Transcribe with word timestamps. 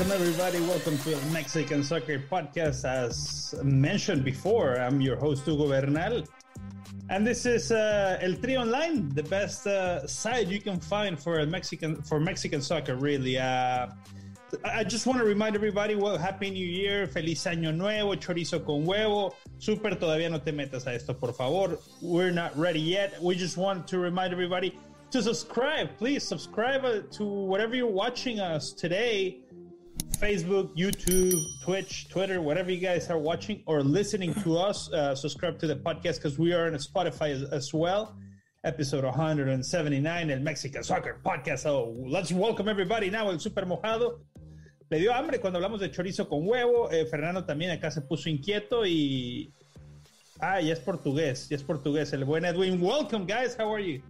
Welcome, 0.00 0.18
everybody. 0.18 0.60
Welcome 0.60 0.96
to 0.96 1.10
the 1.10 1.26
Mexican 1.30 1.84
Soccer 1.84 2.18
Podcast. 2.18 2.88
As 2.88 3.54
mentioned 3.62 4.24
before, 4.24 4.80
I'm 4.80 4.98
your 5.02 5.16
host, 5.16 5.44
Hugo 5.44 5.68
Bernal. 5.68 6.24
And 7.10 7.26
this 7.26 7.44
is 7.44 7.70
uh, 7.70 8.16
El 8.22 8.32
Tri 8.36 8.56
Online, 8.56 9.10
the 9.10 9.24
best 9.24 9.66
uh, 9.66 10.06
site 10.06 10.46
you 10.46 10.58
can 10.58 10.80
find 10.80 11.20
for 11.20 11.44
Mexican 11.44 12.00
for 12.00 12.18
Mexican 12.18 12.62
soccer. 12.62 12.96
Really, 12.96 13.36
uh, 13.36 13.88
I 14.64 14.84
just 14.84 15.06
want 15.06 15.18
to 15.18 15.26
remind 15.26 15.54
everybody, 15.54 15.96
well, 15.96 16.16
Happy 16.16 16.48
New 16.48 16.66
Year, 16.66 17.06
Feliz 17.06 17.44
Año 17.44 17.70
Nuevo, 17.70 18.14
Chorizo 18.14 18.64
con 18.64 18.86
huevo. 18.86 19.34
Super, 19.58 19.90
todavía 19.96 20.30
no 20.30 20.38
te 20.38 20.52
metas 20.52 20.86
a 20.86 20.94
esto, 20.94 21.12
por 21.12 21.34
favor. 21.34 21.78
We're 22.00 22.32
not 22.32 22.56
ready 22.56 22.80
yet. 22.80 23.22
We 23.22 23.34
just 23.34 23.58
want 23.58 23.86
to 23.88 23.98
remind 23.98 24.32
everybody 24.32 24.78
to 25.10 25.22
subscribe. 25.22 25.94
Please 25.98 26.26
subscribe 26.26 26.86
uh, 26.86 27.00
to 27.10 27.24
whatever 27.24 27.74
you're 27.76 27.86
watching 27.86 28.40
us 28.40 28.72
today. 28.72 29.40
Facebook, 30.20 30.76
YouTube, 30.76 31.42
Twitch, 31.62 32.06
Twitter, 32.10 32.42
whatever 32.42 32.70
you 32.70 32.78
guys 32.78 33.08
are 33.08 33.18
watching 33.18 33.62
or 33.64 33.82
listening 33.82 34.34
to 34.42 34.58
us, 34.58 34.92
uh, 34.92 35.14
subscribe 35.14 35.58
to 35.58 35.66
the 35.66 35.76
podcast 35.76 36.16
because 36.16 36.38
we 36.38 36.52
are 36.52 36.66
on 36.66 36.74
Spotify 36.74 37.30
as, 37.30 37.42
as, 37.44 37.72
well. 37.72 38.14
Episode 38.62 39.04
179, 39.04 40.30
el 40.30 40.40
Mexican 40.40 40.84
Soccer 40.84 41.18
Podcast. 41.24 41.60
So 41.60 41.96
let's 42.06 42.30
welcome 42.32 42.68
everybody 42.68 43.08
now, 43.08 43.30
el 43.30 43.38
Super 43.38 43.64
Mojado. 43.64 44.20
Le 44.90 44.98
dio 44.98 45.10
hambre 45.14 45.38
cuando 45.38 45.58
hablamos 45.58 45.80
de 45.80 45.88
chorizo 45.88 46.28
con 46.28 46.46
huevo. 46.46 46.90
Eh, 46.92 47.06
Fernando 47.06 47.46
también 47.46 47.70
acá 47.70 47.90
se 47.90 48.02
puso 48.02 48.28
inquieto 48.28 48.84
y. 48.84 49.54
Ah, 50.38 50.60
ya 50.60 50.74
es 50.74 50.80
portugués, 50.80 51.48
ya 51.48 51.56
es 51.56 51.62
portugués. 51.62 52.12
El 52.12 52.26
buen 52.26 52.44
Edwin. 52.44 52.78
Welcome, 52.82 53.24
guys. 53.24 53.56
How 53.58 53.72
are 53.72 53.82
you? 53.82 54.02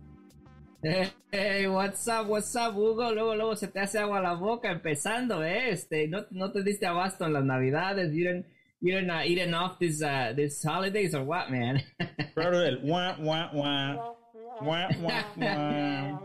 Hey, 0.83 1.67
what's 1.69 2.09
up, 2.09 2.27
what's 2.27 2.57
up, 2.57 2.75
Hugo? 2.75 3.13
Luego, 3.13 3.35
luego 3.35 3.55
se 3.55 3.69
te 3.69 3.81
hace 3.81 3.99
agua 3.99 4.19
a 4.19 4.23
la 4.23 4.35
boca 4.35 4.71
empezando, 4.71 5.45
¿eh? 5.45 5.73
Este, 5.73 6.09
no, 6.09 6.25
no 6.31 6.51
te 6.53 6.63
diste 6.63 6.87
abasto 6.87 7.27
en 7.27 7.35
las 7.35 7.45
navidades. 7.45 8.15
You 8.15 8.25
didn't, 8.25 8.47
you 8.81 8.95
didn't 8.95 9.11
uh, 9.11 9.23
eating 9.23 9.53
off 9.53 9.79
these, 9.79 10.03
uh, 10.03 10.33
these 10.35 10.63
holidays 10.65 11.15
or 11.15 11.23
what, 11.23 11.51
man? 11.51 11.83
Brother, 12.35 12.65
el 12.65 12.79
wah, 12.83 13.15
wah, 13.21 13.51
wah. 13.53 14.15
Wah, 14.63 14.89
wah, 15.03 15.25
wah. 15.37 16.19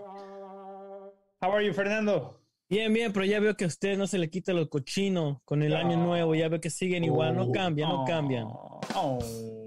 How 1.41 1.51
are 1.51 1.61
you, 1.61 1.73
Fernando? 1.73 2.37
Bien, 2.69 2.93
bien, 2.93 3.11
pero 3.11 3.25
ya 3.25 3.41
veo 3.41 3.55
que 3.55 3.65
a 3.65 3.67
usted 3.67 3.97
no 3.97 4.07
se 4.07 4.17
le 4.17 4.29
quita 4.29 4.53
lo 4.53 4.69
cochino 4.69 5.41
con 5.43 5.63
el 5.63 5.75
año 5.75 5.97
nuevo. 5.97 6.33
Ya 6.33 6.47
veo 6.47 6.61
que 6.61 6.69
siguen 6.69 7.03
igual, 7.03 7.35
no 7.35 7.51
cambian, 7.51 7.89
no 7.89 8.05
cambian. 8.05 8.47
Oh. 8.95 9.64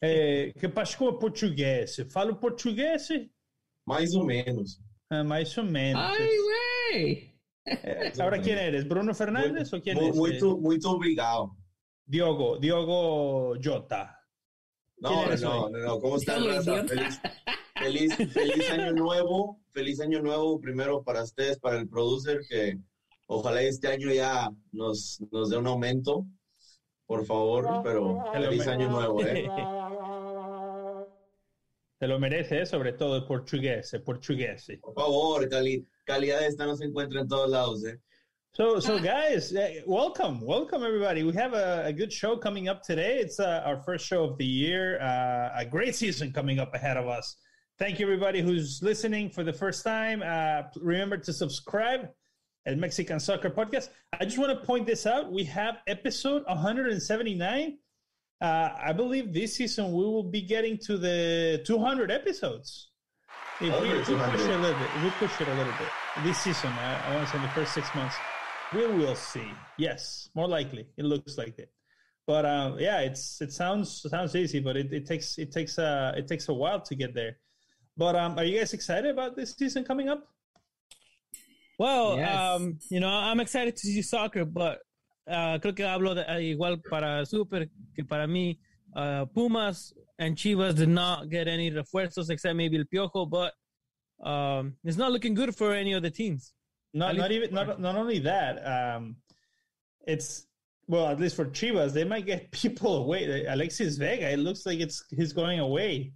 É, 0.00 0.52
que 0.58 0.68
Pascoa 0.68 1.12
é 1.12 1.18
português. 1.18 1.96
Fala 2.10 2.34
português? 2.34 3.08
Mais 3.86 4.14
ou 4.14 4.24
menos. 4.24 4.80
Ah, 5.10 5.24
mais 5.24 5.56
ou 5.56 5.64
menos. 5.64 6.02
Ai, 6.02 6.38
ué! 6.38 7.34
É, 7.66 8.08
agora 8.08 8.40
quem 8.40 8.52
eres? 8.52 8.84
Bruno 8.84 9.14
Fernandes 9.14 9.70
muito, 9.70 9.76
ou 9.76 9.82
quem 9.82 9.92
é? 9.92 10.12
Muito, 10.12 10.60
muito 10.60 10.88
obrigado. 10.88 11.50
Diogo, 12.06 12.58
Diogo 12.58 13.56
Jota. 13.62 14.14
No, 15.00 15.26
no, 15.26 15.36
no, 15.36 15.70
no, 15.70 16.00
¿cómo 16.00 16.16
raza? 16.16 16.84
Feliz, 17.76 18.14
feliz, 18.14 18.32
feliz 18.32 18.70
año 18.70 18.92
nuevo, 18.92 19.60
feliz 19.70 20.00
año 20.00 20.22
nuevo 20.22 20.60
primero 20.60 21.02
para 21.02 21.22
ustedes, 21.22 21.58
para 21.58 21.78
el 21.78 21.88
producer, 21.88 22.40
que 22.48 22.78
ojalá 23.26 23.62
este 23.62 23.88
año 23.88 24.12
ya 24.12 24.48
nos, 24.72 25.20
nos 25.32 25.50
dé 25.50 25.56
un 25.56 25.66
aumento 25.66 26.26
por 27.06 27.24
favor, 27.26 27.82
pero 27.82 28.24
feliz 28.32 28.66
año 28.66 28.88
nuevo, 28.88 29.22
¿eh? 29.22 29.48
Te 31.98 32.08
lo 32.08 32.18
merece, 32.18 32.62
¿eh? 32.62 32.66
sobre 32.66 32.92
todo 32.92 33.16
el 33.16 33.24
portugués, 33.24 33.94
el 33.94 34.02
portugués. 34.02 34.66
Por 34.80 34.94
favor, 34.94 35.48
cali 35.48 35.86
calidad 36.04 36.44
esta 36.44 36.66
no 36.66 36.76
se 36.76 36.84
encuentra 36.84 37.20
en 37.22 37.28
todos 37.28 37.50
lados, 37.50 37.84
¿eh? 37.84 37.98
So, 38.52 38.78
so 38.78 39.00
guys, 39.00 39.52
uh, 39.52 39.82
welcome, 39.84 40.40
welcome 40.40 40.84
everybody. 40.84 41.24
We 41.24 41.32
have 41.32 41.54
a, 41.54 41.86
a, 41.86 41.92
good 41.92 42.12
show 42.12 42.36
coming 42.36 42.68
up 42.68 42.84
today. 42.84 43.18
It's 43.18 43.40
uh, 43.40 43.62
our 43.66 43.82
first 43.82 44.06
show 44.06 44.22
of 44.22 44.38
the 44.38 44.46
year. 44.46 45.00
Uh, 45.00 45.50
a 45.56 45.64
great 45.64 45.96
season 45.96 46.32
coming 46.32 46.60
up 46.60 46.72
ahead 46.72 46.96
of 46.96 47.08
us. 47.08 47.36
Thank 47.80 47.98
you 47.98 48.06
everybody 48.06 48.40
who's 48.40 48.80
listening 48.80 49.28
for 49.28 49.42
the 49.42 49.52
first 49.52 49.82
time. 49.82 50.22
Uh, 50.24 50.68
remember 50.76 51.16
to 51.16 51.32
subscribe 51.32 52.10
El 52.66 52.76
Mexican 52.76 53.20
Soccer 53.20 53.50
Podcast. 53.50 53.90
I 54.18 54.24
just 54.24 54.38
want 54.38 54.58
to 54.58 54.64
point 54.64 54.86
this 54.86 55.06
out. 55.06 55.30
We 55.30 55.44
have 55.44 55.78
episode 55.86 56.44
179. 56.46 57.78
Uh, 58.40 58.44
I 58.76 58.92
believe 58.92 59.34
this 59.34 59.56
season 59.56 59.92
we 59.92 60.02
will 60.04 60.22
be 60.22 60.40
getting 60.40 60.78
to 60.78 60.96
the 60.96 61.62
200 61.66 62.10
episodes. 62.10 62.90
If 63.60 63.80
we, 63.80 63.88
we 63.88 63.98
push 63.98 64.08
it 64.08 64.50
a 64.50 64.58
little 64.58 64.78
bit, 64.78 64.88
we 65.02 65.10
push 65.10 65.40
it 65.40 65.48
a 65.48 65.54
little 65.54 65.72
bit 65.74 65.88
this 66.24 66.38
season. 66.38 66.70
I, 66.70 67.06
I 67.06 67.14
want 67.14 67.26
to 67.26 67.32
say 67.32 67.38
in 67.38 67.42
the 67.42 67.50
first 67.50 67.74
six 67.74 67.94
months, 67.94 68.16
we 68.72 68.86
will 68.86 69.14
see. 69.14 69.46
Yes, 69.78 70.30
more 70.34 70.48
likely. 70.48 70.86
It 70.96 71.04
looks 71.04 71.36
like 71.36 71.58
it. 71.58 71.70
But 72.26 72.46
uh, 72.46 72.76
yeah, 72.78 73.00
it's 73.00 73.40
it 73.42 73.52
sounds 73.52 74.02
it 74.04 74.10
sounds 74.10 74.34
easy, 74.34 74.58
but 74.58 74.76
it, 74.76 74.92
it 74.92 75.06
takes 75.06 75.38
it 75.38 75.52
takes 75.52 75.78
uh 75.78 76.14
it 76.16 76.26
takes 76.26 76.48
a 76.48 76.54
while 76.54 76.80
to 76.80 76.94
get 76.94 77.14
there. 77.14 77.36
But 77.96 78.16
um, 78.16 78.38
are 78.38 78.44
you 78.44 78.58
guys 78.58 78.72
excited 78.72 79.10
about 79.10 79.36
this 79.36 79.52
season 79.52 79.84
coming 79.84 80.08
up? 80.08 80.26
Well, 81.78 82.16
yes. 82.16 82.36
um, 82.36 82.78
you 82.90 83.00
know, 83.00 83.08
I'm 83.08 83.40
excited 83.40 83.76
to 83.76 83.80
see 83.80 84.02
soccer, 84.02 84.44
but 84.44 84.78
uh, 85.28 85.58
creo 85.58 85.74
que 85.74 85.84
hablo 85.84 86.14
de, 86.14 86.30
uh, 86.30 86.38
igual 86.38 86.80
para 86.88 87.24
Super 87.26 87.66
que 87.94 88.04
para 88.04 88.26
mí. 88.26 88.58
Uh, 88.94 89.24
Pumas 89.26 89.92
and 90.20 90.36
Chivas 90.36 90.76
did 90.76 90.88
not 90.88 91.28
get 91.28 91.48
any 91.48 91.70
refuerzos 91.70 92.30
except 92.30 92.54
maybe 92.54 92.78
El 92.78 92.84
Piojo, 92.84 93.28
but 93.28 93.52
um, 94.24 94.74
it's 94.84 94.96
not 94.96 95.10
looking 95.10 95.34
good 95.34 95.56
for 95.56 95.74
any 95.74 95.92
of 95.94 96.02
the 96.02 96.10
teams. 96.10 96.52
Not, 96.92 97.16
not 97.16 97.32
even 97.32 97.52
not, 97.52 97.80
not 97.80 97.96
only 97.96 98.20
that. 98.20 98.64
Um, 98.64 99.16
it's 100.06 100.46
well, 100.86 101.08
at 101.08 101.18
least 101.18 101.34
for 101.34 101.46
Chivas, 101.46 101.92
they 101.92 102.04
might 102.04 102.26
get 102.26 102.50
people 102.52 102.96
away. 102.96 103.46
Alexis 103.46 103.96
Vega, 103.96 104.30
it 104.30 104.38
looks 104.38 104.64
like 104.64 104.78
it's 104.78 105.04
he's 105.10 105.32
going 105.32 105.58
away. 105.58 106.12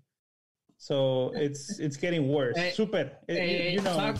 So 0.76 1.32
it's 1.34 1.80
it's 1.80 1.96
getting 1.96 2.28
worse. 2.28 2.56
Hey, 2.56 2.70
Super, 2.70 3.10
hey, 3.26 3.72
you 3.72 3.80
know. 3.80 3.94
Talk, 3.94 4.18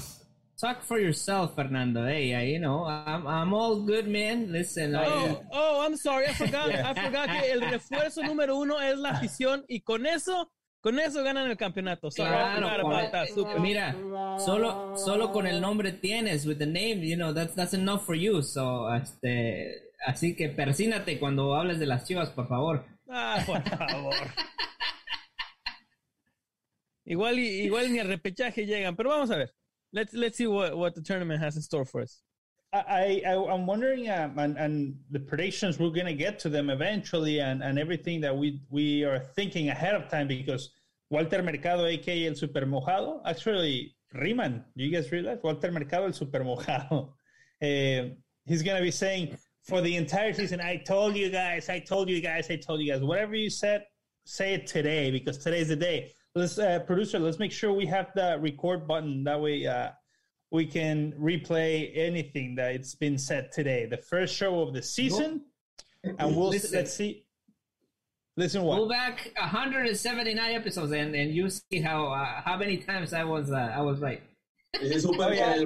talk 0.58 0.82
for 0.82 0.98
yourself, 0.98 1.54
Fernando. 1.54 2.06
Hey, 2.06 2.34
uh, 2.34 2.40
you 2.40 2.58
know, 2.58 2.84
I'm 2.84 3.26
I'm 3.26 3.54
all 3.54 3.86
good, 3.86 4.08
man. 4.08 4.52
Listen. 4.52 4.94
Oh, 4.94 5.00
I, 5.00 5.40
oh, 5.52 5.86
I'm 5.86 5.96
sorry, 5.96 6.26
I 6.26 6.34
forgot. 6.34 6.70
I 6.70 6.94
forgot 6.94 7.30
que 7.30 7.52
el 7.52 7.62
refuerzo 7.62 8.22
número 8.22 8.56
uno 8.56 8.80
es 8.80 8.98
la 8.98 9.10
afición 9.10 9.64
y 9.68 9.80
con 9.80 10.06
eso, 10.06 10.50
con 10.80 10.98
eso 10.98 11.22
ganan 11.22 11.50
el 11.50 11.56
campeonato. 11.56 12.10
Sorry, 12.10 12.30
claro, 12.30 12.82
con, 13.34 13.62
mira, 13.62 13.94
solo 14.38 14.96
solo 14.96 15.32
con 15.32 15.46
el 15.46 15.60
nombre 15.60 15.92
tienes, 15.92 16.46
with 16.46 16.58
the 16.58 16.66
name, 16.66 17.06
you 17.06 17.16
know, 17.16 17.32
that's 17.32 17.54
that's 17.54 17.74
enough 17.74 18.04
for 18.04 18.16
you. 18.16 18.42
So, 18.42 18.92
este, 18.94 19.92
así 20.06 20.34
que 20.34 20.48
persínate 20.48 21.18
cuando 21.18 21.54
hables 21.54 21.78
de 21.78 21.86
las 21.86 22.04
Chivas, 22.04 22.30
por 22.30 22.48
favor. 22.48 22.84
Ah, 23.08 23.42
por 23.46 23.62
favor. 23.62 24.14
igual 27.04 27.38
igual 27.38 27.92
ni 27.92 28.00
el 28.00 28.08
repechaje 28.08 28.66
llegan, 28.66 28.96
pero 28.96 29.10
vamos 29.10 29.30
a 29.30 29.36
ver. 29.36 29.54
Let's 29.92 30.14
let's 30.14 30.36
see 30.38 30.46
what, 30.46 30.76
what 30.76 30.94
the 30.94 31.02
tournament 31.02 31.40
has 31.40 31.56
in 31.56 31.62
store 31.62 31.84
for 31.84 32.00
us. 32.00 32.22
I, 32.72 33.22
I 33.26 33.34
I'm 33.34 33.66
wondering, 33.66 34.10
um, 34.10 34.38
and, 34.38 34.58
and 34.58 34.96
the 35.10 35.20
predictions 35.20 35.78
we're 35.78 35.90
gonna 35.90 36.12
get 36.12 36.38
to 36.40 36.48
them 36.50 36.68
eventually, 36.68 37.40
and, 37.40 37.62
and 37.62 37.78
everything 37.78 38.20
that 38.20 38.36
we 38.36 38.60
we 38.70 39.04
are 39.04 39.18
thinking 39.18 39.70
ahead 39.70 39.94
of 39.94 40.08
time 40.08 40.28
because 40.28 40.70
Walter 41.10 41.42
Mercado, 41.42 41.86
aka 41.86 42.26
el 42.26 42.34
Super 42.34 42.66
Mojado, 42.66 43.22
actually 43.24 43.94
Riemann. 44.12 44.64
Do 44.76 44.84
you 44.84 44.92
guys 44.92 45.10
realize 45.10 45.38
Walter 45.42 45.72
Mercado, 45.72 46.06
el 46.06 46.12
Super 46.12 46.40
Mojado? 46.40 47.12
Uh, 47.62 48.14
he's 48.44 48.62
gonna 48.62 48.82
be 48.82 48.90
saying 48.90 49.38
for 49.62 49.80
the 49.80 49.96
entire 49.96 50.32
season, 50.32 50.60
I 50.60 50.76
told 50.76 51.16
you 51.16 51.30
guys, 51.30 51.68
I 51.68 51.78
told 51.78 52.08
you 52.08 52.20
guys, 52.20 52.50
I 52.50 52.56
told 52.56 52.80
you 52.80 52.92
guys, 52.92 53.02
whatever 53.02 53.34
you 53.34 53.50
said, 53.50 53.84
say 54.24 54.52
it 54.54 54.66
today 54.66 55.10
because 55.10 55.38
today's 55.38 55.68
the 55.68 55.76
day 55.76 56.12
let's 56.38 56.58
uh, 56.58 56.78
producer 56.80 57.18
let's 57.18 57.38
make 57.38 57.52
sure 57.52 57.72
we 57.72 57.86
have 57.86 58.10
the 58.14 58.38
record 58.40 58.86
button 58.86 59.24
that 59.24 59.40
way 59.40 59.66
uh, 59.66 59.90
we 60.50 60.64
can 60.64 61.12
replay 61.20 61.90
anything 61.94 62.54
that 62.54 62.74
it's 62.74 62.94
been 62.94 63.18
said 63.18 63.50
today 63.52 63.86
the 63.86 63.96
first 63.96 64.34
show 64.34 64.60
of 64.60 64.72
the 64.72 64.82
season 64.82 65.42
and 66.04 66.36
we'll 66.36 66.48
listen, 66.48 66.78
let's 66.78 66.94
see 66.94 67.24
listen 68.36 68.62
what 68.62 68.76
go 68.76 68.88
back 68.88 69.32
179 69.38 70.54
episodes 70.54 70.92
and, 70.92 71.14
and 71.14 71.34
you 71.34 71.50
see 71.50 71.80
how 71.80 72.06
uh, 72.06 72.40
how 72.42 72.56
many 72.56 72.76
times 72.76 73.12
i 73.12 73.24
was 73.24 73.50
uh, 73.50 73.72
i 73.74 73.80
was 73.80 73.98
right 74.00 74.22
Ese 74.74 75.02
super, 75.02 75.24
oh, 75.24 75.32
yeah. 75.32 75.64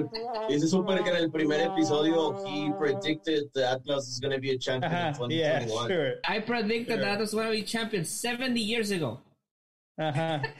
ese 0.49 0.71
super 0.71 0.97
que 1.03 1.11
en 1.11 1.23
el 1.23 1.29
primer 1.29 1.59
episodio 1.59 2.41
he 2.47 2.71
predicted 2.79 3.43
that 3.53 3.81
Atlas 3.81 4.07
is 4.07 4.19
going 4.19 4.31
to 4.31 4.39
be 4.39 4.51
a 4.51 4.57
champion 4.57 4.93
uh-huh. 4.93 5.07
in 5.07 5.13
2021. 5.13 5.29
Yeah, 5.29 5.87
sure. 5.87 6.13
I 6.23 6.39
predicted 6.39 6.87
sure. 6.87 6.97
that 6.97 7.15
Atlas 7.15 7.33
was 7.33 7.33
going 7.33 7.47
to 7.47 7.53
be 7.53 7.63
champion 7.63 8.05
70 8.05 8.61
years 8.61 8.91
ago. 8.91 9.19
Ajá. 9.97 10.41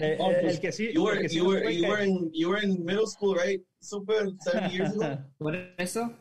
eh, 0.00 0.16
oh, 0.20 0.30
el 0.30 0.60
que 0.60 0.72
sí, 0.72 0.92
you 0.92 1.02
were, 1.02 1.20
que 1.20 1.28
sí 1.28 1.36
you, 1.36 1.46
were, 1.46 1.70
you, 1.70 1.88
were 1.88 1.98
in, 1.98 2.30
you 2.32 2.48
were 2.48 2.58
in 2.58 2.84
middle 2.84 3.06
school, 3.06 3.34
right? 3.34 3.60
Super, 3.80 4.28
seven 4.40 4.70
years 4.70 4.94
ago. 4.94 5.18
What 5.38 5.54
eso? 5.78 6.14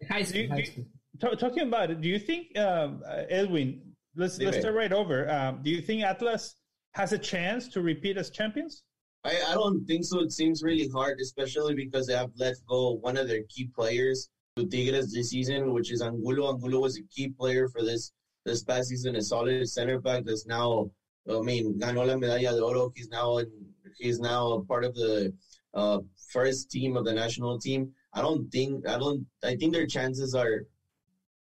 high 0.08 0.22
school. 0.22 0.32
Do 0.32 0.38
you, 0.40 0.48
high 0.48 0.62
school. 0.62 0.84
t- 1.20 1.36
talking 1.36 1.68
about 1.68 1.90
it, 1.90 2.00
do 2.00 2.08
you 2.08 2.18
think 2.18 2.56
um, 2.58 3.02
Edwin? 3.28 3.80
Let's 4.16 4.38
let's 4.38 4.58
start 4.58 4.74
right 4.74 4.92
over. 4.92 5.28
Um, 5.30 5.60
do 5.62 5.70
you 5.70 5.80
think 5.80 6.04
Atlas 6.04 6.54
has 6.92 7.12
a 7.12 7.18
chance 7.18 7.68
to 7.68 7.80
repeat 7.80 8.16
as 8.16 8.30
champions? 8.30 8.84
I, 9.24 9.40
I 9.48 9.54
don't 9.54 9.84
think 9.86 10.04
so. 10.04 10.20
It 10.20 10.32
seems 10.32 10.62
really 10.62 10.88
hard, 10.88 11.18
especially 11.20 11.74
because 11.74 12.06
they 12.06 12.14
have 12.14 12.30
let 12.36 12.54
go 12.68 12.92
one 12.92 13.16
of 13.16 13.26
their 13.26 13.42
key 13.48 13.70
players 13.74 14.28
to 14.56 14.66
Tigres 14.66 15.12
this 15.12 15.30
season, 15.30 15.72
which 15.72 15.90
is 15.90 16.02
Angulo. 16.02 16.52
Angulo 16.52 16.80
was 16.80 16.98
a 16.98 17.02
key 17.12 17.28
player 17.28 17.68
for 17.68 17.82
this 17.82 18.12
this 18.44 18.62
past 18.62 18.88
season, 18.88 19.16
a 19.16 19.22
solid 19.22 19.68
center 19.68 20.00
back 20.00 20.24
that's 20.24 20.46
now, 20.46 20.90
I 21.30 21.40
mean, 21.40 21.78
ganó 21.78 22.06
la 22.06 22.16
medalla 22.16 22.52
de 22.52 22.62
oro. 22.62 22.92
He's 22.94 23.08
now 23.08 23.38
in, 23.38 23.50
he's 23.98 24.20
now 24.20 24.52
a 24.52 24.64
part 24.64 24.84
of 24.84 24.94
the 24.94 25.32
uh, 25.72 25.98
first 26.30 26.70
team 26.70 26.96
of 26.96 27.04
the 27.04 27.12
national 27.12 27.58
team. 27.58 27.92
I 28.12 28.20
don't 28.20 28.48
think 28.50 28.86
I 28.88 28.98
don't 28.98 29.26
I 29.42 29.56
think 29.56 29.72
their 29.72 29.86
chances 29.86 30.34
are 30.34 30.66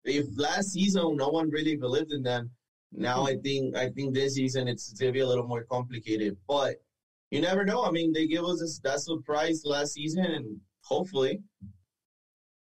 if 0.06 0.26
last 0.38 0.72
season 0.72 1.18
no 1.18 1.30
one 1.30 1.50
really 1.50 1.76
believed 1.76 2.12
in 2.14 2.24
them. 2.24 2.52
Now 2.94 3.26
I 3.26 3.36
think 3.38 3.76
I 3.76 3.90
think 3.90 4.14
this 4.14 4.36
season 4.36 4.68
it's 4.68 4.94
gonna 4.94 5.12
be 5.12 5.20
a 5.20 5.28
little 5.28 5.48
more 5.48 5.64
complicated, 5.64 6.38
but 6.48 6.76
you 7.32 7.40
never 7.40 7.64
know. 7.64 7.86
I 7.86 7.92
mean, 7.92 8.12
they 8.12 8.28
give 8.28 8.44
us 8.44 8.60
this, 8.60 8.80
that 8.80 9.00
surprise 9.00 9.62
last 9.64 9.94
season, 9.94 10.26
and 10.26 10.60
hopefully, 10.82 11.40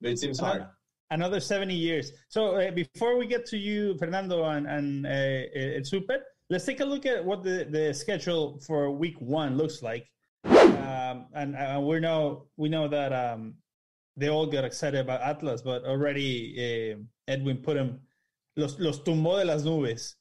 but 0.01 0.11
it 0.11 0.19
seems 0.19 0.39
hard. 0.39 0.67
Another 1.11 1.41
70 1.41 1.75
years. 1.75 2.13
So 2.29 2.57
uh, 2.57 2.71
before 2.71 3.17
we 3.17 3.27
get 3.27 3.45
to 3.47 3.59
you, 3.59 3.99
Fernando 3.99 4.45
and, 4.45 4.67
and 4.67 5.07
uh, 5.07 5.81
uh, 5.81 5.83
Super, 5.83 6.19
let's 6.51 6.65
take 6.65 6.81
a 6.81 6.85
look 6.85 7.05
at 7.05 7.25
what 7.25 7.43
the, 7.43 7.67
the 7.69 7.93
schedule 7.93 8.61
for 8.67 8.91
week 8.91 9.21
one 9.21 9.57
looks 9.57 9.83
like. 9.83 10.07
Um, 10.45 11.27
and 11.35 11.57
uh, 11.57 11.81
we 11.81 12.01
know 12.01 12.47
we 12.57 12.69
know 12.69 12.89
that 12.89 13.13
um, 13.13 13.55
they 14.17 14.29
all 14.29 14.47
got 14.47 14.65
excited 14.65 15.01
about 15.01 15.21
Atlas, 15.23 15.63
but 15.63 15.85
already 15.85 16.95
uh, 16.95 17.03
Edwin 17.29 17.59
put 17.59 17.75
them 17.75 18.01
los, 18.57 18.79
los 18.79 19.03
tumbó 19.03 19.39
de 19.39 19.45
las 19.45 19.65
nubes. 19.65 20.17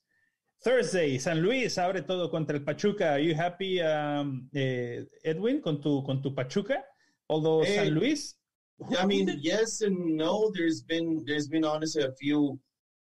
Thursday, 0.62 1.18
San 1.18 1.42
Luis 1.42 1.78
abre 1.78 2.02
todo 2.02 2.30
contra 2.30 2.56
el 2.56 2.64
Pachuca. 2.64 3.14
Are 3.14 3.20
you 3.20 3.34
happy, 3.34 3.82
um, 3.82 4.50
eh, 4.54 5.06
Edwin, 5.24 5.62
con 5.62 5.80
tu, 5.80 6.04
con 6.04 6.22
tu 6.22 6.36
Pachuca? 6.36 6.84
Although 7.30 7.64
hey, 7.64 7.76
San 7.76 7.94
Luis. 7.94 8.36
I 8.98 9.06
mean, 9.06 9.38
yes 9.42 9.82
and 9.82 10.18
no. 10.18 10.52
There's 10.54 10.82
been 10.82 11.24
there's 11.26 11.48
been 11.48 11.66
honestly 11.66 12.04
a 12.04 12.12
few. 12.14 12.60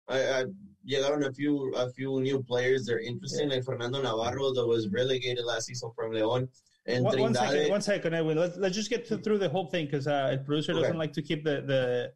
I, 0.08 0.18
I 0.18 0.44
llegaron 0.88 1.26
a 1.26 1.32
few 1.32 1.74
a 1.74 1.90
few 1.90 2.20
new 2.20 2.42
players. 2.42 2.86
They're 2.86 3.00
interesting, 3.00 3.48
yeah. 3.48 3.56
like 3.56 3.64
Fernando 3.64 4.02
Navarro, 4.02 4.52
that 4.52 4.66
was 4.66 4.88
relegated 4.88 5.44
last 5.44 5.66
season 5.66 5.90
from 5.94 6.12
León. 6.12 6.48
And 6.86 7.04
one, 7.04 7.20
one 7.20 7.34
second, 7.34 7.70
one 7.70 7.80
second, 7.80 8.14
Edwin. 8.14 8.38
Let's 8.38 8.56
let's 8.56 8.76
just 8.76 8.90
get 8.90 9.06
to, 9.08 9.18
through 9.18 9.38
the 9.38 9.48
whole 9.48 9.66
thing 9.66 9.86
because 9.86 10.06
uh, 10.06 10.30
the 10.32 10.44
producer 10.44 10.72
okay. 10.72 10.82
doesn't 10.82 10.98
like 10.98 11.12
to 11.14 11.22
keep 11.22 11.42
the 11.42 11.62
the 11.62 12.12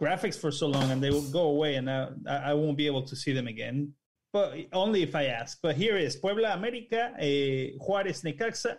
graphics 0.00 0.38
for 0.38 0.50
so 0.50 0.68
long, 0.68 0.90
and 0.90 1.02
they 1.02 1.10
will 1.10 1.28
go 1.30 1.44
away, 1.48 1.74
and 1.74 1.88
uh, 1.88 2.10
I, 2.28 2.36
I 2.50 2.54
won't 2.54 2.76
be 2.76 2.86
able 2.86 3.02
to 3.02 3.16
see 3.16 3.32
them 3.32 3.48
again. 3.48 3.92
But 4.32 4.54
only 4.72 5.02
if 5.02 5.14
I 5.14 5.26
ask. 5.26 5.58
But 5.62 5.76
here 5.76 5.96
is 5.96 6.16
Puebla 6.16 6.56
América, 6.56 7.12
eh, 7.18 7.72
Juárez 7.78 8.24
Necaxa, 8.24 8.78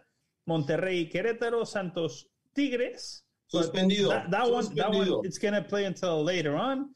Monterrey 0.49 1.11
Querétaro, 1.11 1.67
Santos 1.67 2.25
Tigres. 2.55 3.22
Suspendido. 3.53 4.09
That, 4.09 4.31
that 4.31 4.43
Suspendido. 4.43 4.51
one, 4.51 4.75
that 4.75 4.91
one, 4.91 5.25
it's 5.25 5.37
gonna 5.37 5.61
play 5.61 5.85
until 5.85 6.23
later 6.23 6.55
on. 6.55 6.89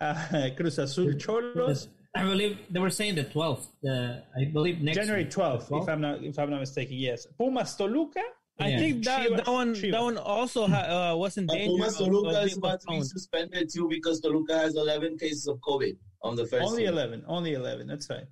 Uh, 0.00 0.50
Cruz 0.56 0.78
Azul 0.78 1.14
Cholos. 1.14 1.88
I 2.14 2.24
believe 2.24 2.58
they 2.70 2.80
were 2.80 2.90
saying 2.90 3.16
the 3.16 3.24
12th. 3.24 3.66
Uh, 3.86 4.20
I 4.38 4.44
believe 4.46 4.80
next 4.80 4.96
January 4.96 5.26
12th, 5.26 5.68
12th, 5.68 5.82
if 5.82 5.88
I'm 5.88 6.00
not 6.00 6.22
if 6.22 6.38
I'm 6.38 6.50
not 6.50 6.60
mistaken. 6.60 6.96
Yes, 6.96 7.26
Pumas 7.38 7.74
Toluca. 7.74 8.22
I 8.58 8.68
yeah. 8.68 8.78
think 8.78 9.04
that, 9.04 9.28
Chivas, 9.28 9.36
that 9.36 9.46
one 9.48 9.74
Chivas. 9.74 9.92
that 9.92 10.02
one 10.02 10.16
also 10.16 10.66
ha, 10.66 11.12
uh, 11.12 11.16
was 11.16 11.36
in 11.36 11.46
danger. 11.46 11.72
Pumas 11.72 11.98
Toluca 11.98 12.40
is 12.42 12.56
about 12.56 12.80
to 12.80 12.86
be 12.86 13.02
suspended 13.02 13.68
too 13.70 13.86
because 13.88 14.20
Toluca 14.20 14.58
has 14.58 14.76
11 14.76 15.18
cases 15.18 15.46
of 15.46 15.58
COVID 15.58 15.96
on 16.22 16.36
the 16.36 16.46
first. 16.46 16.66
Only 16.66 16.84
team. 16.84 16.94
11. 16.94 17.24
Only 17.26 17.52
11. 17.52 17.86
That's 17.86 18.08
right. 18.08 18.24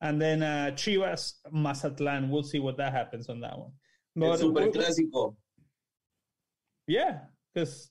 And 0.00 0.20
then 0.20 0.42
uh, 0.42 0.72
Chivas 0.74 1.34
Mazatlan. 1.52 2.30
We'll 2.30 2.42
see 2.42 2.58
what 2.58 2.76
that 2.78 2.92
happens 2.92 3.28
on 3.28 3.40
that 3.40 3.56
one. 3.56 3.70
But, 4.16 4.26
El 4.26 4.38
super 4.38 4.66
clásico. 4.66 5.36
Yeah, 6.88 7.18
because 7.52 7.90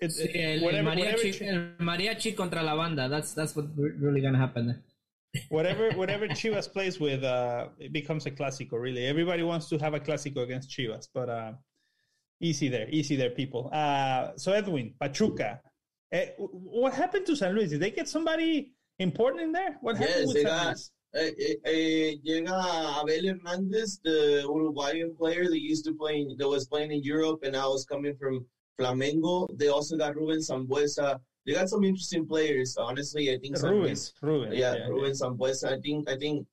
it's 0.00 0.20
sí, 0.20 0.30
el, 0.34 0.62
whatever, 0.62 0.90
el, 0.90 0.96
mariachi, 0.96 1.32
whatever, 1.32 1.76
el 1.78 1.86
mariachi 1.86 2.34
contra 2.36 2.62
la 2.62 2.74
banda. 2.74 3.08
That's 3.08 3.34
that's 3.34 3.54
what 3.54 3.66
really 3.76 4.20
gonna 4.20 4.38
happen. 4.38 4.82
whatever 5.48 5.92
whatever 5.96 6.26
Chivas 6.28 6.70
plays 6.70 6.98
with, 6.98 7.22
uh, 7.22 7.68
it 7.78 7.92
becomes 7.92 8.26
a 8.26 8.32
clásico. 8.32 8.72
Really, 8.72 9.06
everybody 9.06 9.44
wants 9.44 9.68
to 9.68 9.78
have 9.78 9.94
a 9.94 10.00
clásico 10.00 10.42
against 10.42 10.70
Chivas, 10.70 11.06
but 11.14 11.28
uh, 11.28 11.52
easy 12.40 12.68
there, 12.68 12.88
easy 12.90 13.16
there, 13.16 13.30
people. 13.30 13.70
Uh, 13.72 14.30
so 14.36 14.52
Edwin 14.52 14.94
Pachuca, 15.00 15.60
uh, 16.12 16.18
what 16.38 16.94
happened 16.94 17.26
to 17.26 17.36
San 17.36 17.54
Luis? 17.54 17.70
Did 17.70 17.80
they 17.80 17.92
get 17.92 18.08
somebody 18.08 18.72
important 18.98 19.42
in 19.42 19.52
there? 19.52 19.78
What 19.80 19.96
happened 19.96 20.26
yes, 20.26 20.34
with 20.34 20.42
San 20.42 20.66
Luis? 20.66 20.90
Eh, 21.16 21.56
eh, 21.64 22.18
llega 22.22 23.00
Abel 23.00 23.28
Hernandez, 23.28 23.98
the 24.04 24.44
Uruguayan 24.44 25.14
player 25.16 25.48
that 25.48 25.60
used 25.60 25.84
to 25.86 25.94
play, 25.94 26.26
that 26.36 26.46
was 26.46 26.66
playing 26.66 26.92
in 26.92 27.02
Europe, 27.02 27.40
and 27.42 27.52
now 27.54 27.70
was 27.70 27.86
coming 27.86 28.14
from 28.16 28.44
Flamengo. 28.78 29.48
They 29.56 29.68
also 29.68 29.96
got 29.96 30.14
Ruben 30.14 30.40
Sambueza. 30.40 31.18
They 31.46 31.54
got 31.54 31.70
some 31.70 31.84
interesting 31.84 32.26
players. 32.26 32.76
Honestly, 32.76 33.32
I 33.32 33.38
think 33.38 33.56
Ruben, 33.62 33.96
Ruben, 34.20 34.52
yeah, 34.52 34.74
yeah 34.74 34.88
Ruben 34.88 35.14
yeah. 35.14 35.20
Sambueza. 35.22 35.72
I 35.72 35.80
think 35.80 36.10
I 36.10 36.16
think 36.16 36.46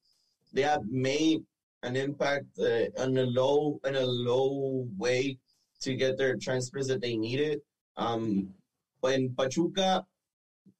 they 0.53 0.61
have 0.61 0.85
made 0.85 1.43
an 1.81 1.97
impact 1.97 2.45
uh, 2.57 2.87
in 3.03 3.17
a 3.17 3.25
low 3.25 3.81
in 3.83 3.95
a 3.97 4.05
low 4.05 4.87
way 4.97 5.37
to 5.81 5.95
get 5.95 6.17
their 6.17 6.37
transfers 6.37 6.87
that 6.87 7.01
they 7.01 7.17
needed. 7.17 7.59
Um, 7.97 8.53
but 9.01 9.15
in 9.15 9.35
Pachuca, 9.35 10.05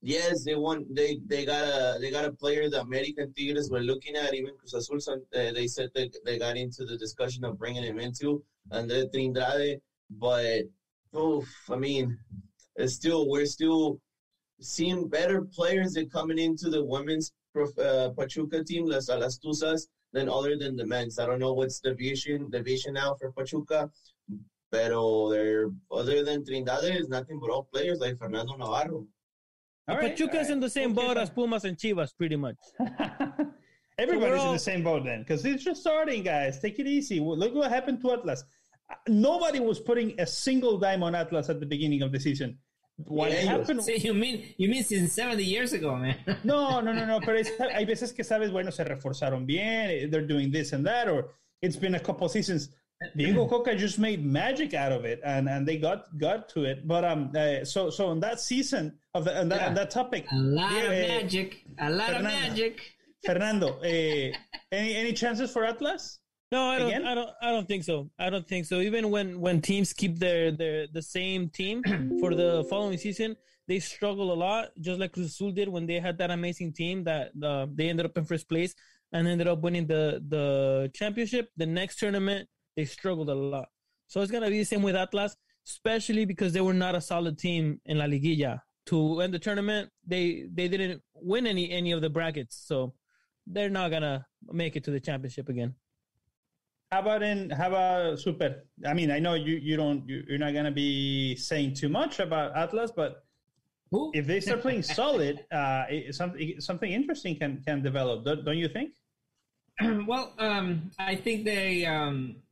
yes, 0.04 0.44
they 0.44 0.56
want 0.56 0.94
they 0.94 1.20
they 1.26 1.46
got 1.46 1.64
a 1.64 1.98
they 2.00 2.12
got 2.12 2.26
a 2.26 2.32
player 2.32 2.70
the 2.70 2.82
American 2.82 3.34
Tigres 3.34 3.72
were 3.72 3.80
looking 3.80 4.16
at. 4.16 4.34
Even 4.34 4.56
Cruz 4.58 4.74
Azul, 4.74 5.00
uh, 5.10 5.18
they 5.32 5.68
said 5.68 5.90
they, 5.96 6.10
they 6.26 6.38
got 6.38 6.58
into 6.58 6.86
the 6.86 6.98
discussion 6.98 7.44
of 7.46 7.58
bringing 7.58 7.84
him 7.84 8.00
into 8.00 8.44
Andre 8.72 9.06
Trindade, 9.06 9.80
but 10.12 10.64
oof, 11.18 11.48
I 11.72 11.78
mean, 11.78 12.18
it's 12.76 12.94
still 12.94 13.30
we're 13.30 13.46
still 13.46 14.00
seeing 14.60 15.08
better 15.08 15.42
players 15.42 15.94
that 15.94 16.12
coming 16.12 16.38
into 16.38 16.70
the 16.70 16.84
women's 16.84 17.32
uh, 17.56 18.10
Pachuca 18.18 18.64
team, 18.64 18.86
Las 18.86 19.10
Alastusas, 19.10 19.88
than 20.12 20.30
other 20.30 20.58
than 20.58 20.76
the 20.76 20.86
men's. 20.86 21.18
I 21.20 21.26
don't 21.26 21.40
know 21.40 21.54
what's 21.54 21.80
the 21.80 21.94
vision 21.94 22.50
the 22.52 22.62
vision 22.62 22.94
now 22.94 23.16
for 23.20 23.32
Pachuca, 23.32 23.90
pero 24.72 25.30
they're 25.30 25.70
other 25.92 26.24
than 26.26 26.44
Trindade, 26.44 27.00
is 27.00 27.08
nothing 27.08 27.40
but 27.40 27.52
all 27.52 27.68
players 27.74 28.00
like 28.00 28.18
Fernando 28.18 28.56
Navarro. 28.58 29.08
All 29.88 29.98
right, 29.98 30.16
Pachuca's 30.16 30.34
right. 30.34 30.50
in 30.52 30.60
the 30.60 30.70
same 30.70 30.98
okay, 30.98 31.08
boat 31.08 31.18
as 31.18 31.30
Pumas 31.30 31.66
and 31.66 31.78
Chivas, 31.78 32.16
pretty 32.18 32.38
much. 32.38 32.56
Everybody's 33.98 34.40
all... 34.40 34.48
in 34.48 34.54
the 34.54 34.60
same 34.60 34.84
boat 34.84 35.04
then, 35.04 35.20
because 35.20 35.46
it's 35.46 35.64
just 35.64 35.82
starting, 35.82 36.24
guys. 36.24 36.60
Take 36.60 36.80
it 36.80 36.88
easy. 36.88 37.20
Look 37.20 37.54
what 37.54 37.70
happened 37.70 38.02
to 38.02 38.14
Atlas 38.14 38.44
nobody 39.08 39.60
was 39.60 39.80
putting 39.80 40.20
a 40.20 40.28
single 40.28 40.78
dime 40.78 41.04
on 41.04 41.16
Atlas 41.16 41.50
at 41.50 41.60
the 41.60 41.66
beginning 41.66 42.02
of 42.02 42.12
the 42.12 42.20
season. 42.20 42.58
What 42.98 43.32
yeah, 43.32 43.42
happened? 43.42 43.84
See, 43.84 43.98
you 43.98 44.14
mean 44.14 44.54
you 44.58 44.70
mean 44.70 44.84
since 44.84 45.14
70 45.14 45.44
years 45.44 45.74
ago, 45.74 45.96
man? 45.96 46.16
no, 46.44 46.80
no, 46.80 46.94
no, 46.94 47.06
no. 47.06 47.20
Pero 47.20 47.38
es, 47.38 47.50
hay 47.60 47.86
veces 47.86 48.14
que 48.14 48.24
sabes, 48.24 48.52
bueno, 48.52 48.72
se 48.72 48.84
reforzaron 48.84 49.46
bien. 49.48 49.90
Eh, 49.90 50.08
they're 50.10 50.28
doing 50.28 50.52
this 50.52 50.74
and 50.74 50.86
that, 50.86 51.08
or 51.10 51.32
it's 51.62 51.76
been 51.76 51.96
a 51.96 52.00
couple 52.00 52.30
seasons. 52.30 52.70
Diego 53.16 53.48
Cocca 53.50 53.76
just 53.76 54.00
made 54.00 54.26
magic 54.26 54.74
out 54.74 54.92
of 54.92 55.06
it, 55.06 55.20
and, 55.24 55.50
and 55.50 55.68
they 55.68 55.78
got 55.78 56.18
got 56.18 56.50
to 56.50 56.64
it. 56.66 56.88
But 56.88 57.04
um, 57.04 57.32
uh, 57.36 57.66
so 57.66 57.90
so 57.90 58.08
on 58.08 58.20
that 58.22 58.40
season 58.40 58.98
of 59.14 59.26
the 59.26 59.40
on 59.40 59.50
that, 59.50 59.62
yeah. 59.62 59.68
on 59.68 59.74
that 59.76 59.92
topic, 59.92 60.26
a 60.32 60.36
lot 60.36 60.72
yeah, 60.72 60.84
of 60.84 61.08
magic, 61.08 61.66
a 61.80 61.90
lot 61.90 62.08
Fernando, 62.08 62.30
of 62.30 62.34
magic. 62.34 62.82
Fernando, 63.26 63.68
uh, 63.80 64.38
any 64.72 64.96
any 64.96 65.14
chances 65.14 65.52
for 65.52 65.66
Atlas? 65.66 66.20
No, 66.52 66.66
I 66.66 66.78
don't. 66.78 66.88
Again? 66.88 67.06
I 67.06 67.16
don't. 67.16 67.30
I 67.42 67.50
don't 67.52 67.68
think 67.68 67.84
so. 67.84 68.12
I 68.20 68.30
don't 68.30 68.48
think 68.48 68.66
so. 68.66 68.80
Even 68.80 69.10
when 69.10 69.40
when 69.40 69.60
teams 69.60 69.92
keep 69.92 70.20
their 70.20 70.52
their 70.52 70.88
the 70.88 71.02
same 71.02 71.50
team 71.50 71.82
for 72.20 72.36
the 72.36 72.66
following 72.70 72.98
season, 72.98 73.36
they 73.68 73.80
struggle 73.80 74.32
a 74.32 74.38
lot. 74.38 74.70
Just 74.80 75.00
like 75.00 75.14
Cruz 75.14 75.34
Azul 75.34 75.52
did 75.52 75.68
when 75.68 75.88
they 75.88 76.00
had 76.00 76.18
that 76.20 76.30
amazing 76.30 76.74
team 76.74 77.04
that 77.06 77.32
uh, 77.42 77.66
they 77.74 77.90
ended 77.90 78.06
up 78.06 78.18
in 78.18 78.26
first 78.26 78.48
place 78.48 78.76
and 79.12 79.28
ended 79.28 79.48
up 79.48 79.62
winning 79.62 79.88
the 79.88 80.22
the 80.28 80.92
championship. 80.94 81.50
The 81.58 81.66
next 81.66 81.98
tournament, 81.98 82.48
they 82.76 82.86
struggled 82.86 83.30
a 83.30 83.36
lot. 83.36 83.70
So 84.08 84.22
it's 84.22 84.32
gonna 84.32 84.50
be 84.50 84.60
the 84.60 84.66
same 84.66 84.84
with 84.84 84.96
Atlas, 84.96 85.36
especially 85.68 86.26
because 86.26 86.54
they 86.54 86.62
were 86.62 86.74
not 86.74 86.96
a 86.96 87.02
solid 87.02 87.38
team 87.38 87.80
in 87.86 87.98
La 87.98 88.06
Liguilla. 88.06 88.62
To 88.88 89.22
end 89.22 89.34
the 89.34 89.40
tournament, 89.40 89.90
they 90.06 90.46
they 90.54 90.68
didn't 90.68 91.02
win 91.16 91.48
any 91.48 91.72
any 91.72 91.92
of 91.94 92.02
the 92.02 92.10
brackets, 92.10 92.62
so 92.68 92.94
they're 93.48 93.70
not 93.70 93.92
gonna 93.92 94.26
make 94.52 94.76
it 94.76 94.84
to 94.86 94.92
the 94.92 95.00
championship 95.00 95.50
again. 95.50 95.76
How 96.92 97.00
about 97.00 97.24
in 97.24 97.50
how 97.50 97.70
about 97.70 98.20
Super? 98.20 98.66
I 98.86 98.94
mean, 98.94 99.10
I 99.10 99.20
know 99.20 99.34
you 99.34 99.56
you 99.56 99.78
don't 99.78 100.08
you, 100.08 100.24
are 100.36 100.38
not 100.38 100.54
gonna 100.54 100.72
be 100.72 101.36
saying 101.36 101.76
too 101.76 101.90
much 101.90 102.20
about 102.20 102.56
Atlas, 102.56 102.92
but 102.96 103.24
Ooh. 103.96 104.12
if 104.14 104.28
they 104.28 104.40
start 104.40 104.62
playing 104.62 104.84
solid, 104.84 105.46
uh, 105.52 105.86
something 106.12 106.60
something 106.60 106.92
interesting 106.92 107.36
can 107.40 107.64
can 107.66 107.82
develop. 107.82 108.26
Don't, 108.26 108.46
don't 108.46 108.58
you 108.58 108.68
think? 108.68 108.92
well, 110.08 110.34
um, 110.38 110.92
I 111.00 111.16
think 111.16 111.46
they 111.46 111.86
um, 111.86 112.43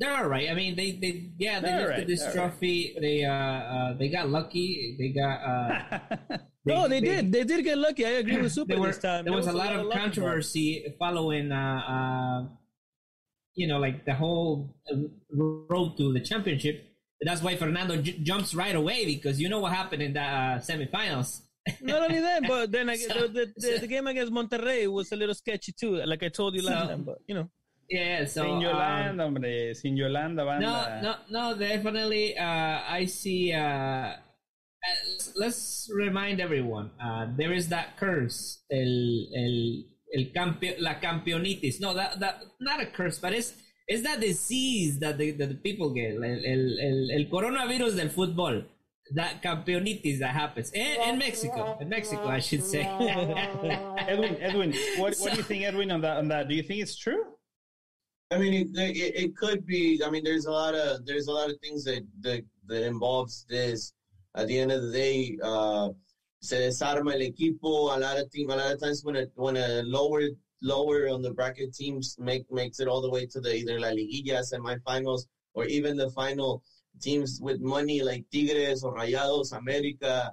they're 0.00 0.16
all 0.16 0.28
right. 0.28 0.48
I 0.50 0.54
mean, 0.54 0.74
they, 0.76 0.92
they 0.92 1.30
yeah, 1.38 1.60
they 1.60 1.68
they're 1.68 1.78
lifted 1.80 1.98
right. 1.98 2.06
this 2.06 2.22
they're 2.22 2.32
trophy. 2.32 2.92
Right. 2.94 3.02
They 3.02 3.24
uh, 3.24 3.32
uh, 3.32 3.92
they 3.98 4.08
got 4.08 4.30
lucky. 4.30 4.96
They 4.98 5.08
got 5.10 5.36
uh, 5.44 5.98
they, 6.64 6.74
no, 6.74 6.88
they, 6.88 7.00
they, 7.00 7.06
did. 7.06 7.32
They 7.32 7.44
did 7.44 7.64
get 7.64 7.76
lucky. 7.76 8.06
I 8.06 8.24
agree 8.24 8.40
with 8.40 8.52
Super 8.58 8.80
were, 8.80 8.86
this 8.86 8.98
time. 8.98 9.24
There, 9.24 9.34
was, 9.34 9.44
was, 9.44 9.54
a 9.54 9.58
lot 9.58 9.76
of 9.76 9.92
controversy 9.92 10.94
following, 10.98 11.52
uh, 11.52 11.82
uh, 11.86 12.48
you 13.54 13.68
know, 13.68 13.78
like 13.78 14.06
the 14.06 14.14
whole 14.14 14.74
uh, 14.90 14.96
road 15.30 15.98
to 15.98 16.14
the 16.14 16.20
championship. 16.20 16.86
That's 17.20 17.42
why 17.42 17.56
Fernando 17.56 18.00
j- 18.00 18.18
jumps 18.22 18.54
right 18.54 18.74
away 18.74 19.04
because 19.04 19.38
you 19.38 19.50
know 19.50 19.60
what 19.60 19.72
happened 19.72 20.02
in 20.02 20.14
the 20.14 20.22
uh, 20.22 20.58
semifinals. 20.60 21.42
Not 21.82 22.02
only 22.04 22.20
that, 22.20 22.48
but 22.48 22.72
then 22.72 22.88
I, 22.94 22.96
so, 22.96 23.28
the, 23.28 23.52
the, 23.54 23.78
the, 23.82 23.86
game 23.86 24.06
against 24.06 24.32
Monterrey 24.32 24.90
was 24.90 25.12
a 25.12 25.16
little 25.16 25.34
sketchy 25.34 25.72
too. 25.72 25.96
Like 25.96 26.22
I 26.22 26.30
told 26.30 26.54
you 26.54 26.62
last 26.62 26.84
so, 26.84 26.88
time, 26.88 27.02
but 27.02 27.18
you 27.26 27.34
know. 27.34 27.50
Yeah, 27.90 28.24
so 28.24 28.44
sin 28.44 28.60
Yolanda, 28.60 29.24
um, 29.24 29.34
hombre, 29.34 29.74
sin 29.74 29.96
Yolanda, 29.96 30.44
banda. 30.44 31.00
No, 31.02 31.16
no, 31.28 31.50
no, 31.50 31.58
definitely. 31.58 32.38
Uh, 32.38 32.80
I 32.86 33.04
see. 33.06 33.52
Uh, 33.52 34.14
let's 35.34 35.90
remind 35.92 36.40
everyone. 36.40 36.92
Uh, 37.02 37.26
there 37.36 37.52
is 37.52 37.68
that 37.68 37.96
curse, 37.98 38.62
el, 38.70 39.26
el, 39.36 39.82
el 40.14 40.24
campio, 40.32 40.74
la 40.78 40.94
campeonitis. 40.94 41.80
No, 41.80 41.92
that, 41.94 42.20
that 42.20 42.42
not 42.60 42.80
a 42.80 42.86
curse, 42.86 43.18
but 43.18 43.32
it's 43.32 43.54
it's 43.88 44.04
that 44.04 44.20
disease 44.20 45.00
that 45.00 45.18
the, 45.18 45.32
that 45.32 45.48
the 45.48 45.56
people 45.56 45.92
get. 45.92 46.14
El, 46.14 46.22
el, 46.22 46.78
el, 46.78 47.10
el 47.10 47.24
coronavirus 47.26 47.96
del 47.96 48.10
fútbol. 48.10 48.66
That 49.16 49.42
campeonitis 49.42 50.20
that 50.20 50.30
happens 50.30 50.70
in, 50.70 51.00
in 51.08 51.18
Mexico. 51.18 51.76
In 51.80 51.88
Mexico, 51.88 52.28
I 52.28 52.38
should 52.38 52.62
say. 52.62 52.82
Edwin, 54.08 54.36
Edwin, 54.40 54.74
what, 54.98 55.16
what 55.18 55.32
do 55.32 55.38
you 55.38 55.42
think, 55.42 55.64
Edwin, 55.64 55.90
on 55.90 56.02
that? 56.02 56.18
On 56.18 56.28
that, 56.28 56.48
do 56.48 56.54
you 56.54 56.62
think 56.62 56.82
it's 56.82 56.96
true? 56.96 57.24
I 58.32 58.38
mean, 58.38 58.54
it, 58.54 58.78
it, 58.78 59.16
it, 59.16 59.36
could 59.36 59.66
be. 59.66 60.00
I 60.06 60.10
mean, 60.10 60.22
there's 60.22 60.46
a 60.46 60.52
lot 60.52 60.74
of 60.74 61.04
there's 61.04 61.26
a 61.26 61.32
lot 61.32 61.50
of 61.50 61.58
things 61.60 61.82
that 61.84 62.06
that, 62.20 62.44
that 62.66 62.86
involves 62.86 63.44
this. 63.48 63.92
At 64.36 64.46
the 64.46 64.56
end 64.56 64.70
of 64.70 64.82
the 64.82 64.92
day, 64.92 65.36
uh, 65.42 65.88
se 66.40 66.58
desarma 66.58 67.14
el 67.14 67.20
equipo. 67.20 67.96
A 67.96 67.98
lot 67.98 68.18
of 68.18 68.30
team, 68.30 68.50
a 68.50 68.56
lot 68.56 68.72
of 68.72 68.80
times 68.80 69.04
when 69.04 69.16
a 69.16 69.26
when 69.34 69.56
a 69.56 69.82
lower 69.82 70.22
lower 70.62 71.08
on 71.08 71.22
the 71.22 71.32
bracket 71.32 71.74
teams 71.74 72.16
make 72.20 72.44
makes 72.52 72.78
it 72.78 72.86
all 72.86 73.00
the 73.00 73.10
way 73.10 73.26
to 73.26 73.40
the 73.40 73.52
either 73.52 73.80
la 73.80 73.88
liguilla 73.88 74.44
semifinals 74.44 75.22
or 75.54 75.64
even 75.64 75.96
the 75.96 76.10
final 76.10 76.62
teams 77.00 77.40
with 77.42 77.60
money 77.60 78.02
like 78.02 78.24
Tigres 78.30 78.84
or 78.84 78.94
Rayados, 78.94 79.56
America, 79.56 80.32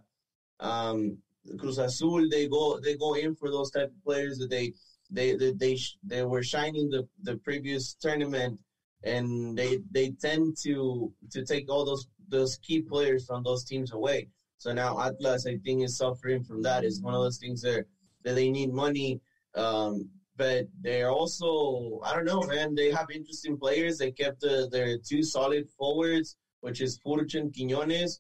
um, 0.60 1.18
Cruz 1.58 1.80
Azul. 1.80 2.30
They 2.30 2.48
go 2.48 2.80
they 2.80 2.96
go 2.96 3.16
in 3.16 3.34
for 3.36 3.50
those 3.50 3.72
type 3.72 3.90
of 3.90 4.04
players 4.04 4.38
that 4.38 4.52
they 4.52 4.74
they 5.10 5.36
they 5.36 5.52
they, 5.52 5.78
they 6.04 6.24
were 6.24 6.44
shining 6.44 6.90
the, 6.90 7.04
the 7.24 7.38
previous 7.38 7.96
tournament, 8.02 8.60
and 9.04 9.58
they 9.58 9.78
they 9.92 10.10
tend 10.22 10.56
to 10.64 11.12
to 11.32 11.44
take 11.44 11.70
all 11.70 11.86
those 11.86 12.06
those 12.30 12.58
key 12.58 12.82
players 12.82 13.26
from 13.26 13.44
those 13.44 13.64
teams 13.64 13.92
away. 13.92 14.28
So 14.58 14.74
now 14.74 15.00
Atlas, 15.00 15.46
I 15.46 15.58
think, 15.64 15.84
is 15.84 15.98
suffering 15.98 16.44
from 16.44 16.62
that. 16.64 16.84
It's 16.84 17.00
one 17.02 17.14
of 17.14 17.22
those 17.22 17.38
things 17.38 17.62
that 17.62 17.86
that 18.24 18.36
they 18.36 18.50
need 18.50 18.70
money, 18.70 19.20
um, 19.56 20.10
but 20.36 20.66
they're 20.82 21.12
also 21.12 22.00
I 22.04 22.14
don't 22.14 22.26
know, 22.26 22.42
man. 22.42 22.76
They 22.76 22.92
have 22.92 23.08
interesting 23.14 23.58
players. 23.58 23.98
They 23.98 24.12
kept 24.12 24.42
the, 24.42 24.68
their 24.72 24.98
two 24.98 25.24
solid 25.24 25.66
forwards, 25.78 26.36
which 26.62 26.82
is 26.82 27.00
Furch 27.06 27.36
Quiñones, 27.36 28.20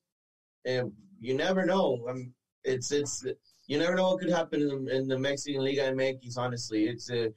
and 0.65 0.91
you 1.19 1.33
never 1.33 1.65
know. 1.65 2.05
Um, 2.09 2.31
it's 2.63 2.91
it's 2.91 3.25
you 3.67 3.77
never 3.77 3.95
know 3.95 4.11
what 4.11 4.19
could 4.19 4.29
happen 4.29 4.61
in 4.61 4.85
the, 4.85 4.95
in 4.95 5.07
the 5.07 5.19
Mexican 5.19 5.61
Liga 5.61 5.91
MX. 5.91 6.37
Honestly, 6.37 6.85
it's 6.85 7.11
uh, 7.11 7.27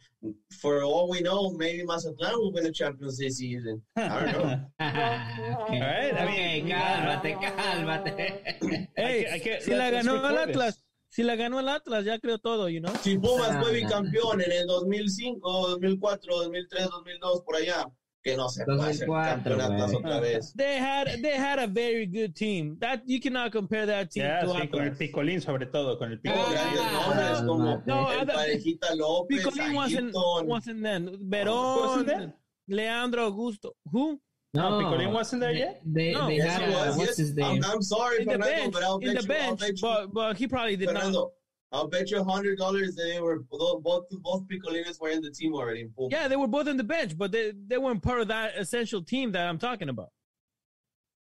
for 0.61 0.83
all 0.83 1.11
we 1.11 1.21
know, 1.21 1.51
maybe 1.53 1.85
Mazatlan 1.85 2.33
will 2.35 2.53
win 2.53 2.65
the 2.65 2.73
Champions 2.73 3.19
this 3.19 3.39
season. 3.39 3.83
I 3.97 4.09
don't 4.09 4.33
know. 4.33 4.61
all 4.81 5.81
right, 5.81 6.15
I 6.17 6.27
mean, 6.27 6.69
cálmate, 6.69 7.41
cálmate. 7.41 8.89
hey, 8.97 9.29
I 9.33 9.39
can't, 9.41 9.63
si 9.63 9.75
la 9.75 9.91
ganó 9.91 10.25
el 10.25 10.39
Atlas. 10.39 10.83
Si 11.13 11.25
la 11.25 11.35
ganó 11.35 11.59
el 11.59 11.69
Atlas, 11.69 12.05
ya 12.05 12.19
creo 12.21 12.39
todo, 12.39 12.69
you 12.69 12.81
know. 12.81 12.95
Si 13.03 13.19
Pumas 13.19 13.61
fue 13.61 13.73
bicampeón 13.73 14.41
en 14.41 14.53
el 14.53 14.67
2005, 14.69 15.69
2004, 15.71 16.37
2003, 16.37 16.89
2002, 16.89 17.43
por 17.45 17.57
allá, 17.57 17.85
que 18.23 18.37
no 18.37 18.49
se 18.49 18.65
campeonatos 18.65 19.95
otra 19.95 20.21
vez. 20.21 20.53
They 20.55 20.79
had 20.79 21.23
they 21.23 21.37
had 21.37 21.59
a 21.59 21.67
very 21.67 22.07
good 22.07 22.35
team. 22.35 22.77
That 22.81 23.03
you 23.07 23.21
cannot 23.21 23.53
compare 23.53 23.87
that 23.87 24.11
team 24.11 24.25
yeah, 24.25 24.41
to 24.41 24.49
sí, 24.49 24.71
con 24.71 24.83
el 24.83 24.97
Picolín 24.97 25.41
sobre 25.43 25.67
todo, 25.67 25.99
con 25.99 26.12
el 26.12 26.19
Picolín. 26.19 26.53
Grandes 26.53 26.81
ah, 26.83 27.07
nombres 27.07 27.41
como 27.47 27.83
no, 27.87 28.11
el 28.11 28.27
Parejita 28.27 28.95
López, 28.95 29.39
Picolín 29.39 29.75
wasn't, 29.75 30.15
wasn't 30.47 30.83
then. 30.83 31.17
Verón, 31.29 32.35
Leandro 32.69 33.25
Augusto. 33.25 33.77
Who? 33.91 34.21
No, 34.53 34.71
no 34.71 34.79
Picolín 34.81 35.12
wasn't 35.12 35.41
there 35.41 35.53
yet. 35.53 35.81
They, 35.85 36.12
no. 36.12 36.27
they 36.27 36.37
yes, 36.37 36.59
had, 36.59 36.71
was, 36.71 36.97
what's 36.97 37.11
yes. 37.11 37.19
his 37.19 37.35
name? 37.35 37.62
I'm, 37.65 37.71
I'm 37.71 37.83
sorry, 37.83 38.23
in 38.23 38.25
Fernando, 38.25 38.47
the 38.47 38.53
bench, 38.53 38.73
but 38.73 38.83
I'll 38.83 38.99
in 38.99 39.15
the 39.15 39.23
you, 39.23 39.29
bench, 39.29 39.81
but 39.81 40.12
but 40.12 40.37
he 40.37 40.47
probably 40.47 40.77
did 40.77 40.89
Fernando, 40.89 41.21
not. 41.21 41.31
I'll 41.73 41.87
bet 41.87 42.11
you 42.11 42.19
a 42.19 42.25
hundred 42.25 42.59
dollars 42.59 42.97
they 42.97 43.21
were 43.21 43.41
both 43.50 43.83
both 43.83 44.49
Picolines 44.49 45.00
were 45.00 45.11
in 45.11 45.23
the 45.23 45.31
team 45.31 45.55
already. 45.55 45.83
In 45.83 46.11
yeah, 46.11 46.27
they 46.27 46.37
were 46.37 46.49
both 46.49 46.67
in 46.67 46.77
the 46.77 46.85
bench, 46.85 47.17
but 47.17 47.31
they, 47.31 47.53
they 47.69 47.79
weren't 47.79 48.03
part 48.03 48.21
of 48.21 48.29
that 48.29 48.57
essential 48.57 49.03
team 49.03 49.31
that 49.33 49.47
I'm 49.47 49.59
talking 49.59 49.89
about. 49.89 50.11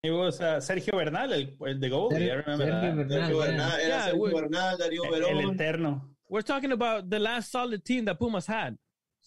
It 0.03 0.11
was 0.11 0.39
uh, 0.39 0.57
Sergio 0.57 0.91
Bernal, 0.91 1.33
el, 1.33 1.67
el 1.67 1.79
de 1.79 1.89
goalie. 1.89 2.31
I 2.31 2.35
remember 2.35 2.65
Sergio 2.65 3.07
that. 3.07 3.07
Bernal, 3.09 3.29
Sergio 3.29 3.41
Bernal, 3.41 3.79
yeah, 3.79 4.09
Sergio 4.09 4.33
Bernal, 4.33 4.77
Darío 4.77 5.11
Verón. 5.11 5.43
El 5.43 5.51
eterno. 5.51 6.01
We're 6.29 6.41
talking 6.41 6.71
about 6.71 7.09
the 7.09 7.19
last 7.19 7.51
solid 7.51 7.83
team 7.83 8.05
that 8.05 8.17
Pumas 8.17 8.45
had. 8.45 8.77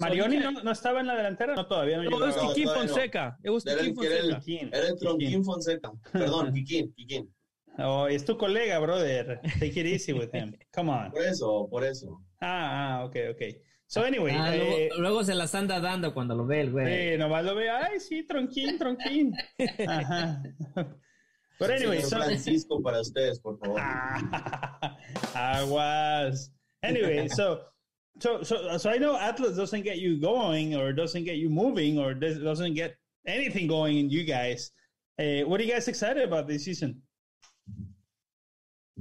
Marioni 0.00 0.40
no, 0.40 0.50
no, 0.50 0.70
estaba 0.70 1.00
en 1.00 1.06
la 1.06 1.14
delantera, 1.14 1.54
no 1.54 1.66
todavía 1.66 1.98
no, 1.98 2.04
no. 2.04 2.16
It 2.16 2.20
was 2.20 2.36
Kikín 2.36 2.72
Fonseca. 2.72 3.36
It 3.44 3.50
was 3.50 3.64
Kikín 3.64 3.94
Fonseca. 3.94 4.42
Era 4.72 4.86
el 4.88 4.96
Tronquín 4.96 5.44
Fonseca. 5.44 5.92
Perdón, 6.12 6.52
Kikín, 6.54 6.94
Kikín. 6.94 7.28
Oh, 7.78 8.06
es 8.06 8.24
tu 8.24 8.36
colega, 8.36 8.78
brother. 8.78 9.40
Take 9.58 9.80
it 9.80 9.86
easy 9.86 10.12
with 10.12 10.34
him. 10.34 10.54
Come 10.74 10.90
on. 10.90 11.10
Por 11.10 11.22
eso, 11.22 11.68
por 11.70 11.84
eso. 11.84 12.20
Ah, 12.40 12.98
ah, 12.98 13.04
ok, 13.04 13.16
ok. 13.30 13.42
So 13.86 14.02
anyway. 14.02 14.32
Ah, 14.36 14.54
eh, 14.54 14.88
luego, 14.88 15.02
luego, 15.02 15.24
se 15.24 15.34
las 15.34 15.54
anda 15.54 15.80
dando 15.80 16.14
cuando 16.14 16.34
lo 16.34 16.46
ve 16.46 16.60
el 16.60 16.70
güey. 16.70 17.12
Sí, 17.12 17.18
nomás 17.18 17.44
lo 17.44 17.54
ve. 17.54 17.70
Ay, 17.70 17.98
sí, 17.98 18.24
tronquín, 18.26 18.78
tronquín. 18.78 19.34
Ajá. 19.88 20.42
But 21.58 21.70
anyway. 21.70 22.00
So, 22.00 22.16
Francisco 22.16 22.80
para 22.82 23.00
ustedes, 23.00 23.40
por 23.40 23.58
favor. 23.58 23.80
Aguas. 25.34 26.52
Anyway, 26.82 27.28
so. 27.28 27.62
So, 28.20 28.42
so, 28.42 28.76
so 28.76 28.90
I 28.90 28.98
know 28.98 29.16
Atlas 29.16 29.56
doesn't 29.56 29.82
get 29.82 29.98
you 29.98 30.20
going, 30.20 30.76
or 30.76 30.92
doesn't 30.92 31.24
get 31.24 31.36
you 31.36 31.48
moving, 31.48 31.98
or 31.98 32.14
doesn't 32.14 32.74
get 32.74 32.96
anything 33.26 33.66
going 33.66 33.98
in 33.98 34.10
you 34.10 34.24
guys. 34.24 34.72
Uh, 35.18 35.42
what 35.48 35.60
are 35.60 35.64
you 35.64 35.72
guys 35.72 35.88
excited 35.88 36.22
about 36.22 36.46
this 36.46 36.64
season? 36.64 37.02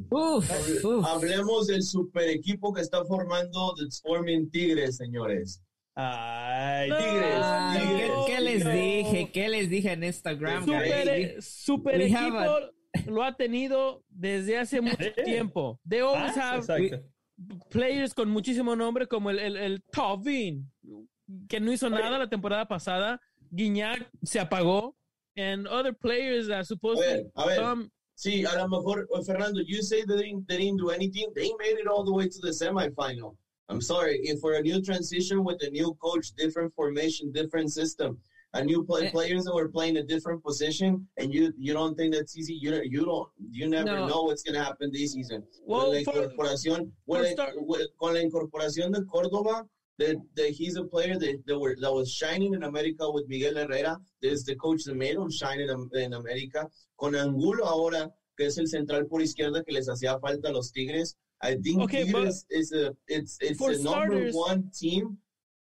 Uf, 0.09 0.85
uf. 0.85 1.05
Hablemos 1.05 1.67
del 1.67 1.83
super 1.83 2.29
equipo 2.29 2.73
que 2.73 2.81
está 2.81 3.03
formando 3.05 3.73
The 3.75 3.85
Forming 4.03 4.49
Tigres, 4.51 4.97
señores. 4.97 5.61
Ay, 5.95 6.89
Tigres. 6.89 7.41
Ay, 7.43 7.79
tigres 7.79 8.11
¿qué, 8.25 8.33
¿qué, 8.33 8.41
les 8.41 8.65
dije? 8.65 9.31
¿Qué 9.31 9.49
les 9.49 9.69
dije 9.69 9.91
en 9.91 10.03
Instagram? 10.03 10.65
Super, 10.65 11.41
super 11.41 12.01
equipo 12.01 12.37
a... 12.37 12.71
lo 13.07 13.23
ha 13.23 13.35
tenido 13.35 14.03
desde 14.09 14.57
hace 14.57 14.81
mucho 14.81 15.13
tiempo. 15.25 15.79
They 15.87 15.99
always 15.99 16.37
ah, 16.37 16.53
have 16.53 16.59
exacto. 16.59 17.03
players 17.69 18.13
con 18.13 18.29
muchísimo 18.29 18.75
nombre 18.75 19.07
como 19.07 19.29
el, 19.29 19.39
el, 19.39 19.57
el 19.57 19.83
Tovin, 19.91 20.71
que 21.47 21.59
no 21.59 21.71
hizo 21.71 21.89
nada 21.89 22.17
la 22.17 22.29
temporada 22.29 22.67
pasada. 22.67 23.19
Guiñac 23.51 24.09
se 24.23 24.39
apagó. 24.39 24.95
And 25.35 25.67
other 25.67 25.93
players 25.93 26.47
that 26.47 26.65
supposed 26.65 27.01
a 27.01 27.07
ver, 27.07 27.23
to 27.23 27.41
a 27.41 27.45
ver. 27.45 27.61
come 27.61 27.91
See, 28.19 28.43
a 28.43 28.53
lo 28.53 28.67
mejor, 28.67 29.07
Fernando, 29.25 29.61
you 29.65 29.81
say 29.81 30.03
they 30.03 30.17
didn't, 30.17 30.45
they 30.49 30.57
didn't 30.57 30.75
do 30.75 30.89
anything. 30.89 31.31
They 31.33 31.53
made 31.57 31.77
it 31.79 31.87
all 31.87 32.03
the 32.03 32.11
way 32.11 32.27
to 32.27 32.39
the 32.41 32.49
semifinal. 32.49 33.37
I'm 33.69 33.79
sorry. 33.79 34.19
If 34.23 34.41
for 34.41 34.55
a 34.55 34.61
new 34.61 34.81
transition 34.81 35.41
with 35.45 35.63
a 35.63 35.69
new 35.69 35.97
coach, 36.03 36.33
different 36.33 36.73
formation, 36.75 37.31
different 37.31 37.71
system, 37.71 38.19
a 38.55 38.61
new 38.61 38.83
play, 38.83 39.07
eh. 39.07 39.11
players 39.11 39.45
that 39.45 39.55
were 39.55 39.69
playing 39.69 39.95
a 39.95 40.03
different 40.03 40.43
position, 40.43 41.07
and 41.15 41.33
you 41.33 41.53
you 41.57 41.71
don't 41.71 41.95
think 41.95 42.13
that's 42.13 42.35
easy. 42.35 42.55
You 42.55 42.81
you 42.83 43.05
don't 43.05 43.29
you 43.51 43.69
never 43.69 43.95
no. 43.95 44.07
know 44.09 44.23
what's 44.23 44.43
gonna 44.43 44.65
happen 44.65 44.91
this 44.91 45.13
season. 45.13 45.41
Well, 45.65 45.85
con 45.85 45.93
la 45.93 45.99
incorporación, 46.01 46.91
for, 47.05 47.23
for 47.23 47.79
con 48.01 48.13
la 48.15 48.21
incorporación 48.21 48.91
de 48.91 49.05
Córdova, 49.05 49.65
that, 49.99 50.15
that 50.35 50.49
he's 50.49 50.77
a 50.77 50.83
player 50.83 51.19
that, 51.19 51.43
that, 51.45 51.59
were, 51.59 51.75
that 51.79 51.93
was 51.93 52.11
shining 52.11 52.53
in 52.53 52.63
America 52.63 53.09
with 53.11 53.27
Miguel 53.27 53.55
Herrera. 53.55 53.97
There's 54.21 54.43
the 54.43 54.55
coach 54.55 54.83
that 54.85 54.95
made 54.95 55.15
him 55.15 55.29
shine 55.29 55.59
in, 55.59 55.89
in 55.93 56.13
America. 56.13 56.67
Con 56.99 57.15
Angulo 57.15 57.65
ahora, 57.65 58.09
que 58.37 58.47
es 58.47 58.57
el 58.57 58.67
central 58.67 59.05
por 59.05 59.21
izquierda 59.21 59.63
que 59.63 59.73
les 59.73 59.87
hacía 59.87 60.19
falta 60.19 60.49
a 60.49 60.51
los 60.53 60.71
Tigres. 60.71 61.15
I 61.41 61.55
think 61.55 61.81
okay, 61.81 62.05
Tigres 62.05 62.45
is 62.49 62.71
a 62.73 62.93
it's 63.07 63.37
it's 63.39 63.61
a 63.61 63.75
starters, 63.75 63.83
number 63.83 64.31
one 64.31 64.71
team. 64.77 65.17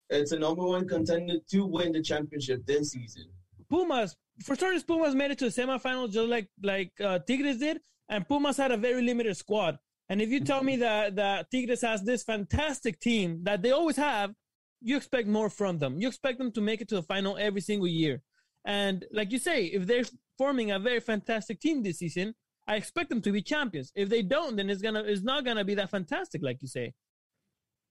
It's 0.09 0.31
a 0.31 0.39
number 0.39 0.63
one 0.63 0.87
contender 0.87 1.35
to 1.51 1.65
win 1.65 1.91
the 1.91 2.01
championship 2.01 2.65
this 2.65 2.91
season. 2.91 3.25
Pumas, 3.69 4.15
for 4.43 4.55
starters, 4.55 4.83
Pumas 4.83 5.13
made 5.13 5.31
it 5.31 5.37
to 5.39 5.49
the 5.49 5.61
semifinals 5.61 6.13
just 6.13 6.29
like 6.29 6.47
like 6.61 6.91
uh, 7.01 7.19
Tigres 7.19 7.57
did, 7.57 7.81
and 8.07 8.27
Pumas 8.27 8.57
had 8.57 8.71
a 8.71 8.77
very 8.77 9.01
limited 9.01 9.35
squad. 9.35 9.77
And 10.09 10.21
if 10.21 10.29
you 10.29 10.39
tell 10.39 10.63
me 10.63 10.77
that, 10.77 11.15
that 11.17 11.51
Tigres 11.51 11.81
has 11.81 12.03
this 12.03 12.23
fantastic 12.23 12.99
team 12.99 13.41
that 13.43 13.61
they 13.61 13.71
always 13.71 13.97
have, 13.97 14.33
you 14.81 14.95
expect 14.95 15.27
more 15.27 15.49
from 15.49 15.79
them. 15.79 15.99
You 15.99 16.07
expect 16.07 16.37
them 16.37 16.51
to 16.53 16.61
make 16.61 16.81
it 16.81 16.87
to 16.89 16.95
the 16.95 17.03
final 17.03 17.37
every 17.37 17.61
single 17.61 17.87
year. 17.87 18.21
And 18.63 19.05
like 19.11 19.31
you 19.31 19.39
say, 19.39 19.65
if 19.65 19.85
they're 19.85 20.03
forming 20.37 20.71
a 20.71 20.79
very 20.79 20.99
fantastic 20.99 21.59
team 21.59 21.83
this 21.83 21.99
season, 21.99 22.35
I 22.67 22.75
expect 22.75 23.09
them 23.09 23.21
to 23.21 23.31
be 23.31 23.41
champions. 23.41 23.91
If 23.95 24.09
they 24.09 24.21
don't, 24.21 24.55
then 24.57 24.69
it's 24.69 24.81
gonna 24.81 25.03
it's 25.03 25.23
not 25.23 25.45
gonna 25.45 25.63
be 25.63 25.75
that 25.75 25.89
fantastic, 25.89 26.43
like 26.43 26.61
you 26.61 26.67
say. 26.67 26.93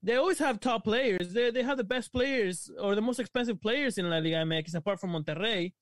They 0.02 0.16
always 0.16 0.38
have 0.38 0.60
top 0.60 0.84
players. 0.84 1.32
They 1.32 1.50
they 1.50 1.62
have 1.62 1.78
the 1.78 1.84
best 1.84 2.12
players 2.12 2.70
or 2.78 2.94
the 2.94 3.00
most 3.00 3.18
expensive 3.18 3.60
players 3.60 3.96
in 3.96 4.08
La 4.10 4.18
Liga 4.18 4.36
MX, 4.36 4.74
apart 4.74 5.00
from 5.00 5.10
Monterrey. 5.12 5.72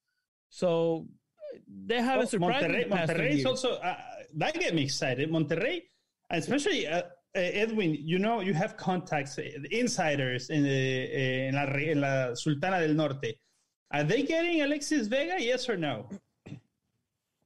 So 0.49 1.09
they 1.69 2.00
haven't 2.00 2.19
well, 2.19 2.53
surprised 2.53 2.67
Monterrey. 2.67 2.88
Monterrey 2.88 3.38
is 3.38 3.47
also 3.47 3.75
uh, 3.75 3.97
that 4.37 4.55
get 4.55 4.75
me 4.75 4.85
excited. 4.85 5.29
Monterrey, 5.29 5.83
especially 6.31 6.87
uh, 6.87 6.99
uh, 6.99 7.02
Edwin. 7.35 7.97
You 7.99 8.19
know, 8.19 8.40
you 8.40 8.54
have 8.54 8.76
contacts, 8.76 9.38
uh, 9.38 9.43
insiders 9.71 10.50
in 10.50 10.62
the 10.62 11.49
in 11.49 11.54
la, 11.54 11.64
in 11.64 12.00
la 12.00 12.35
Sultana 12.35 12.81
del 12.81 12.95
Norte. 12.95 13.35
Are 13.93 14.04
they 14.04 14.23
getting 14.23 14.62
Alexis 14.62 15.07
Vega? 15.09 15.37
Yes 15.38 15.69
or 15.69 15.76
no? 15.76 16.09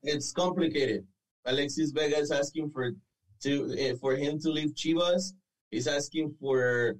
It's 0.02 0.32
complicated. 0.32 1.06
Alexis 1.46 1.90
Vega 1.90 2.18
is 2.18 2.30
asking 2.30 2.70
for 2.70 2.92
to 3.42 3.92
uh, 3.92 3.96
for 3.96 4.16
him 4.16 4.38
to 4.40 4.50
leave 4.50 4.74
Chivas. 4.74 5.32
He's 5.70 5.86
asking 5.86 6.34
for 6.40 6.96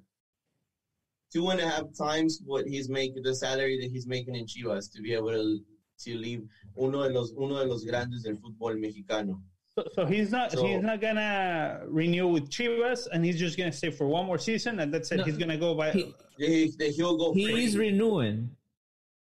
two 1.31 1.49
and 1.49 1.59
a 1.59 1.67
half 1.67 1.85
times 1.97 2.41
what 2.45 2.65
he's 2.65 2.89
making 2.89 3.23
the 3.23 3.35
salary 3.35 3.79
that 3.81 3.91
he's 3.91 4.07
making 4.07 4.35
in 4.35 4.45
Chivas 4.45 4.91
to 4.93 5.01
be 5.01 5.13
able 5.13 5.31
to 5.31 5.59
to 6.05 6.17
leave 6.17 6.43
uno 6.77 7.03
de 7.03 7.13
los 7.13 7.33
uno 7.37 7.59
de 7.59 7.65
los 7.65 7.83
grandes 7.83 8.23
del 8.23 8.37
fútbol 8.37 8.79
mexicano. 8.79 9.41
So, 9.79 9.89
so 9.95 10.05
he's 10.05 10.31
not 10.31 10.51
so, 10.51 10.65
he's 10.65 10.81
not 10.81 10.99
gonna 10.99 11.81
renew 11.87 12.27
with 12.27 12.49
Chivas, 12.49 13.07
and 13.11 13.23
he's 13.23 13.39
just 13.39 13.57
gonna 13.57 13.71
stay 13.71 13.91
for 13.91 14.07
one 14.07 14.25
more 14.25 14.37
season, 14.37 14.79
and 14.79 14.93
that's 14.93 15.11
it. 15.11 15.17
No, 15.17 15.23
he's 15.23 15.37
gonna 15.37 15.57
go 15.57 15.73
by. 15.73 15.91
He, 15.91 16.13
he, 16.37 16.73
will 17.01 17.17
go. 17.17 17.33
He 17.33 17.63
is 17.63 17.77
renewing. 17.77 18.49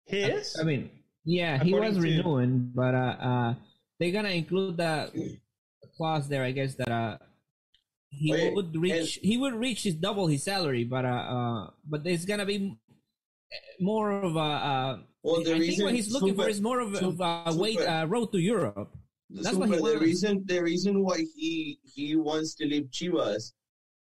He 0.07 0.21
is. 0.23 0.57
I 0.61 0.63
mean, 0.63 0.91
yeah, 1.25 1.57
According 1.57 1.69
he 1.69 1.75
was 1.75 1.99
renewing, 1.99 2.71
but 2.75 2.95
uh, 2.95 3.17
uh, 3.21 3.55
they're 3.99 4.13
gonna 4.13 4.31
include 4.31 4.77
that 4.77 5.13
clause 5.97 6.29
there, 6.29 6.45
I 6.45 6.53
guess 6.53 6.75
that 6.77 6.91
uh, 6.91 7.19
he 8.11 8.31
Wait, 8.31 8.55
would 8.55 8.77
reach 8.77 9.17
and, 9.17 9.27
he 9.27 9.37
would 9.37 9.55
reach 9.55 9.83
his 9.83 9.95
double 9.95 10.27
his 10.29 10.45
salary, 10.45 10.85
but 10.85 11.05
uh, 11.05 11.09
uh 11.09 11.71
but 11.89 12.05
there's 12.05 12.25
gonna 12.25 12.47
be 12.47 12.79
more 13.81 14.13
of 14.13 14.37
a. 14.37 14.39
Uh, 14.39 14.99
well, 15.23 15.43
the 15.43 15.55
I 15.55 15.59
reason, 15.59 15.77
think 15.77 15.83
what 15.85 15.95
he's 15.95 16.13
looking 16.13 16.29
super, 16.29 16.43
for 16.43 16.49
is 16.49 16.61
more 16.61 16.81
of, 16.81 16.97
super, 16.97 17.25
of 17.25 17.55
a 17.55 17.59
weight 17.59 17.81
uh, 17.81 18.07
road 18.07 18.31
to 18.33 18.39
Europe. 18.39 18.95
That's 19.43 19.57
he. 19.57 19.65
The 19.67 19.99
reason 20.01 20.43
the 20.47 20.63
reason 20.63 21.03
why 21.03 21.25
he 21.37 21.79
he 21.83 22.17
wants 22.17 22.55
to 22.57 22.67
leave 22.67 22.89
Chivas 22.91 23.53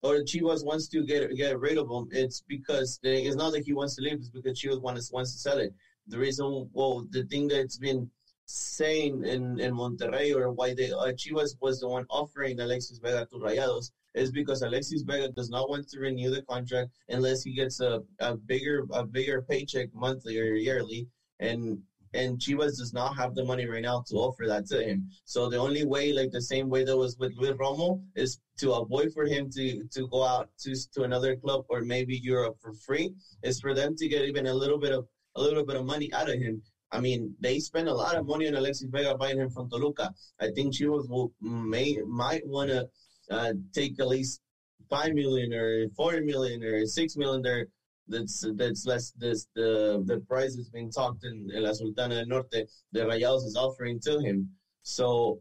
or 0.02 0.16
Chivas 0.18 0.64
wants 0.64 0.88
to 0.88 1.04
get 1.04 1.34
get 1.36 1.58
rid 1.58 1.78
of 1.78 1.90
him, 1.90 2.08
it's 2.10 2.42
because 2.46 2.98
they, 3.02 3.22
it's 3.22 3.36
not 3.36 3.52
that 3.52 3.64
he 3.64 3.72
wants 3.72 3.96
to 3.96 4.02
leave. 4.02 4.14
It's 4.14 4.30
because 4.30 4.60
Chivas 4.60 4.82
wants 4.82 5.10
wants 5.10 5.32
to 5.32 5.38
sell 5.38 5.58
it. 5.58 5.72
The 6.08 6.18
reason, 6.18 6.68
well, 6.72 7.06
the 7.10 7.24
thing 7.24 7.48
that's 7.48 7.78
been 7.78 8.10
saying 8.46 9.24
in, 9.24 9.58
in 9.58 9.74
Monterrey 9.74 10.34
or 10.34 10.52
why 10.52 10.72
they 10.74 10.92
uh, 10.92 11.12
Chivas 11.12 11.56
was 11.60 11.80
the 11.80 11.88
one 11.88 12.06
offering 12.10 12.60
Alexis 12.60 12.98
Vega 12.98 13.26
to 13.26 13.36
Rayados 13.36 13.90
is 14.14 14.30
because 14.30 14.62
Alexis 14.62 15.02
Vega 15.02 15.30
does 15.32 15.50
not 15.50 15.68
want 15.68 15.88
to 15.88 15.98
renew 15.98 16.30
the 16.30 16.42
contract 16.42 16.90
unless 17.08 17.42
he 17.42 17.54
gets 17.54 17.80
a, 17.80 18.02
a 18.20 18.36
bigger 18.36 18.86
a 18.92 19.04
bigger 19.04 19.42
paycheck 19.42 19.88
monthly 19.92 20.38
or 20.38 20.54
yearly 20.54 21.08
and 21.40 21.78
and 22.14 22.38
Chivas 22.38 22.78
does 22.78 22.92
not 22.92 23.16
have 23.16 23.34
the 23.34 23.44
money 23.44 23.66
right 23.66 23.82
now 23.82 24.04
to 24.08 24.14
offer 24.16 24.44
that 24.46 24.66
to 24.66 24.82
him. 24.82 25.08
So 25.24 25.48
the 25.48 25.58
only 25.58 25.84
way, 25.84 26.12
like 26.12 26.30
the 26.30 26.42
same 26.42 26.68
way 26.68 26.84
that 26.84 26.96
was 26.96 27.16
with 27.18 27.36
Luis 27.36 27.56
Romo, 27.56 28.02
is 28.14 28.38
to 28.58 28.72
avoid 28.72 29.12
for 29.12 29.24
him 29.24 29.50
to 29.50 29.84
to 29.92 30.08
go 30.08 30.22
out 30.24 30.48
to 30.60 30.74
to 30.94 31.02
another 31.02 31.36
club 31.36 31.64
or 31.68 31.82
maybe 31.82 32.16
Europe 32.22 32.56
for 32.60 32.72
free, 32.86 33.14
is 33.42 33.60
for 33.60 33.74
them 33.74 33.96
to 33.96 34.08
get 34.08 34.24
even 34.24 34.46
a 34.46 34.54
little 34.54 34.78
bit 34.78 34.92
of 34.92 35.06
a 35.36 35.40
little 35.40 35.64
bit 35.64 35.76
of 35.76 35.84
money 35.84 36.12
out 36.12 36.30
of 36.30 36.38
him 36.38 36.62
I 36.92 37.00
mean, 37.00 37.34
they 37.40 37.58
spend 37.58 37.88
a 37.88 37.94
lot 37.94 38.14
of 38.16 38.26
money 38.26 38.46
on 38.46 38.54
Alexis 38.54 38.88
Vega 38.90 39.16
buying 39.16 39.38
him 39.38 39.50
from 39.50 39.68
Toluca. 39.68 40.14
I 40.40 40.48
think 40.54 40.74
Chivas 40.74 41.08
will 41.08 41.32
may 41.40 41.98
might 42.06 42.46
want 42.46 42.70
to 42.70 42.88
uh, 43.30 43.52
take 43.74 43.98
at 44.00 44.06
least 44.06 44.40
five 44.88 45.12
million 45.14 45.52
or 45.52 45.88
four 45.96 46.20
million 46.20 46.62
or 46.62 46.86
six 46.86 47.16
million 47.16 47.42
there. 47.42 47.66
That's 48.08 48.44
that's 48.54 48.86
less. 48.86 49.10
This 49.12 49.48
the 49.54 50.02
the 50.06 50.18
price 50.28 50.54
is 50.56 50.68
being 50.68 50.90
talked 50.90 51.24
in, 51.24 51.50
in 51.52 51.62
La 51.62 51.72
Sultana 51.72 52.16
del 52.16 52.26
Norte. 52.26 52.68
The 52.92 53.00
Rayados 53.00 53.44
is 53.44 53.56
offering 53.56 54.00
to 54.00 54.20
him. 54.20 54.48
So 54.82 55.40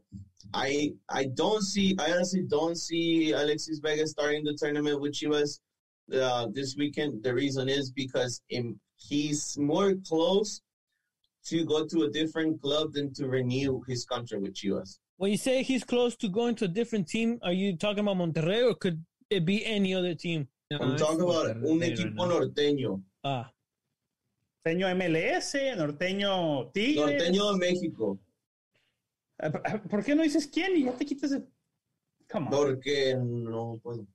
I 0.54 0.94
I 1.10 1.26
don't 1.26 1.62
see. 1.62 1.96
I 2.00 2.12
honestly 2.12 2.44
don't 2.48 2.78
see 2.78 3.32
Alexis 3.32 3.80
Vega 3.80 4.08
starting 4.08 4.44
the 4.44 4.58
tournament 4.60 5.00
with 5.00 5.14
Chivas 5.14 5.60
uh, 6.14 6.48
this 6.52 6.76
weekend. 6.78 7.24
The 7.24 7.34
reason 7.34 7.70
is 7.70 7.92
because 7.92 8.42
in, 8.50 8.80
he's 8.98 9.58
more 9.60 9.94
close 10.08 10.62
to 11.46 11.64
go 11.66 11.86
to 11.86 12.04
a 12.04 12.10
different 12.10 12.62
club 12.62 12.94
than 12.94 13.14
to 13.14 13.28
renew 13.28 13.82
his 13.88 14.06
contract 14.06 14.42
with 14.42 14.56
Chivas. 14.56 14.98
When 15.18 15.32
you 15.32 15.38
say 15.38 15.64
he's 15.64 15.84
close 15.84 16.16
to 16.18 16.28
going 16.28 16.56
to 16.56 16.66
a 16.66 16.68
different 16.68 17.08
team, 17.08 17.40
are 17.44 17.54
you 17.54 17.78
talking 17.78 18.00
about 18.00 18.18
Monterrey 18.18 18.70
or 18.70 18.74
could 18.74 19.06
it 19.30 19.46
be 19.46 19.66
any 19.66 19.94
other 19.94 20.16
team? 20.16 20.48
No, 20.72 20.78
I'm 20.80 20.98
talking 20.98 21.22
about 21.22 21.58
Monterrey, 21.58 21.72
un 21.72 21.84
equipo 21.84 22.26
no. 22.26 22.40
norteño. 22.40 23.04
Ah. 23.24 23.52
Norteño 24.64 24.96
MLS, 24.96 25.56
norteño 25.78 26.72
Tigres. 26.72 27.06
Norteño 27.06 27.54
de 27.54 27.58
México. 27.60 28.20
Ah, 29.40 29.52
ah, 29.66 29.82
¿Por 29.90 30.04
qué 30.04 30.16
no 30.16 30.24
dices 30.24 30.48
quién 30.48 30.76
y 30.78 30.86
ya 30.86 30.94
te 30.94 31.06
quitas 31.06 31.32
el... 31.34 31.48
Come 32.28 32.48
on. 32.48 32.52
Porque 32.52 33.16
no 33.16 33.80
puedo. 33.84 34.08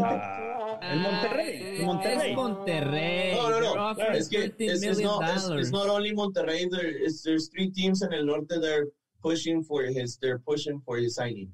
Ah, 0.00 0.80
el 0.82 1.00
Monterrey. 1.00 1.76
El 1.78 1.86
Monterrey. 1.86 2.30
Es 2.30 2.36
Monterrey. 2.36 3.34
No, 3.36 3.50
no, 3.50 3.60
no. 3.60 3.96
Que 3.96 4.18
it's, 4.18 4.82
it's, 4.82 5.00
not, 5.00 5.22
it's, 5.30 5.48
it's, 5.48 5.70
not 5.70 5.88
only 5.88 6.12
Monterrey. 6.12 6.68
There, 6.68 6.86
it's, 6.86 7.22
there's 7.22 7.48
three 7.48 7.70
teams 7.70 8.02
in 8.02 8.12
el 8.12 8.26
norte 8.26 8.48
that 8.48 8.64
are 8.64 8.88
pushing 9.22 9.62
for 9.62 9.84
his. 9.84 10.18
They're 10.20 10.40
pushing 10.40 10.80
for 10.84 10.98
his 10.98 11.14
signing. 11.14 11.52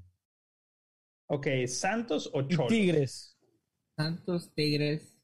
Okay, 1.30 1.66
Santos 1.66 2.28
o 2.32 2.42
Cholos. 2.42 2.68
Tigres. 2.68 3.33
Santos, 3.96 4.50
Tigres. 4.54 5.16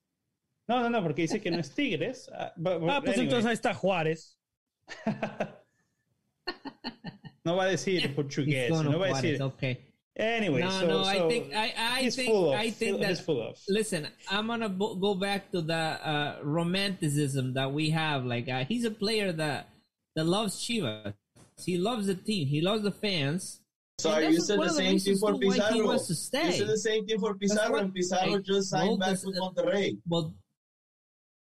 No, 0.68 0.80
no, 0.80 0.90
no, 0.90 1.02
porque 1.02 1.22
dice 1.22 1.40
que 1.40 1.50
no 1.50 1.58
es 1.58 1.70
Tigres. 1.74 2.28
Uh, 2.28 2.50
but, 2.56 2.80
but 2.80 2.90
ah, 2.90 3.00
pues 3.00 3.16
anyway. 3.16 3.24
entonces 3.26 3.46
ahí 3.46 3.54
está 3.54 3.74
Juárez. 3.74 4.38
no 7.44 7.56
va 7.56 7.64
a 7.64 7.68
decir 7.68 8.14
portugués. 8.14 8.70
No 8.70 8.98
va 8.98 9.06
a 9.06 9.20
decir. 9.20 9.42
Okay. 9.42 9.90
Anyway, 10.16 10.60
no, 10.60 10.70
so, 10.70 10.86
no, 10.86 11.04
so 11.04 11.08
I 11.08 11.28
think 11.28 11.54
I, 11.54 11.72
I 11.76 12.10
think 12.10 12.30
of, 12.30 12.52
I 12.52 12.70
think 12.70 13.00
that 13.00 13.18
full 13.18 13.40
of. 13.40 13.58
listen, 13.68 14.06
I'm 14.28 14.48
gonna 14.48 14.68
bo- 14.68 14.96
go 14.96 15.14
back 15.14 15.50
to 15.52 15.62
the 15.62 15.74
uh, 15.74 16.38
romanticism 16.42 17.54
that 17.54 17.72
we 17.72 17.90
have. 17.90 18.24
Like 18.24 18.48
uh, 18.48 18.64
he's 18.64 18.84
a 18.84 18.90
player 18.90 19.32
that 19.32 19.68
that 20.16 20.26
loves 20.26 20.60
Chivas. 20.60 21.14
He 21.64 21.78
loves 21.78 22.06
the 22.06 22.14
team. 22.14 22.48
He 22.48 22.60
loves 22.60 22.82
the 22.82 22.90
fans. 22.90 23.60
Sorry, 24.00 24.26
you 24.28 24.40
said 24.40 24.60
the 24.60 24.68
same 24.68 24.98
thing 24.98 25.16
for 25.18 25.38
Pizarro. 25.38 25.92
You 25.92 25.98
said 25.98 26.68
the 26.68 26.78
same 26.78 27.06
thing 27.06 27.18
for 27.18 27.34
Pizarro, 27.34 27.76
and 27.76 27.94
Pizarro 27.94 28.36
I, 28.36 28.38
just 28.38 28.70
signed 28.70 28.98
back 29.00 29.18
with 29.24 29.36
Monterrey. 29.36 29.98
Well, 30.08 30.34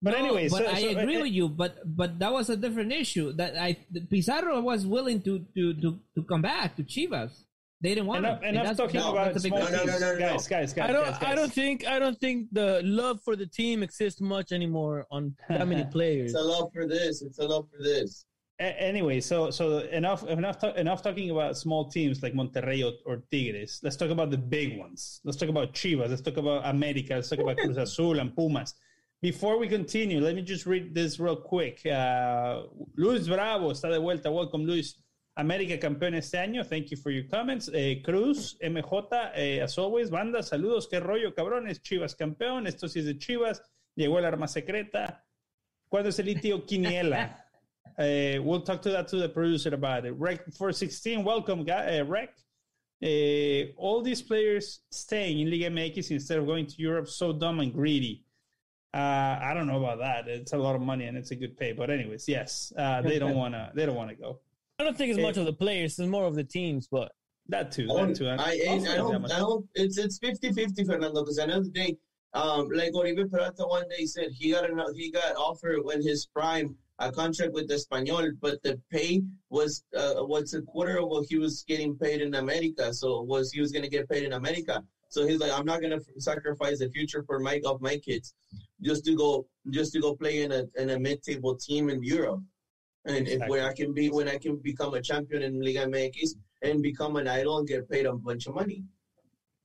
but 0.02 0.20
no, 0.20 0.34
but 0.34 0.50
so, 0.50 0.68
I 0.68 0.82
so, 0.82 0.90
agree 1.00 1.18
uh, 1.18 1.22
with 1.22 1.32
you. 1.32 1.48
But 1.48 1.78
but 1.86 2.20
that 2.20 2.32
was 2.32 2.50
a 2.50 2.58
different 2.58 2.92
issue. 2.92 3.32
That 3.34 3.58
I 3.58 3.78
Pizarro 4.10 4.60
was 4.62 4.86
willing 4.86 5.22
to 5.22 5.40
to 5.56 5.74
to, 5.74 6.00
to 6.16 6.24
come 6.24 6.42
back 6.42 6.76
to 6.76 6.84
Chivas. 6.84 7.44
They 7.84 7.90
didn't 7.96 8.08
want 8.08 8.26
enough, 8.26 8.42
him. 8.42 8.56
enough 8.56 8.78
talking 8.78 9.02
no, 9.02 9.12
about 9.12 9.36
small 9.42 9.60
no, 9.60 9.70
no, 9.70 9.84
no, 9.84 10.14
no, 10.14 10.18
guys, 10.18 10.48
guys, 10.48 10.74
guys. 10.74 10.90
I 10.90 10.94
don't, 10.94 11.04
guys, 11.04 11.20
guys. 11.20 11.30
I 11.30 11.36
don't 11.36 11.52
think, 11.52 11.86
I 11.86 12.00
don't 12.00 12.18
think 12.18 12.48
the 12.54 12.80
love 12.82 13.20
for 13.26 13.36
the 13.36 13.46
team 13.46 13.84
exists 13.84 14.22
much 14.22 14.54
anymore 14.54 15.06
on 15.12 15.36
that 15.50 15.68
many 15.68 15.84
players. 15.92 16.32
It's 16.32 16.40
a 16.40 16.42
love 16.42 16.72
for 16.72 16.88
this. 16.88 17.22
It's 17.22 17.40
a 17.40 17.46
love 17.46 17.68
for 17.70 17.84
this. 17.84 18.24
Anyway, 18.64 19.20
so 19.20 19.52
so 19.52 19.80
enough 19.80 20.24
enough 20.24 20.64
enough 20.78 21.02
talking 21.02 21.32
about 21.32 21.58
small 21.58 21.90
teams 21.90 22.24
like 22.24 22.34
Monterrey 22.34 22.84
or, 22.84 22.94
or, 23.06 23.24
Tigres. 23.30 23.80
Let's 23.84 23.98
talk 23.98 24.10
about 24.10 24.32
the 24.32 24.38
big 24.38 24.80
ones. 24.80 25.20
Let's 25.26 25.38
talk 25.38 25.50
about 25.50 25.74
Chivas. 25.74 26.10
Let's 26.10 26.22
talk 26.22 26.38
about 26.38 26.66
America. 26.66 27.16
Let's 27.16 27.30
talk 27.30 27.40
about 27.40 27.58
Cruz 27.58 27.78
Azul 27.78 28.20
and 28.20 28.34
Pumas. 28.34 28.74
Before 29.22 29.58
we 29.58 29.68
continue, 29.68 30.22
let 30.22 30.36
me 30.36 30.42
just 30.42 30.66
read 30.66 30.94
this 30.94 31.20
real 31.20 31.36
quick. 31.36 31.86
Uh, 31.86 32.64
Luis 32.96 33.28
Bravo 33.28 33.72
está 33.72 33.92
de 33.92 34.00
vuelta. 34.00 34.32
Welcome, 34.32 34.66
Luis. 34.66 34.98
América 35.36 35.80
campeón 35.80 36.14
este 36.16 36.38
año. 36.38 36.64
Thank 36.64 36.92
you 36.92 36.98
for 36.98 37.12
your 37.12 37.28
comments. 37.28 37.70
Eh, 37.74 38.02
Cruz, 38.04 38.58
MJ, 38.62 39.32
eh, 39.36 39.62
as 39.62 39.78
always, 39.78 40.10
banda, 40.10 40.44
saludos. 40.44 40.88
Qué 40.88 41.00
rollo, 41.00 41.34
cabrones. 41.34 41.82
Chivas 41.82 42.16
campeón. 42.16 42.68
Esto 42.68 42.88
sí 42.88 43.00
es 43.00 43.06
de 43.06 43.18
Chivas. 43.18 43.62
Llegó 43.96 44.20
el 44.20 44.26
arma 44.26 44.48
secreta. 44.48 45.26
¿Cuándo 45.90 46.10
es 46.10 46.20
el 46.20 46.28
litio 46.28 46.66
Quiniela? 46.66 47.43
Uh, 47.98 48.42
we'll 48.42 48.62
talk 48.62 48.82
to 48.82 48.90
that 48.90 49.08
to 49.10 49.18
the 49.18 49.30
producer 49.30 49.74
about 49.74 50.06
it. 50.06 50.12
Rec 50.12 50.40
416, 50.54 51.24
welcome, 51.24 51.64
guy, 51.64 52.00
uh, 52.00 52.04
Rec. 52.06 52.30
Uh, 53.04 53.72
all 53.78 54.02
these 54.02 54.22
players 54.22 54.80
staying 54.92 55.40
in 55.40 55.52
Liga 55.52 55.70
MX 55.70 56.12
instead 56.12 56.40
of 56.40 56.46
going 56.46 56.66
to 56.66 56.76
Europe, 56.78 57.08
so 57.08 57.34
dumb 57.34 57.60
and 57.60 57.74
greedy. 57.74 58.24
Uh, 58.94 59.38
I 59.42 59.54
don't 59.54 59.68
know 59.68 59.78
about 59.78 60.00
that. 60.00 60.28
It's 60.28 60.54
a 60.54 60.58
lot 60.58 60.76
of 60.76 60.82
money 60.82 61.06
and 61.06 61.18
it's 61.18 61.32
a 61.32 61.36
good 61.36 61.58
pay, 61.58 61.74
but 61.74 61.90
anyways, 61.90 62.28
yes, 62.28 62.72
uh, 62.78 63.02
they 63.02 63.20
don't 63.20 63.36
wanna. 63.36 63.72
They 63.76 63.86
don't 63.86 63.96
wanna 63.96 64.16
go. 64.16 64.40
I 64.80 64.84
don't 64.84 64.98
think 64.98 65.12
it's 65.12 65.22
much 65.22 65.38
of 65.38 65.46
the 65.46 65.54
players; 65.54 66.00
it's 66.00 66.08
more 66.08 66.26
of 66.26 66.36
the 66.36 66.44
teams. 66.44 66.88
But 66.88 67.12
that 67.50 67.72
too, 67.72 67.88
that 67.88 68.16
too. 68.16 68.28
I, 68.28 68.36
I, 68.36 68.38
I, 68.38 68.74
I 68.76 68.98
don't, 68.98 69.32
I 69.32 69.40
don't. 69.40 69.66
It's 69.74 69.98
it's 69.98 70.20
50-50, 70.20 70.86
Fernando. 70.86 71.24
Because 71.24 71.40
at 71.40 71.48
the 71.48 71.54
end 71.56 71.66
of 71.68 71.74
the 71.74 71.80
day, 71.80 71.98
um, 72.34 72.70
like 72.74 72.94
Oribe 72.94 73.30
Peralta 73.30 73.66
one 73.66 73.88
day 73.90 74.06
said, 74.06 74.30
he 74.32 74.52
got 74.52 74.70
an, 74.70 74.80
he 74.96 75.12
got 75.12 75.36
offered 75.36 75.80
when 75.84 76.02
his 76.02 76.26
prime 76.28 76.76
a 77.08 77.12
contract 77.12 77.54
with 77.54 77.70
Espanyol, 77.70 78.32
but 78.42 78.62
the 78.64 78.80
pay 78.92 79.22
was 79.50 79.84
uh, 79.96 80.16
what's 80.26 80.54
a 80.54 80.62
quarter 80.62 80.98
of 81.00 81.08
what 81.10 81.26
he 81.30 81.38
was 81.38 81.64
getting 81.68 81.96
paid 81.98 82.22
in 82.22 82.36
America. 82.36 82.94
So 82.94 83.22
was 83.22 83.52
he 83.52 83.62
was 83.62 83.72
going 83.72 83.84
to 83.84 83.90
get 83.90 84.10
paid 84.10 84.24
in 84.24 84.34
America. 84.34 84.84
So 85.10 85.28
he's 85.28 85.40
like, 85.40 85.52
I'm 85.52 85.66
not 85.66 85.82
going 85.82 85.98
to 85.98 86.04
sacrifice 86.18 86.80
the 86.80 86.90
future 86.90 87.24
for 87.28 87.40
my 87.40 87.62
of 87.66 87.82
my 87.82 87.98
kids 87.98 88.34
just 88.82 89.06
to 89.06 89.16
go 89.16 89.46
just 89.70 89.94
to 89.94 90.00
go 90.00 90.16
play 90.16 90.42
in 90.42 90.52
a 90.52 90.64
in 90.76 90.90
a 90.92 91.00
mid 91.00 91.22
table 91.24 91.56
team 91.56 91.90
in 91.90 92.02
Europe. 92.04 92.42
And 93.06 93.18
exactly. 93.18 93.44
if 93.44 93.50
when 93.50 93.60
I 93.64 93.74
can 93.74 93.94
be 93.94 94.10
when 94.10 94.28
I 94.28 94.38
can 94.38 94.58
become 94.58 94.94
a 94.94 95.02
champion 95.02 95.44
in 95.44 95.62
Liga 95.62 95.86
MX 95.88 96.30
and 96.64 96.82
become 96.82 97.16
an 97.18 97.28
idol 97.28 97.60
and 97.60 97.68
get 97.68 97.90
paid 97.90 98.06
a 98.06 98.14
bunch 98.14 98.48
of 98.48 98.56
money. 98.56 98.84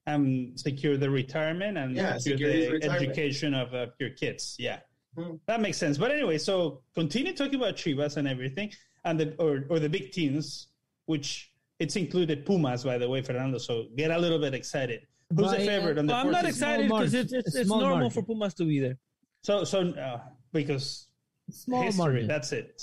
And 0.06 0.58
secure 0.58 0.96
the 0.96 1.10
retirement 1.10 1.76
and 1.76 1.94
yeah, 1.94 2.16
secure, 2.18 2.48
secure 2.48 2.52
the 2.52 2.72
retirement. 2.72 3.02
education 3.02 3.54
of 3.54 3.74
uh, 3.74 3.86
your 3.98 4.10
kids. 4.10 4.56
Yeah. 4.58 4.80
Hmm. 5.18 5.36
That 5.46 5.60
makes 5.60 5.78
sense. 5.78 5.98
But 5.98 6.12
anyway, 6.12 6.38
so 6.38 6.82
continue 6.94 7.34
talking 7.34 7.56
about 7.56 7.74
Chivas 7.76 8.16
and 8.16 8.28
everything, 8.28 8.72
and 9.04 9.18
the 9.18 9.34
or, 9.38 9.64
or 9.68 9.78
the 9.80 9.88
big 9.88 10.12
teams, 10.12 10.68
which 11.06 11.52
it's 11.80 11.96
included 11.96 12.46
Pumas, 12.46 12.84
by 12.84 12.98
the 12.98 13.08
way, 13.08 13.22
Fernando. 13.22 13.58
So 13.58 13.86
get 13.96 14.10
a 14.10 14.18
little 14.18 14.38
bit 14.38 14.54
excited. 14.54 15.00
Who's 15.34 15.52
a 15.52 15.56
favorite? 15.56 15.98
On 15.98 16.06
the 16.06 16.12
well, 16.12 16.26
I'm 16.26 16.32
not 16.32 16.44
excited 16.46 16.88
because 16.88 17.14
it's, 17.14 17.32
it's, 17.32 17.54
it's 17.54 17.68
normal 17.68 17.98
margin. 17.98 18.10
for 18.10 18.22
Pumas 18.22 18.54
to 18.54 18.64
be 18.64 18.78
there. 18.78 18.96
So 19.42 19.64
so 19.64 19.90
uh, 19.90 20.20
because 20.52 21.08
small 21.50 21.82
history, 21.82 21.98
margin. 21.98 22.26
that's 22.28 22.52
it. 22.52 22.80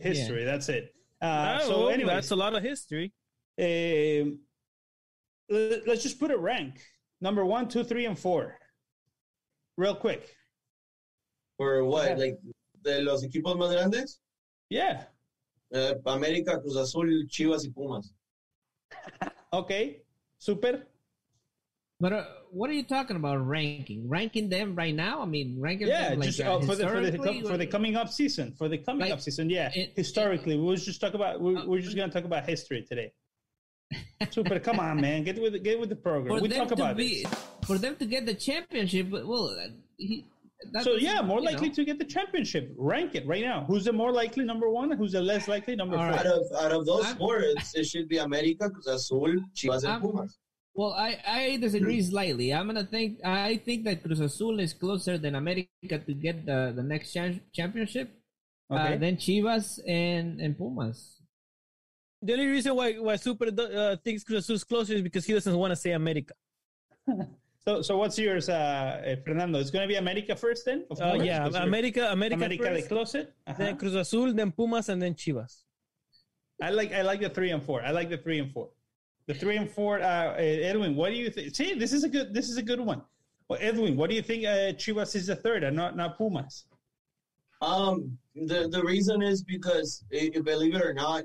History, 0.00 0.40
yeah. 0.40 0.44
that's 0.44 0.68
it. 0.68 0.94
Uh, 1.20 1.58
oh, 1.62 1.68
so 1.68 1.88
anyway, 1.88 2.14
that's 2.14 2.30
a 2.30 2.36
lot 2.36 2.54
of 2.54 2.62
history. 2.62 3.12
Um, 3.60 4.38
let's 5.50 6.02
just 6.02 6.18
put 6.20 6.30
a 6.30 6.38
rank: 6.38 6.80
number 7.20 7.44
one, 7.44 7.68
two, 7.68 7.84
three, 7.84 8.06
and 8.06 8.18
four. 8.18 8.56
Real 9.76 9.94
quick. 9.94 10.36
For 11.62 11.84
what? 11.84 12.08
Yeah. 12.08 12.24
Like 12.24 12.38
de 12.82 13.02
los 13.02 13.22
equipos 13.22 13.56
más 13.56 13.72
grandes? 13.72 14.18
Yeah. 14.68 15.04
Uh, 15.72 15.94
América, 16.06 16.60
Cruz 16.60 16.76
Azul, 16.76 17.26
Chivas 17.28 17.64
y 17.64 17.70
Pumas. 17.70 18.12
okay. 19.52 20.02
Super. 20.38 20.82
But 22.00 22.12
uh, 22.12 22.24
what 22.50 22.68
are 22.68 22.72
you 22.72 22.82
talking 22.82 23.14
about 23.14 23.46
ranking? 23.46 24.08
Ranking 24.08 24.48
them 24.48 24.74
right 24.74 24.94
now? 24.94 25.22
I 25.22 25.24
mean, 25.24 25.60
ranking 25.60 25.86
yeah, 25.86 26.10
them 26.10 26.18
like, 26.18 26.30
just 26.30 26.40
uh, 26.40 26.58
for, 26.58 26.74
the, 26.74 26.88
for, 26.88 27.00
the, 27.00 27.42
for 27.48 27.56
the 27.56 27.66
coming 27.66 27.94
up 27.94 28.08
season. 28.08 28.54
For 28.58 28.68
the 28.68 28.78
coming 28.78 29.02
like, 29.02 29.12
up 29.12 29.20
season, 29.20 29.48
yeah. 29.48 29.70
It, 29.72 29.92
historically, 29.94 30.56
it, 30.56 30.60
we'll 30.60 30.74
just 30.74 31.00
talk 31.00 31.14
about. 31.14 31.40
We're, 31.40 31.58
uh, 31.58 31.66
we're 31.66 31.80
just 31.80 31.94
going 31.94 32.10
to 32.10 32.14
talk 32.14 32.24
about 32.24 32.44
history 32.44 32.82
today. 32.82 33.12
Super, 34.30 34.58
come 34.58 34.80
on, 34.80 35.00
man, 35.00 35.22
get 35.22 35.40
with 35.40 35.62
get 35.62 35.78
with 35.78 35.90
the 35.90 35.96
program. 35.96 36.40
We 36.42 36.48
talk 36.48 36.72
about 36.72 36.96
be, 36.96 37.22
this. 37.22 37.32
For 37.66 37.78
them 37.78 37.94
to 37.96 38.06
get 38.06 38.26
the 38.26 38.34
championship, 38.34 39.10
well, 39.10 39.54
he, 39.96 40.24
so 40.82 40.94
yeah, 40.94 41.20
more 41.22 41.40
likely 41.40 41.68
know. 41.68 41.74
to 41.74 41.84
get 41.84 41.98
the 41.98 42.04
championship. 42.04 42.72
Rank 42.76 43.14
it 43.14 43.26
right 43.26 43.42
now. 43.42 43.64
Who's 43.66 43.84
the 43.84 43.92
more 43.92 44.12
likely 44.12 44.44
number 44.44 44.68
one? 44.68 44.90
Who's 44.92 45.12
the 45.12 45.20
less 45.20 45.48
likely 45.48 45.76
number 45.76 45.96
four? 45.96 46.06
Out 46.06 46.26
of 46.26 46.42
out 46.58 46.72
of 46.72 46.86
those 46.86 47.06
I'm, 47.06 47.16
four, 47.16 47.40
it 47.40 47.84
should 47.84 48.08
be 48.08 48.18
America, 48.18 48.70
Cruz 48.70 48.86
Azul, 48.86 49.34
Chivas, 49.54 49.84
and 49.84 50.02
Pumas. 50.02 50.38
Well, 50.74 50.92
I, 50.94 51.18
I 51.26 51.56
disagree 51.58 52.00
slightly. 52.00 52.54
I'm 52.54 52.66
gonna 52.66 52.84
think 52.84 53.18
I 53.24 53.56
think 53.58 53.84
that 53.84 54.02
Cruz 54.02 54.20
Azul 54.20 54.58
is 54.60 54.72
closer 54.72 55.18
than 55.18 55.34
America 55.34 55.98
to 55.98 56.14
get 56.14 56.46
the, 56.46 56.72
the 56.74 56.82
next 56.82 57.12
championship 57.52 58.10
uh, 58.70 58.74
okay. 58.74 58.94
uh, 58.94 58.96
than 58.96 59.16
Chivas 59.16 59.80
and, 59.86 60.40
and 60.40 60.56
Pumas. 60.56 61.20
The 62.22 62.32
only 62.32 62.46
reason 62.46 62.74
why 62.74 62.94
why 62.94 63.16
Super 63.16 63.48
uh, 63.48 63.96
thinks 63.96 64.24
Cruz 64.24 64.44
Azul 64.44 64.56
is 64.56 64.64
closer 64.64 64.94
is 64.94 65.02
because 65.02 65.26
he 65.26 65.34
doesn't 65.34 65.56
want 65.56 65.72
to 65.72 65.76
say 65.76 65.92
America. 65.92 66.34
so 67.66 67.82
so 67.82 67.96
what's 67.96 68.18
yours, 68.18 68.48
uh, 68.48 69.00
eh, 69.04 69.16
Fernando? 69.24 69.58
It's 69.58 69.70
gonna 69.70 69.86
be 69.86 69.96
America 69.96 70.34
first 70.34 70.64
then? 70.64 70.84
Uh, 70.90 71.14
yeah, 71.22 71.46
America, 71.46 72.08
America, 72.10 72.34
America 72.34 72.64
first, 72.64 72.88
the 72.88 72.94
closet. 72.94 73.34
Uh-huh. 73.46 73.54
Then 73.58 73.76
Cruz 73.76 73.94
Azul, 73.94 74.32
then 74.32 74.52
Pumas, 74.52 74.88
and 74.88 75.00
then 75.00 75.14
Chivas. 75.14 75.62
I 76.60 76.70
like 76.70 76.92
I 76.92 77.02
like 77.02 77.20
the 77.20 77.30
three 77.30 77.50
and 77.50 77.62
four. 77.62 77.82
I 77.82 77.90
like 77.90 78.08
the 78.08 78.18
three 78.18 78.38
and 78.38 78.52
four. 78.52 78.70
The 79.26 79.34
three 79.34 79.56
and 79.56 79.70
four, 79.70 80.00
uh, 80.00 80.34
Edwin. 80.34 80.96
What 80.96 81.10
do 81.10 81.16
you 81.16 81.30
think? 81.30 81.54
See, 81.54 81.74
this 81.74 81.92
is 81.92 82.04
a 82.04 82.08
good. 82.08 82.34
This 82.34 82.48
is 82.48 82.56
a 82.56 82.62
good 82.62 82.80
one. 82.80 83.02
Well, 83.48 83.58
Edwin, 83.60 83.96
what 83.96 84.10
do 84.10 84.16
you 84.16 84.22
think? 84.22 84.44
Uh, 84.44 84.72
Chivas 84.74 85.14
is 85.14 85.26
the 85.26 85.36
third, 85.36 85.62
and 85.62 85.76
not 85.76 85.96
not 85.96 86.16
Pumas. 86.18 86.66
Um, 87.60 88.18
the 88.34 88.68
the 88.68 88.82
reason 88.82 89.22
is 89.22 89.42
because, 89.44 90.04
eh, 90.12 90.30
believe 90.42 90.74
it 90.74 90.82
or 90.82 90.94
not, 90.94 91.24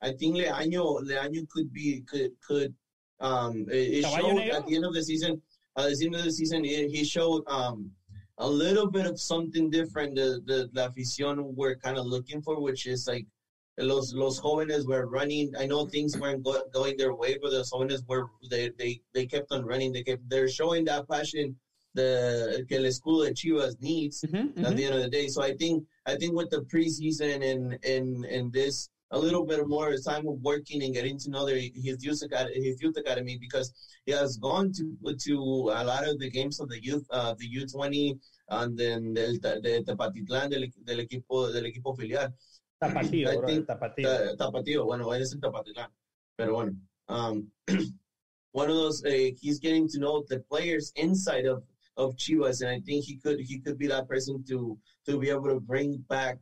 I 0.00 0.12
think 0.12 0.36
Leaño 0.36 1.02
Leaño 1.02 1.48
could 1.48 1.72
be 1.72 2.02
could 2.06 2.32
could 2.46 2.74
um 3.20 3.66
it, 3.70 4.02
showed 4.02 4.38
at 4.38 4.66
the 4.66 4.76
end 4.76 4.84
of 4.84 4.94
the 4.94 5.02
season. 5.02 5.40
At 5.76 5.96
the 5.96 6.06
end 6.06 6.14
of 6.14 6.24
the 6.24 6.32
season, 6.32 6.64
it, 6.64 6.90
he 6.90 7.04
showed 7.04 7.42
um 7.48 7.90
a 8.38 8.48
little 8.48 8.90
bit 8.90 9.06
of 9.06 9.20
something 9.20 9.70
different. 9.70 10.14
The 10.16 10.40
the 10.46 10.70
la 10.72 10.88
afición 10.88 11.54
we're 11.54 11.76
kind 11.76 11.98
of 11.98 12.06
looking 12.06 12.42
for, 12.42 12.60
which 12.60 12.86
is 12.86 13.06
like 13.06 13.26
los, 13.78 14.12
los 14.14 14.40
jóvenes 14.40 14.86
were 14.86 15.06
running. 15.06 15.52
I 15.58 15.66
know 15.66 15.86
things 15.86 16.16
weren't 16.18 16.44
go, 16.44 16.62
going 16.72 16.96
their 16.96 17.14
way, 17.14 17.38
but 17.40 17.50
the 17.50 17.62
jóvenes 17.62 18.06
were 18.08 18.28
they, 18.50 18.70
they 18.78 19.00
they 19.12 19.26
kept 19.26 19.52
on 19.52 19.64
running. 19.64 19.92
They 19.92 20.02
kept 20.02 20.28
they're 20.28 20.48
showing 20.48 20.84
that 20.86 21.08
passion 21.08 21.56
the 21.94 22.64
que 22.68 22.76
el 22.76 22.84
escudo 22.84 23.26
de 23.26 23.32
Chivas 23.32 23.80
needs 23.80 24.22
mm-hmm, 24.22 24.36
at 24.36 24.54
mm-hmm. 24.54 24.76
the 24.76 24.84
end 24.84 24.94
of 24.94 25.02
the 25.02 25.08
day. 25.08 25.28
So 25.28 25.42
I 25.42 25.54
think 25.54 25.84
I 26.06 26.16
think 26.16 26.34
with 26.34 26.50
the 26.50 26.62
preseason 26.62 27.42
and 27.42 27.78
and 27.84 28.24
and 28.24 28.52
this 28.52 28.88
a 29.14 29.18
little 29.18 29.46
bit 29.46 29.66
more 29.66 29.96
time 29.96 30.26
of 30.26 30.36
working 30.42 30.82
and 30.82 30.92
getting 30.92 31.16
to 31.18 31.30
know 31.30 31.46
their, 31.46 31.60
his 31.86 32.04
youth 32.04 32.22
academy, 32.22 32.54
his 32.68 32.82
youth 32.82 32.96
academy 32.96 33.38
because 33.40 33.72
he 34.06 34.12
has 34.12 34.36
gone 34.36 34.72
to 34.72 34.84
to 35.26 35.36
a 35.80 35.82
lot 35.84 36.06
of 36.06 36.18
the 36.18 36.30
games 36.30 36.60
of 36.60 36.68
the 36.68 36.80
youth 36.82 37.06
uh, 37.10 37.32
the 37.38 37.46
U 37.46 37.66
twenty 37.66 38.18
and 38.48 38.76
then 38.76 39.14
the 39.14 39.60
de 39.62 39.82
Tepatitlán 39.82 40.50
del, 40.50 40.64
del 40.84 40.98
equipo 41.06 41.52
del 41.52 41.64
equipo 41.70 41.96
filial. 41.96 42.32
Tapatío, 42.82 43.38
bro, 43.38 43.46
think, 43.46 43.66
tapatío. 43.66 44.36
tapatío, 44.36 44.84
bueno, 44.84 45.12
es 45.12 45.32
el 45.32 45.40
Tapatitlán. 45.40 45.88
Pero 46.36 46.54
bueno, 46.54 46.72
um, 47.08 47.48
one 48.52 48.68
of 48.68 48.76
those, 48.76 49.04
uh, 49.04 49.30
he's 49.40 49.58
getting 49.58 49.88
to 49.88 49.98
know 49.98 50.24
the 50.28 50.40
players 50.50 50.92
inside 50.96 51.46
of, 51.46 51.62
of 51.96 52.16
Chivas, 52.16 52.60
and 52.60 52.70
I 52.70 52.80
think 52.80 53.04
he 53.04 53.16
could 53.16 53.38
he 53.40 53.60
could 53.60 53.78
be 53.78 53.86
that 53.86 54.08
person 54.08 54.44
to 54.48 54.76
to 55.06 55.18
be 55.18 55.30
able 55.30 55.48
to 55.48 55.60
bring 55.60 56.04
back 56.08 56.38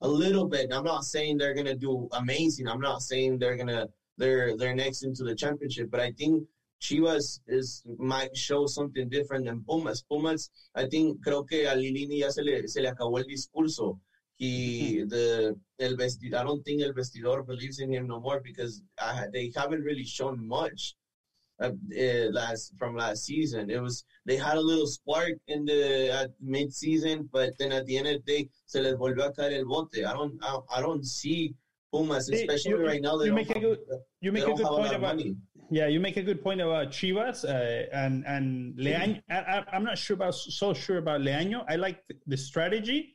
a 0.00 0.08
little 0.08 0.46
bit. 0.46 0.72
I'm 0.72 0.84
not 0.84 1.04
saying 1.04 1.38
they're 1.38 1.54
gonna 1.54 1.76
do 1.76 2.08
amazing. 2.12 2.68
I'm 2.68 2.80
not 2.80 3.02
saying 3.02 3.38
they're 3.38 3.56
gonna 3.56 3.88
they're 4.18 4.56
they're 4.56 4.74
next 4.74 5.02
into 5.02 5.24
the 5.24 5.34
championship, 5.34 5.90
but 5.90 6.00
I 6.00 6.12
think 6.12 6.44
Chivas 6.80 7.40
is 7.46 7.82
might 7.98 8.36
show 8.36 8.66
something 8.66 9.08
different 9.08 9.46
than 9.46 9.64
Pumas. 9.64 10.02
Pumas, 10.02 10.50
I 10.74 10.86
think 10.86 11.24
creo 11.24 11.48
que 11.48 11.66
a 11.66 11.74
Lillini 11.74 12.18
ya 12.18 12.30
se 12.30 12.42
le 12.42 12.68
se 12.68 12.80
le 12.80 12.90
acabó 12.90 13.18
el 13.18 13.24
discurso 13.24 14.00
he 14.36 14.96
mm-hmm. 14.96 15.08
the 15.08 15.56
el 15.78 15.96
vestidor. 15.96 16.40
I 16.40 16.44
don't 16.44 16.64
think 16.64 16.82
el 16.82 16.92
vestidor 16.92 17.46
believes 17.46 17.80
in 17.80 17.92
him 17.92 18.06
no 18.06 18.20
more 18.20 18.40
because 18.40 18.82
I, 18.98 19.26
they 19.32 19.52
haven't 19.54 19.82
really 19.82 20.04
shown 20.04 20.46
much 20.46 20.96
uh, 21.60 21.70
uh, 21.70 22.30
last 22.32 22.72
from 22.78 22.96
last 22.96 23.24
season. 23.24 23.70
It 23.70 23.80
was 23.80 24.04
they 24.26 24.36
had 24.36 24.56
a 24.56 24.60
little 24.60 24.86
spark 24.86 25.32
in 25.48 25.64
the 25.64 26.10
at 26.12 26.30
mid 26.40 26.72
season, 26.72 27.28
but 27.32 27.52
then 27.58 27.72
at 27.72 27.86
the 27.86 27.98
end 27.98 28.08
of 28.08 28.24
the 28.24 28.32
day, 28.32 28.48
se 28.66 28.80
les 28.80 28.94
volvió 28.94 29.26
a 29.26 29.32
caer 29.32 29.52
el 29.52 29.64
bote. 29.64 29.98
I 29.98 30.12
don't 30.12 30.34
I, 30.42 30.58
I 30.76 30.80
don't 30.80 31.04
see 31.04 31.54
Pumas, 31.92 32.28
especially 32.28 32.72
you, 32.72 32.86
right 32.86 33.00
now. 33.00 33.20
you 33.20 33.32
make 33.32 33.50
a 33.50 33.60
good 33.60 33.78
you 34.20 34.32
make 34.32 34.46
a 34.46 34.52
good 34.52 34.66
point 34.66 34.94
about 34.94 35.16
money. 35.16 35.36
Yeah, 35.70 35.86
you 35.86 35.98
make 35.98 36.18
a 36.18 36.22
good 36.22 36.42
point 36.42 36.60
about 36.60 36.90
Chivas 36.90 37.44
uh, 37.44 37.88
and 37.92 38.24
and 38.26 38.76
Leaño. 38.76 39.22
I, 39.30 39.64
am 39.72 39.84
not 39.84 39.96
sure 39.96 40.14
about 40.14 40.34
so 40.34 40.74
sure 40.74 40.98
about 40.98 41.20
Leaño. 41.20 41.64
I 41.68 41.76
like 41.76 42.02
the 42.26 42.36
strategy 42.36 43.14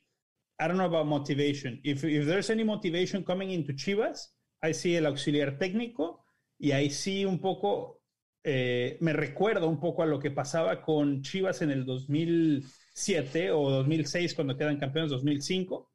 I 0.59 0.67
don't 0.67 0.77
know 0.77 0.85
about 0.85 1.07
motivation. 1.07 1.79
If, 1.83 2.03
if 2.03 2.25
there's 2.25 2.49
any 2.49 2.63
motivation 2.63 3.23
coming 3.23 3.51
into 3.51 3.71
Chivas, 3.73 4.27
I 4.61 4.73
see 4.73 4.97
el 4.97 5.05
auxiliar 5.05 5.57
técnico 5.57 6.25
y 6.59 6.71
ahí 6.71 6.89
sí 6.89 7.25
un 7.25 7.39
poco, 7.39 7.98
eh, 8.43 8.97
me 9.01 9.13
recuerda 9.13 9.65
un 9.65 9.79
poco 9.79 10.03
a 10.03 10.05
lo 10.05 10.19
que 10.19 10.31
pasaba 10.31 10.81
con 10.81 11.21
Chivas 11.21 11.61
en 11.61 11.71
el 11.71 11.85
2007 11.85 13.51
o 13.51 13.69
2006 13.69 14.33
cuando 14.33 14.55
quedan 14.55 14.77
campeones 14.77 15.11
2005. 15.11 15.89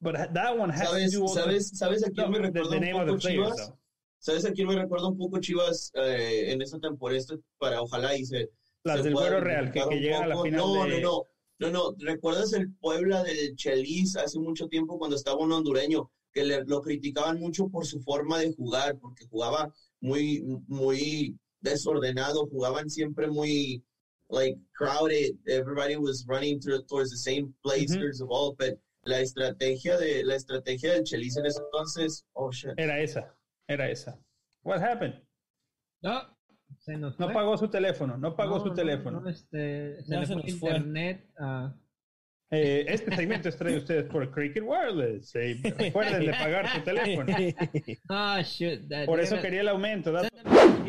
But 0.00 0.14
that 0.32 0.58
one 0.58 0.72
has 0.72 0.88
¿Sabes, 0.88 1.12
to 1.12 1.20
do 1.20 1.28
¿sabes, 1.28 1.68
¿sabes 1.74 2.04
a 2.04 2.10
quién 2.10 2.30
me 2.30 2.38
recuerda 2.38 2.76
un 2.76 3.06
poco 3.06 3.18
Chivas? 3.18 3.72
¿Sabes 4.18 4.44
a 4.44 4.52
quién 4.52 4.68
me 4.68 4.76
recuerda 4.76 5.08
un 5.08 5.18
poco 5.18 5.40
Chivas 5.40 5.92
eh, 5.94 6.52
en 6.52 6.62
esta 6.62 6.78
temporada? 6.80 7.20
Para 7.58 7.82
ojalá 7.82 8.16
y 8.16 8.24
se... 8.24 8.50
Las 8.84 9.04
del 9.04 9.14
Güero 9.14 9.40
Real, 9.40 9.70
que, 9.70 9.80
que 9.88 10.00
llegan 10.00 10.24
a 10.24 10.26
la 10.28 10.42
final 10.42 10.60
no, 10.60 10.84
de... 10.84 11.00
No, 11.00 11.26
no, 11.58 11.70
no, 11.70 11.70
no, 11.70 11.96
¿recuerdas 11.98 12.52
el 12.54 12.72
Puebla 12.74 13.22
del 13.22 13.54
Chelis 13.54 14.16
hace 14.16 14.40
mucho 14.40 14.66
tiempo 14.66 14.98
cuando 14.98 15.14
estaba 15.14 15.38
un 15.38 15.52
hondureño? 15.52 16.10
Que 16.32 16.44
le, 16.44 16.64
lo 16.64 16.80
criticaban 16.80 17.38
mucho 17.38 17.68
por 17.68 17.86
su 17.86 18.00
forma 18.00 18.40
de 18.40 18.52
jugar, 18.52 18.98
porque 18.98 19.26
jugaba 19.26 19.72
muy, 20.00 20.42
muy 20.66 21.38
desordenado, 21.62 22.46
jugaban 22.46 22.90
siempre 22.90 23.28
muy, 23.28 23.82
like, 24.28 24.58
crowded. 24.74 25.36
Everybody 25.46 25.96
was 25.96 26.24
running 26.28 26.60
towards 26.60 27.10
the 27.10 27.18
same 27.18 27.54
place, 27.62 27.94
mm 27.94 28.00
-hmm. 28.00 28.22
of 28.22 28.30
all, 28.30 28.54
but 28.58 28.78
la 29.04 29.20
estrategia 29.20 29.96
de 29.98 30.24
la 30.24 30.36
estrategia 30.36 30.92
del 30.92 31.04
Chelis 31.04 31.36
en 31.36 31.46
ese 31.46 31.60
entonces, 31.60 32.24
oh 32.34 32.50
shit. 32.52 32.72
Era 32.76 33.00
esa, 33.00 33.34
era 33.68 33.90
esa. 33.90 34.18
What 34.62 34.80
happened? 34.80 35.14
No, 36.02 36.22
no 37.18 37.32
pagó 37.32 37.56
su 37.56 37.68
teléfono, 37.68 38.16
no 38.16 38.34
pagó 38.34 38.60
su 38.60 38.72
teléfono. 38.74 39.28
este, 39.28 40.02
se 40.04 40.16
le 40.16 40.26
fue 40.26 40.70
internet. 40.70 41.26
Eh, 42.54 42.84
este 42.86 43.16
segmento 43.16 43.48
es 43.48 43.56
traído 43.56 43.78
ustedes 43.78 44.04
por 44.04 44.30
Cricket 44.30 44.62
Wireless. 44.62 45.34
Eh, 45.36 45.58
recuerden 45.78 46.26
de 46.26 46.32
pagar 46.32 46.70
tu 46.70 46.80
teléfono. 46.82 47.34
Ah, 48.10 48.42
shit. 48.42 48.88
That, 48.90 49.06
por 49.06 49.20
eso 49.20 49.40
quería 49.40 49.62
el 49.62 49.68
aumento. 49.68 50.12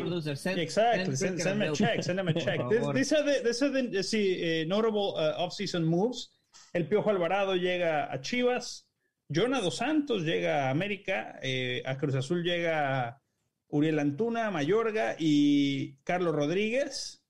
Producer, 0.04 0.36
send, 0.36 0.58
exactly. 0.58 1.16
Send, 1.16 1.62
a 1.62 1.72
check. 1.72 2.02
Send 2.02 2.18
them 2.18 2.28
a 2.28 2.32
check. 2.44 2.60
This, 2.68 2.86
these 2.94 3.12
are 3.12 3.22
the, 3.22 3.40
these 3.44 3.62
are 3.62 3.70
the 3.70 4.02
see, 4.02 4.62
uh, 4.62 4.66
notable 4.66 5.16
uh, 5.16 5.34
off-season 5.38 5.84
moves. 5.84 6.30
El 6.72 6.86
Piojo 6.86 7.10
Alvarado 7.10 7.54
llega 7.56 8.12
a 8.12 8.20
Chivas. 8.20 8.88
Jonah 9.28 9.60
Dos 9.60 9.76
Santos 9.76 10.22
llega 10.22 10.66
a 10.66 10.70
América. 10.70 11.38
Eh, 11.42 11.82
a 11.84 11.96
Cruz 11.98 12.14
Azul 12.14 12.42
llega 12.42 13.20
Uriel 13.68 13.98
Antuna, 13.98 14.50
Mayorga 14.50 15.16
y 15.18 15.96
Carlos 16.04 16.34
Rodríguez. 16.34 17.24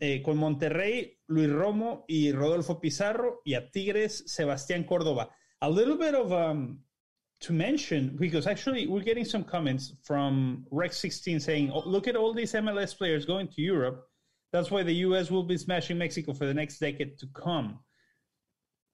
Eh, 0.00 0.22
con 0.22 0.36
Monterrey, 0.36 1.18
Luis 1.26 1.50
Romo 1.50 2.04
y 2.06 2.30
Rodolfo 2.30 2.80
Pizarro, 2.80 3.42
y 3.44 3.54
a 3.54 3.68
Tigres, 3.72 4.22
Sebastián 4.28 4.84
Córdoba. 4.84 5.34
A 5.60 5.68
little 5.68 5.96
bit 5.96 6.14
of 6.14 6.30
um, 6.30 6.84
to 7.40 7.52
mention, 7.52 8.16
because 8.18 8.46
actually 8.46 8.86
we're 8.86 9.02
getting 9.02 9.24
some 9.24 9.44
comments 9.44 9.92
from 10.02 10.66
Rex16 10.72 11.40
saying, 11.40 11.70
oh, 11.72 11.82
look 11.86 12.08
at 12.08 12.16
all 12.16 12.34
these 12.34 12.52
MLS 12.52 12.96
players 12.96 13.24
going 13.24 13.48
to 13.48 13.62
Europe. 13.62 14.04
That's 14.52 14.70
why 14.70 14.82
the 14.82 14.94
US 15.06 15.30
will 15.30 15.44
be 15.44 15.56
smashing 15.56 15.98
Mexico 15.98 16.32
for 16.32 16.46
the 16.46 16.54
next 16.54 16.78
decade 16.78 17.18
to 17.18 17.26
come. 17.34 17.78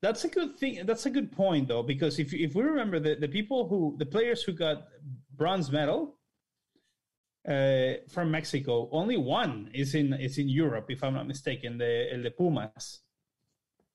That's 0.02 0.24
a 0.24 0.28
good 0.28 0.58
thing. 0.58 0.84
That's 0.84 1.06
a 1.06 1.10
good 1.10 1.32
point, 1.32 1.68
though, 1.68 1.82
because 1.82 2.18
if, 2.18 2.34
if 2.34 2.54
we 2.54 2.62
remember 2.62 3.00
the, 3.00 3.14
the 3.14 3.28
people 3.28 3.66
who, 3.68 3.96
the 3.98 4.06
players 4.06 4.42
who 4.42 4.52
got 4.52 4.84
bronze 5.34 5.72
medal, 5.72 6.18
uh, 7.48 7.94
from 8.08 8.30
Mexico. 8.30 8.88
Only 8.90 9.16
one 9.16 9.70
is 9.74 9.94
in, 9.94 10.14
is 10.14 10.38
in 10.38 10.48
Europe, 10.48 10.86
if 10.88 11.02
I'm 11.04 11.14
not 11.14 11.26
mistaken, 11.26 11.78
the 11.78 12.12
el 12.12 12.22
de 12.22 12.30
Pumas. 12.30 13.04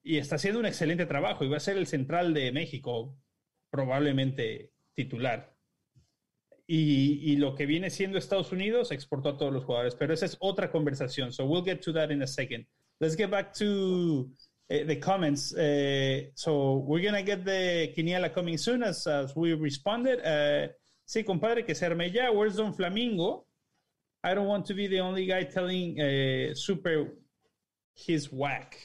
Y 0.04 0.18
está 0.18 0.36
haciendo 0.36 0.60
un 0.60 0.66
excelente 0.66 1.06
trabajo 1.06 1.44
y 1.44 1.50
va 1.50 1.58
a 1.58 1.60
ser 1.60 1.78
el 1.78 1.88
central 1.88 2.34
de 2.34 2.52
México, 2.52 3.18
probablemente 3.70 4.72
titular. 4.94 5.56
Y, 6.72 7.36
lo 7.38 7.56
que 7.56 7.66
viene 7.66 7.90
siendo 7.90 8.20
Estados 8.20 8.52
Unidos 8.52 8.92
exportó 8.92 9.30
a 9.30 9.38
todos 9.38 9.52
los 9.52 9.66
jugadores, 9.66 9.96
pero 9.96 10.14
esa 10.14 10.28
es 10.28 10.38
otra 10.40 10.70
conversación. 10.70 11.32
So 11.32 11.46
we'll 11.46 11.64
get 11.64 11.82
to 11.82 11.94
that 11.94 12.12
in 12.12 12.22
a 12.22 12.28
second. 12.28 12.68
Let's 13.00 13.16
get 13.16 13.32
back 13.32 13.54
to 13.54 14.30
uh, 14.70 14.86
the 14.86 15.00
comments. 15.00 15.52
Uh, 15.52 16.30
so 16.36 16.84
we're 16.86 17.12
to 17.12 17.24
get 17.24 17.44
the 17.44 17.92
Quiniela 17.98 18.32
coming 18.32 18.58
soon 18.58 18.84
as, 18.84 19.08
as 19.08 19.36
we 19.36 19.54
responded. 19.54 20.20
Uh, 20.24 20.72
Sí, 21.10 21.24
compadre, 21.24 21.66
que 21.66 21.74
se 21.74 21.88
arme 21.88 22.12
ya. 22.12 22.30
Where's 22.30 22.56
Don 22.56 22.72
Flamingo? 22.72 23.48
I 24.24 24.36
don't 24.36 24.46
want 24.46 24.68
to 24.68 24.76
be 24.76 24.86
the 24.86 25.00
only 25.00 25.26
guy 25.26 25.44
telling 25.44 25.98
Super 26.54 27.18
his 27.96 28.32
whack. 28.32 28.78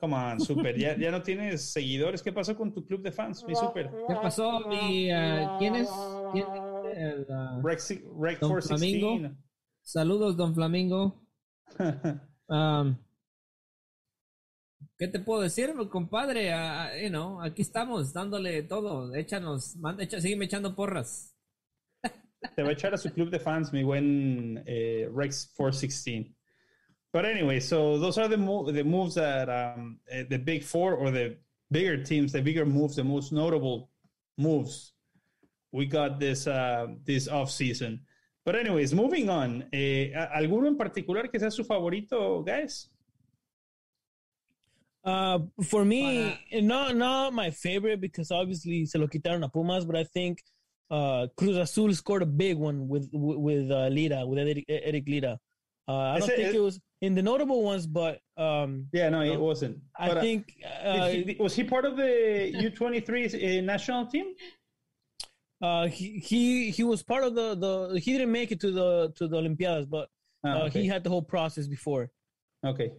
Come 0.00 0.16
on, 0.16 0.40
Super. 0.40 0.78
¿Ya, 0.78 0.96
¿Ya, 0.96 1.10
no 1.10 1.22
tienes 1.22 1.72
seguidores? 1.72 2.22
¿Qué 2.22 2.32
pasó 2.32 2.56
con 2.56 2.72
tu 2.72 2.86
club 2.86 3.02
de 3.02 3.12
fans, 3.12 3.44
mi 3.46 3.54
Super? 3.54 3.90
¿Qué 4.08 4.14
pasó, 4.14 4.60
mi... 4.60 5.12
Uh, 5.12 5.58
¿Quién 5.58 5.76
es? 5.76 5.90
¿Quién 6.32 6.46
es 6.46 6.96
el, 6.96 7.26
uh, 7.28 7.60
Rex, 7.62 7.90
Rex 8.18 8.40
Don 8.40 8.50
416. 8.50 8.98
Flamingo. 8.98 9.36
Saludos, 9.82 10.36
Don 10.36 10.54
Flamingo. 10.54 11.22
um, 12.48 12.96
¿Qué 14.96 15.08
te 15.08 15.20
puedo 15.20 15.42
decir, 15.42 15.74
compadre? 15.90 16.54
Uh, 16.54 17.02
you 17.02 17.10
know, 17.10 17.42
aquí 17.42 17.60
estamos 17.60 18.14
dándole 18.14 18.62
todo. 18.62 19.14
Échanos, 19.14 19.76
manda, 19.76 20.02
echa, 20.02 20.18
sígueme 20.20 20.46
echando 20.46 20.74
porras. 20.74 21.36
Te 22.56 22.62
va 22.62 22.70
a 22.70 22.72
echar 22.72 22.94
a 22.94 22.96
su 22.96 23.10
club 23.12 23.28
de 23.28 23.38
fans, 23.38 23.70
mi 23.70 23.82
buen 23.82 24.58
uh, 24.58 25.14
Rex 25.14 25.52
416. 25.54 26.39
But 27.12 27.24
anyway, 27.24 27.60
so 27.60 27.98
those 27.98 28.18
are 28.18 28.28
the, 28.28 28.36
mo 28.36 28.70
the 28.70 28.84
moves 28.84 29.16
that 29.16 29.48
um, 29.48 29.98
uh, 30.12 30.22
the 30.28 30.38
big 30.38 30.62
four 30.62 30.94
or 30.94 31.10
the 31.10 31.36
bigger 31.70 32.02
teams, 32.02 32.32
the 32.32 32.40
bigger 32.40 32.64
moves, 32.64 32.96
the 32.96 33.04
most 33.04 33.32
notable 33.32 33.90
moves 34.38 34.92
we 35.72 35.86
got 35.86 36.18
this 36.18 36.46
uh, 36.46 36.86
this 37.04 37.28
off 37.28 37.50
season. 37.50 38.00
But 38.44 38.56
anyways, 38.56 38.94
moving 38.94 39.28
on. 39.28 39.66
Eh, 39.72 40.12
¿Alguno 40.14 40.66
en 40.66 40.76
particular 40.76 41.28
que 41.30 41.38
sea 41.38 41.50
su 41.50 41.64
favorito, 41.64 42.44
guys? 42.44 42.88
Uh, 45.04 45.38
for 45.64 45.84
me, 45.84 46.38
Para... 46.50 46.62
not 46.62 46.96
not 46.96 47.32
my 47.32 47.50
favorite 47.50 48.00
because 48.00 48.30
obviously 48.30 48.86
se 48.86 48.98
lo 48.98 49.06
quitaron 49.08 49.44
a 49.44 49.48
Pumas, 49.48 49.84
but 49.84 49.96
I 49.96 50.04
think 50.04 50.42
uh, 50.90 51.26
Cruz 51.36 51.56
Azul 51.56 51.92
scored 51.94 52.22
a 52.22 52.26
big 52.26 52.56
one 52.56 52.88
with 52.88 53.08
with 53.12 53.70
uh, 53.70 53.88
Lira, 53.88 54.26
with 54.26 54.38
Eric, 54.38 54.64
Eric 54.68 55.04
Lira. 55.06 55.38
Uh, 55.90 56.14
I 56.14 56.18
don't 56.20 56.30
it, 56.30 56.36
think 56.36 56.48
it, 56.50 56.54
it, 56.54 56.60
was 56.60 56.80
in 57.00 57.16
the 57.16 57.22
notable 57.22 57.64
ones, 57.64 57.84
but 57.84 58.20
um, 58.36 58.86
yeah, 58.92 59.08
no, 59.08 59.22
it 59.22 59.40
wasn't. 59.40 59.78
I 59.98 60.08
but, 60.08 60.18
uh, 60.18 60.20
think 60.20 60.54
he, 61.10 61.36
was 61.40 61.54
he 61.56 61.64
part 61.64 61.84
of 61.84 61.96
the 61.96 62.52
U 62.64 62.70
twenty 62.70 63.00
three 63.00 63.26
uh, 63.26 63.60
national 63.62 64.06
team? 64.06 64.26
Uh, 65.60 65.88
he 65.88 66.20
he 66.20 66.70
he 66.70 66.84
was 66.84 67.02
part 67.02 67.24
of 67.24 67.34
the 67.34 67.56
the. 67.56 67.98
He 67.98 68.12
didn't 68.12 68.30
make 68.30 68.52
it 68.52 68.60
to 68.60 68.70
the 68.70 69.12
to 69.16 69.26
the 69.26 69.36
Olympiadas, 69.36 69.86
but 69.86 70.08
ah, 70.44 70.62
okay. 70.66 70.82
he 70.82 70.86
had 70.86 71.02
the 71.02 71.10
whole 71.10 71.22
process 71.22 71.66
before. 71.66 72.08
Okay. 72.64 72.92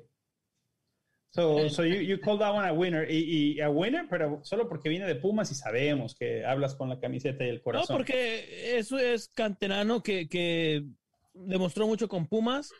So, 1.34 1.70
so 1.70 1.84
you, 1.84 2.02
you 2.02 2.18
call 2.18 2.38
that 2.40 2.54
one 2.54 2.68
a 2.68 2.74
winner. 2.74 3.06
Y, 3.06 3.56
y, 3.58 3.62
a 3.62 3.72
winner, 3.72 4.06
pero 4.10 4.42
solo 4.44 4.68
porque 4.68 4.90
viene 4.90 5.08
de 5.08 5.16
Pumas 5.16 5.50
y 5.50 5.56
sabemos 5.56 6.14
que 6.14 6.44
hablas 6.44 6.76
con 6.76 6.90
la 6.90 7.00
camiseta 7.00 7.46
y 7.46 7.48
el 7.48 7.62
corazón. 7.62 7.94
No, 7.94 7.98
porque 7.98 8.78
eso 8.78 8.98
es 8.98 9.30
canterano 9.30 10.04
que, 10.04 10.28
que 10.28 10.84
demostró 11.34 11.88
mucho 11.88 12.08
con 12.08 12.26
Pumas. 12.28 12.72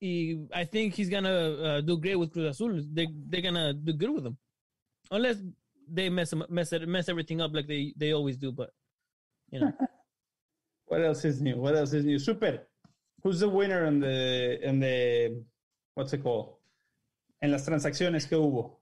Y 0.00 0.48
I 0.52 0.64
think 0.64 0.94
he's 0.94 1.08
gonna 1.08 1.28
uh, 1.30 1.80
do 1.80 1.96
great 1.96 2.16
with 2.16 2.32
Cruz 2.32 2.46
Azul. 2.46 2.82
They, 2.92 3.06
they're 3.28 3.42
gonna 3.42 3.72
do 3.72 3.92
good 3.92 4.10
with 4.10 4.26
him. 4.26 4.36
Unless 5.10 5.36
they 5.88 6.08
mess, 6.08 6.34
mess, 6.48 6.72
mess 6.86 7.08
everything 7.08 7.40
up 7.40 7.52
like 7.54 7.68
they, 7.68 7.94
they 7.96 8.12
always 8.12 8.36
do, 8.36 8.50
but, 8.50 8.70
you 9.50 9.60
know. 9.60 9.72
what 10.86 11.04
else 11.04 11.24
is 11.24 11.40
new? 11.40 11.56
What 11.56 11.76
else 11.76 11.92
is 11.92 12.04
new? 12.04 12.18
Super. 12.18 12.66
Who's 13.22 13.40
the 13.40 13.48
winner 13.48 13.84
in 13.84 14.00
the, 14.00 14.58
in 14.66 14.80
the, 14.80 15.44
what's 15.94 16.12
it 16.12 16.22
called? 16.22 16.54
en 17.42 17.50
las 17.50 17.66
transacciones 17.66 18.26
que 18.26 18.38
hubo? 18.38 18.78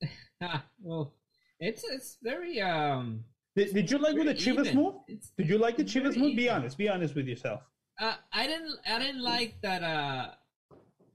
Ah, 0.38 0.66
well, 0.82 1.14
it's 1.58 1.82
it's 1.84 2.18
very 2.22 2.60
um. 2.60 3.24
Did, 3.54 3.72
did 3.72 3.90
you 3.90 3.96
like 3.96 4.14
with 4.16 4.26
the 4.26 4.34
Chivas 4.34 4.66
even. 4.66 4.76
move? 4.76 4.94
It's, 5.08 5.30
did 5.30 5.48
you 5.48 5.56
like 5.56 5.78
the 5.78 5.84
Chivas 5.84 6.14
move? 6.14 6.32
Even. 6.32 6.36
Be 6.36 6.50
honest. 6.50 6.76
Be 6.76 6.90
honest 6.90 7.14
with 7.14 7.26
yourself. 7.26 7.62
Uh, 7.98 8.16
I 8.32 8.46
didn't. 8.46 8.76
I 8.86 8.98
didn't 8.98 9.22
like 9.22 9.60
that. 9.62 9.82
Uh, 9.82 10.30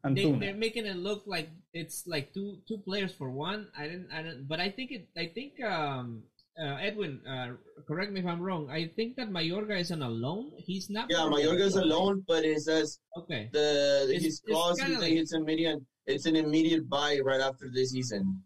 they, 0.10 0.32
they're 0.32 0.56
making 0.56 0.86
it 0.86 0.98
look 0.98 1.24
like 1.26 1.50
it's 1.74 2.08
like 2.08 2.34
two 2.34 2.60
two 2.68 2.80
players 2.80 3.14
for 3.14 3.30
one. 3.30 3.68
I 3.78 3.88
didn't. 3.88 4.10
I 4.12 4.24
didn't. 4.24 4.48
But 4.48 4.60
I 4.60 4.70
think 4.70 4.92
it. 4.92 5.08
I 5.18 5.28
think 5.28 5.62
um. 5.64 6.24
Uh, 6.62 6.76
Edwin, 6.82 7.26
uh, 7.26 7.56
correct 7.88 8.12
me 8.12 8.20
if 8.20 8.26
I'm 8.26 8.42
wrong. 8.42 8.70
I 8.70 8.92
think 8.94 9.16
that 9.16 9.32
Mayorga 9.32 9.80
is 9.80 9.90
on 9.90 10.04
a 10.04 10.10
loan. 10.10 10.52
He's 10.58 10.90
not. 10.90 11.08
Yeah, 11.10 11.20
Mayorga 11.20 11.62
is 11.62 11.78
a 11.78 11.86
loan, 11.86 12.26
but 12.28 12.44
it 12.44 12.60
says 12.60 13.00
okay. 13.18 13.50
The 13.54 14.06
it's, 14.10 14.26
his 14.26 14.42
clause 14.42 14.78
is 14.84 15.00
like, 15.00 15.14
it's 15.14 15.32
a 15.32 15.40
million 15.40 15.88
it's 16.06 16.26
an 16.26 16.36
immediate 16.36 16.90
buy 16.90 17.20
right 17.24 17.40
after 17.40 17.70
the 17.74 17.86
season. 17.86 18.44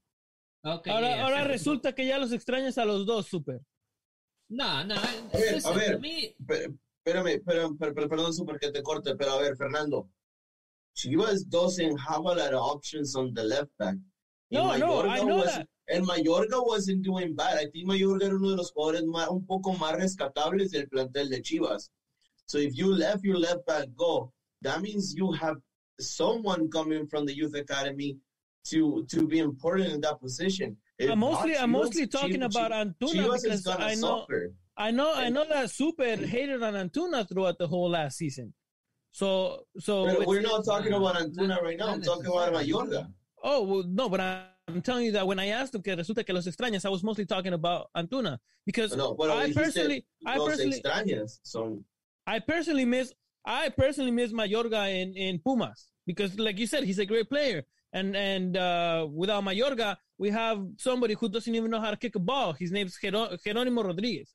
Okay, 0.64 0.92
ahora, 0.92 1.10
yeah, 1.10 1.26
ahora 1.26 1.44
resulta 1.46 1.94
que 1.94 2.06
ya 2.06 2.18
los 2.18 2.32
extrañas 2.32 2.78
a 2.78 2.86
los 2.86 3.06
dos, 3.06 3.28
super. 3.28 3.60
No, 4.50 4.84
no. 4.84 4.96
A 4.96 5.38
ver, 5.38 5.62
a 5.66 5.74
ver. 6.40 6.74
Espérame, 7.06 7.36
espérame, 7.36 7.78
perdón, 7.78 8.34
super 8.34 8.58
que 8.60 8.72
te 8.72 8.82
corte, 8.82 9.16
pero 9.16 9.34
a 9.34 9.42
ver, 9.42 9.56
Fernando. 9.56 10.10
Chivas 10.96 11.48
doesn't 11.48 11.98
have 12.00 12.26
a 12.26 12.34
lot 12.34 12.54
of 12.54 12.62
options 12.62 13.16
on 13.16 13.32
the 13.34 13.44
left 13.44 13.70
back. 13.78 13.96
No, 14.50 14.76
no, 14.76 15.08
I 15.08 15.20
know 15.20 15.44
that. 15.44 15.68
El 15.88 16.02
Mayorga 16.02 16.66
wasn't 16.66 17.04
doing 17.04 17.36
bad. 17.36 17.60
I 17.60 17.68
think 17.72 17.88
Mayorga 17.88 18.26
era 18.26 18.36
uno 18.36 18.50
de 18.50 18.56
los 18.56 18.72
jugadores 18.72 19.04
más, 19.04 19.30
un 19.30 19.46
poco 19.46 19.74
más 19.74 19.96
rescatables 19.96 20.72
del 20.72 20.88
plantel 20.88 21.30
de 21.30 21.42
Chivas. 21.42 21.90
So 22.48 22.58
if 22.58 22.76
you 22.76 22.92
left 22.92 23.24
your 23.24 23.38
left 23.38 23.68
back 23.68 23.88
go, 23.96 24.32
that 24.64 24.82
means 24.82 25.14
you 25.16 25.32
have 25.34 25.58
someone 26.00 26.70
coming 26.72 27.06
from 27.06 27.26
the 27.28 27.36
youth 27.36 27.56
academy 27.56 28.18
to 28.70 29.06
to 29.12 29.28
be 29.28 29.40
important 29.40 29.94
in 29.94 30.02
that 30.02 30.20
position. 30.20 30.76
If 30.98 31.12
I'm 31.12 31.20
mostly 31.20 31.56
I'm 31.56 31.72
mostly 31.72 32.08
talking 32.08 32.42
Chivas, 32.42 32.56
about 32.56 32.72
Antuna 32.72 33.14
Chivas 33.14 33.44
because 33.44 33.68
I 33.68 33.94
know 33.96 34.22
suffer. 34.22 34.54
I 34.78 34.92
know 34.92 35.14
I 35.14 35.30
know 35.30 35.46
that 35.48 35.72
Super 35.72 36.16
hated 36.16 36.62
on 36.62 36.74
Antuna 36.74 37.28
throughout 37.28 37.58
the 37.58 37.68
whole 37.68 37.90
last 37.90 38.18
season. 38.18 38.54
So 39.12 39.66
so 39.80 40.26
we're 40.26 40.42
not 40.42 40.66
talking 40.66 40.94
about 40.94 41.16
Antuna 41.16 41.62
right 41.62 41.78
now. 41.78 41.90
I'm 41.90 42.02
talking 42.02 42.26
about 42.26 42.54
Mayorga. 42.54 43.08
Oh 43.44 43.64
well, 43.64 43.84
no, 43.88 44.10
but 44.10 44.20
I'm 44.68 44.82
telling 44.82 45.06
you 45.06 45.12
that 45.14 45.26
when 45.26 45.40
I 45.40 45.48
asked 45.48 45.76
him 45.76 45.82
que 45.82 45.96
resulta 45.96 46.26
que 46.26 46.34
los 46.34 46.48
extrañas, 46.48 46.86
I 46.86 46.90
was 46.90 47.04
mostly 47.04 47.26
talking 47.26 47.54
about 47.54 47.90
Antuna 47.96 48.40
because 48.66 48.96
no, 48.96 49.14
well, 49.14 49.38
I 49.38 49.54
personally 49.54 50.06
I 50.26 50.38
personally 50.38 50.82
extrañas, 50.82 51.40
so 51.44 51.82
I 52.28 52.40
personally 52.40 52.86
miss 52.86 53.14
I 53.46 53.70
personally 53.70 54.12
miss 54.12 54.34
Mayorga 54.34 54.90
in, 54.90 55.14
in 55.14 55.40
Pumas 55.40 55.90
because, 56.06 56.38
like 56.40 56.58
you 56.58 56.68
said, 56.68 56.84
he's 56.84 57.00
a 57.00 57.06
great 57.06 57.30
player. 57.30 57.64
And 57.94 58.16
and 58.16 58.58
uh, 58.58 59.08
without 59.10 59.44
Mayorga, 59.44 59.98
we 60.18 60.30
have 60.32 60.66
somebody 60.78 61.14
who 61.14 61.30
doesn't 61.30 61.54
even 61.54 61.72
know 61.72 61.80
how 61.80 61.92
to 61.92 61.98
kick 61.98 62.16
a 62.16 62.20
ball. 62.20 62.54
His 62.54 62.72
name's 62.72 62.98
Jeronimo 63.02 63.86
Rodriguez. 63.86 64.34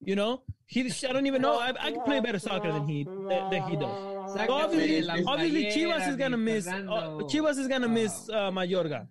You 0.00 0.14
know, 0.14 0.42
he 0.66 0.80
I 1.08 1.12
don't 1.12 1.26
even 1.26 1.40
know. 1.42 1.58
I, 1.58 1.70
I 1.70 1.90
can 1.92 2.02
play 2.04 2.20
better 2.20 2.38
soccer 2.38 2.70
than 2.70 2.86
he 2.86 3.04
than 3.04 3.62
he 3.70 3.76
does. 3.76 4.32
So 4.34 4.52
obviously, 4.52 5.24
obviously, 5.26 5.64
Chivas 5.66 6.08
is 6.08 6.16
gonna 6.16 6.36
miss. 6.36 6.66
Uh, 6.66 7.24
Chivas 7.30 7.58
is 7.58 7.66
gonna 7.68 7.88
miss 7.88 8.28
uh, 8.28 8.50
Mayorga. 8.50 9.08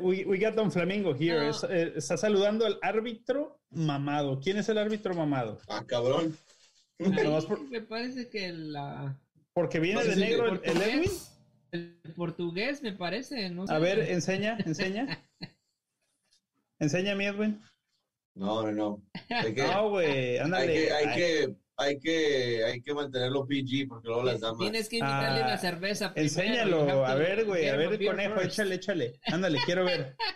We, 0.00 0.24
we 0.24 0.38
got 0.38 0.54
Don 0.56 0.70
Flamingo 0.70 1.12
here. 1.12 1.40
No. 1.40 1.50
Es- 1.50 1.64
eh, 1.64 1.92
está 1.96 2.16
saludando 2.16 2.64
al 2.64 2.78
árbitro 2.82 3.58
mamado. 3.70 4.40
¿Quién 4.40 4.56
es 4.56 4.68
el 4.70 4.78
árbitro 4.78 5.14
mamado? 5.14 5.58
Ah, 5.68 5.84
cabrón. 5.86 6.34
Por- 6.98 7.68
me 7.68 7.82
parece 7.82 8.28
que 8.30 8.50
la 8.52 9.14
Porque 9.52 9.80
viene 9.80 9.96
No 9.96 10.02
sé 10.02 10.08
de 10.10 10.14
si 10.14 10.20
negro 10.20 10.46
el 10.48 10.60
el, 10.64 10.76
el 10.76 10.82
Edwin. 10.82 11.10
el 11.72 11.98
portugués 12.16 12.82
me 12.82 12.92
parece, 12.92 13.50
no 13.50 13.66
sé. 13.66 13.74
A 13.74 13.78
ver, 13.78 13.98
enseña, 14.10 14.56
enseña. 14.64 15.18
Enseña 16.78 17.14
mi 17.14 17.26
Edwin. 17.26 17.60
No, 18.34 18.62
no, 18.62 18.72
no. 18.72 19.02
Hay 19.30 19.54
que, 19.54 19.62
No, 19.62 19.90
güey, 19.90 20.08
hay 20.32 20.38
ándale. 20.38 20.72
que, 20.72 20.92
hay 20.92 21.04
Ay, 21.06 21.14
que, 21.16 21.54
hay 21.76 21.98
que, 22.00 22.64
hay 22.64 22.82
que 22.82 22.94
mantenerlo 22.94 23.46
PG 23.46 23.88
porque 23.88 24.08
luego 24.08 24.22
las 24.24 24.40
damas. 24.40 24.58
Tienes 24.58 24.88
que 24.88 24.96
invitarle 24.96 25.40
Ah, 25.42 25.46
una 25.46 25.58
cerveza 25.58 26.12
Enséñalo, 26.16 27.04
a 27.06 27.14
ver, 27.14 27.44
güey, 27.44 27.68
a 27.68 27.76
ver, 27.76 27.96
beer 27.96 28.10
conejo, 28.12 28.34
first. 28.36 28.46
échale, 28.52 28.74
échale. 28.76 29.20
Ándale, 29.26 29.58
quiero 29.64 29.84
ver. 29.84 30.16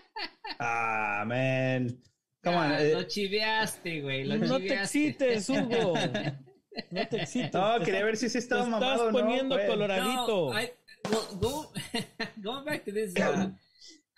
Ah, 0.61 1.25
man. 1.27 2.03
Come 2.43 2.57
on. 2.57 2.73
Ah, 2.73 2.83
eh, 2.83 2.93
Lo 2.95 3.03
chiviaste, 3.05 4.01
güey. 4.01 4.25
Lo 4.25 4.37
No 4.39 4.57
te 4.57 4.63
chiviaste. 4.63 5.05
excites, 5.35 5.49
Hugo. 5.51 5.95
No 6.91 7.09
te 7.09 7.17
excites. 7.23 7.53
No, 7.53 7.79
Te 7.79 7.85
quería 7.85 8.05
ver 8.05 8.17
si 8.17 8.29
sí 8.29 8.33
te 8.35 8.39
estaba 8.39 8.63
estás 8.63 8.71
mamado 8.81 9.11
no. 9.13 9.19
poniendo 9.19 9.55
güey. 9.57 9.67
coloradito. 9.69 10.53
No, 10.53 10.61
I, 10.61 10.71
well, 11.11 11.39
go, 11.41 11.73
going 12.43 12.65
back 12.65 12.85
to 12.85 12.93
this, 12.93 13.15
uh, 13.17 13.51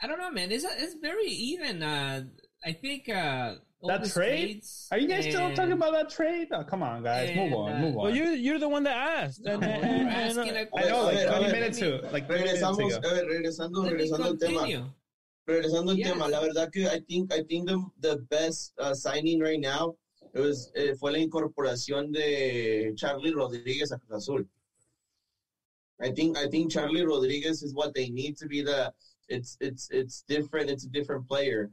I 0.02 0.06
don't 0.06 0.18
know, 0.18 0.30
man. 0.30 0.50
It's, 0.52 0.64
it's 0.64 0.94
very 1.00 1.26
even. 1.30 1.82
Uh, 1.82 2.24
I 2.64 2.72
think 2.74 3.08
uh, 3.08 3.56
That 3.82 4.04
trade? 4.04 4.12
trades 4.12 4.88
Are 4.92 4.98
you 4.98 5.08
guys 5.08 5.24
still 5.24 5.54
talking 5.54 5.72
about 5.72 5.92
that 5.92 6.10
trade? 6.10 6.48
Oh, 6.52 6.62
come 6.64 6.82
on, 6.82 7.02
guys. 7.02 7.34
Move 7.34 7.52
on, 7.54 7.72
uh, 7.72 7.78
move 7.78 7.96
on. 7.96 8.04
Well, 8.04 8.14
you're, 8.14 8.32
you're 8.34 8.58
the 8.58 8.68
one 8.68 8.82
that 8.82 8.94
asked. 9.24 9.42
No, 9.42 9.54
And- 9.54 9.62
you're 9.62 9.70
and- 9.72 9.84
and- 9.84 10.38
asking 10.38 10.56
a 10.56 10.68
I 10.76 10.88
know, 10.88 11.04
like 11.04 11.26
20 11.28 11.52
minutes 11.52 11.78
ago. 11.78 12.00
Like 12.12 12.26
20 12.26 12.42
minutes 12.44 12.62
Regresamos, 12.62 12.96
ago. 12.96 13.08
a 13.08 13.14
ver, 13.14 13.24
regresando, 13.26 13.82
Let 13.82 13.92
me 13.92 13.98
regresando 13.98 14.24
al 14.26 14.36
tema. 14.36 14.94
Regresando 15.48 15.90
al 15.92 15.96
Yes. 15.96 16.08
tema, 16.12 16.28
la 16.28 16.40
verdad 16.40 16.70
que 16.70 16.86
I 16.88 17.00
think, 17.08 17.32
I 17.32 17.42
think 17.42 17.68
the, 17.68 17.82
the 18.00 18.16
best 18.28 18.74
uh, 18.78 18.92
signing 18.92 19.40
right 19.40 19.58
now 19.60 19.96
it 20.34 20.40
was, 20.40 20.70
eh, 20.76 20.92
fue 21.00 21.10
la 21.12 21.18
incorporación 21.18 22.12
de 22.12 22.92
Charlie 22.96 23.32
Rodríguez 23.32 23.92
a 23.92 23.98
Cruz 23.98 24.12
Azul. 24.22 24.44
I 26.02 26.10
think, 26.12 26.36
I 26.38 26.46
think 26.48 26.70
Charlie 26.70 27.02
Rodríguez 27.02 27.62
is 27.62 27.72
what 27.74 27.94
they 27.94 28.10
need 28.10 28.36
to 28.38 28.46
be 28.46 28.62
the, 28.62 28.92
it's, 29.28 29.56
it's, 29.60 29.88
it's 29.90 30.22
different, 30.28 30.70
it's 30.70 30.84
a 30.84 30.88
different 30.88 31.26
player. 31.26 31.70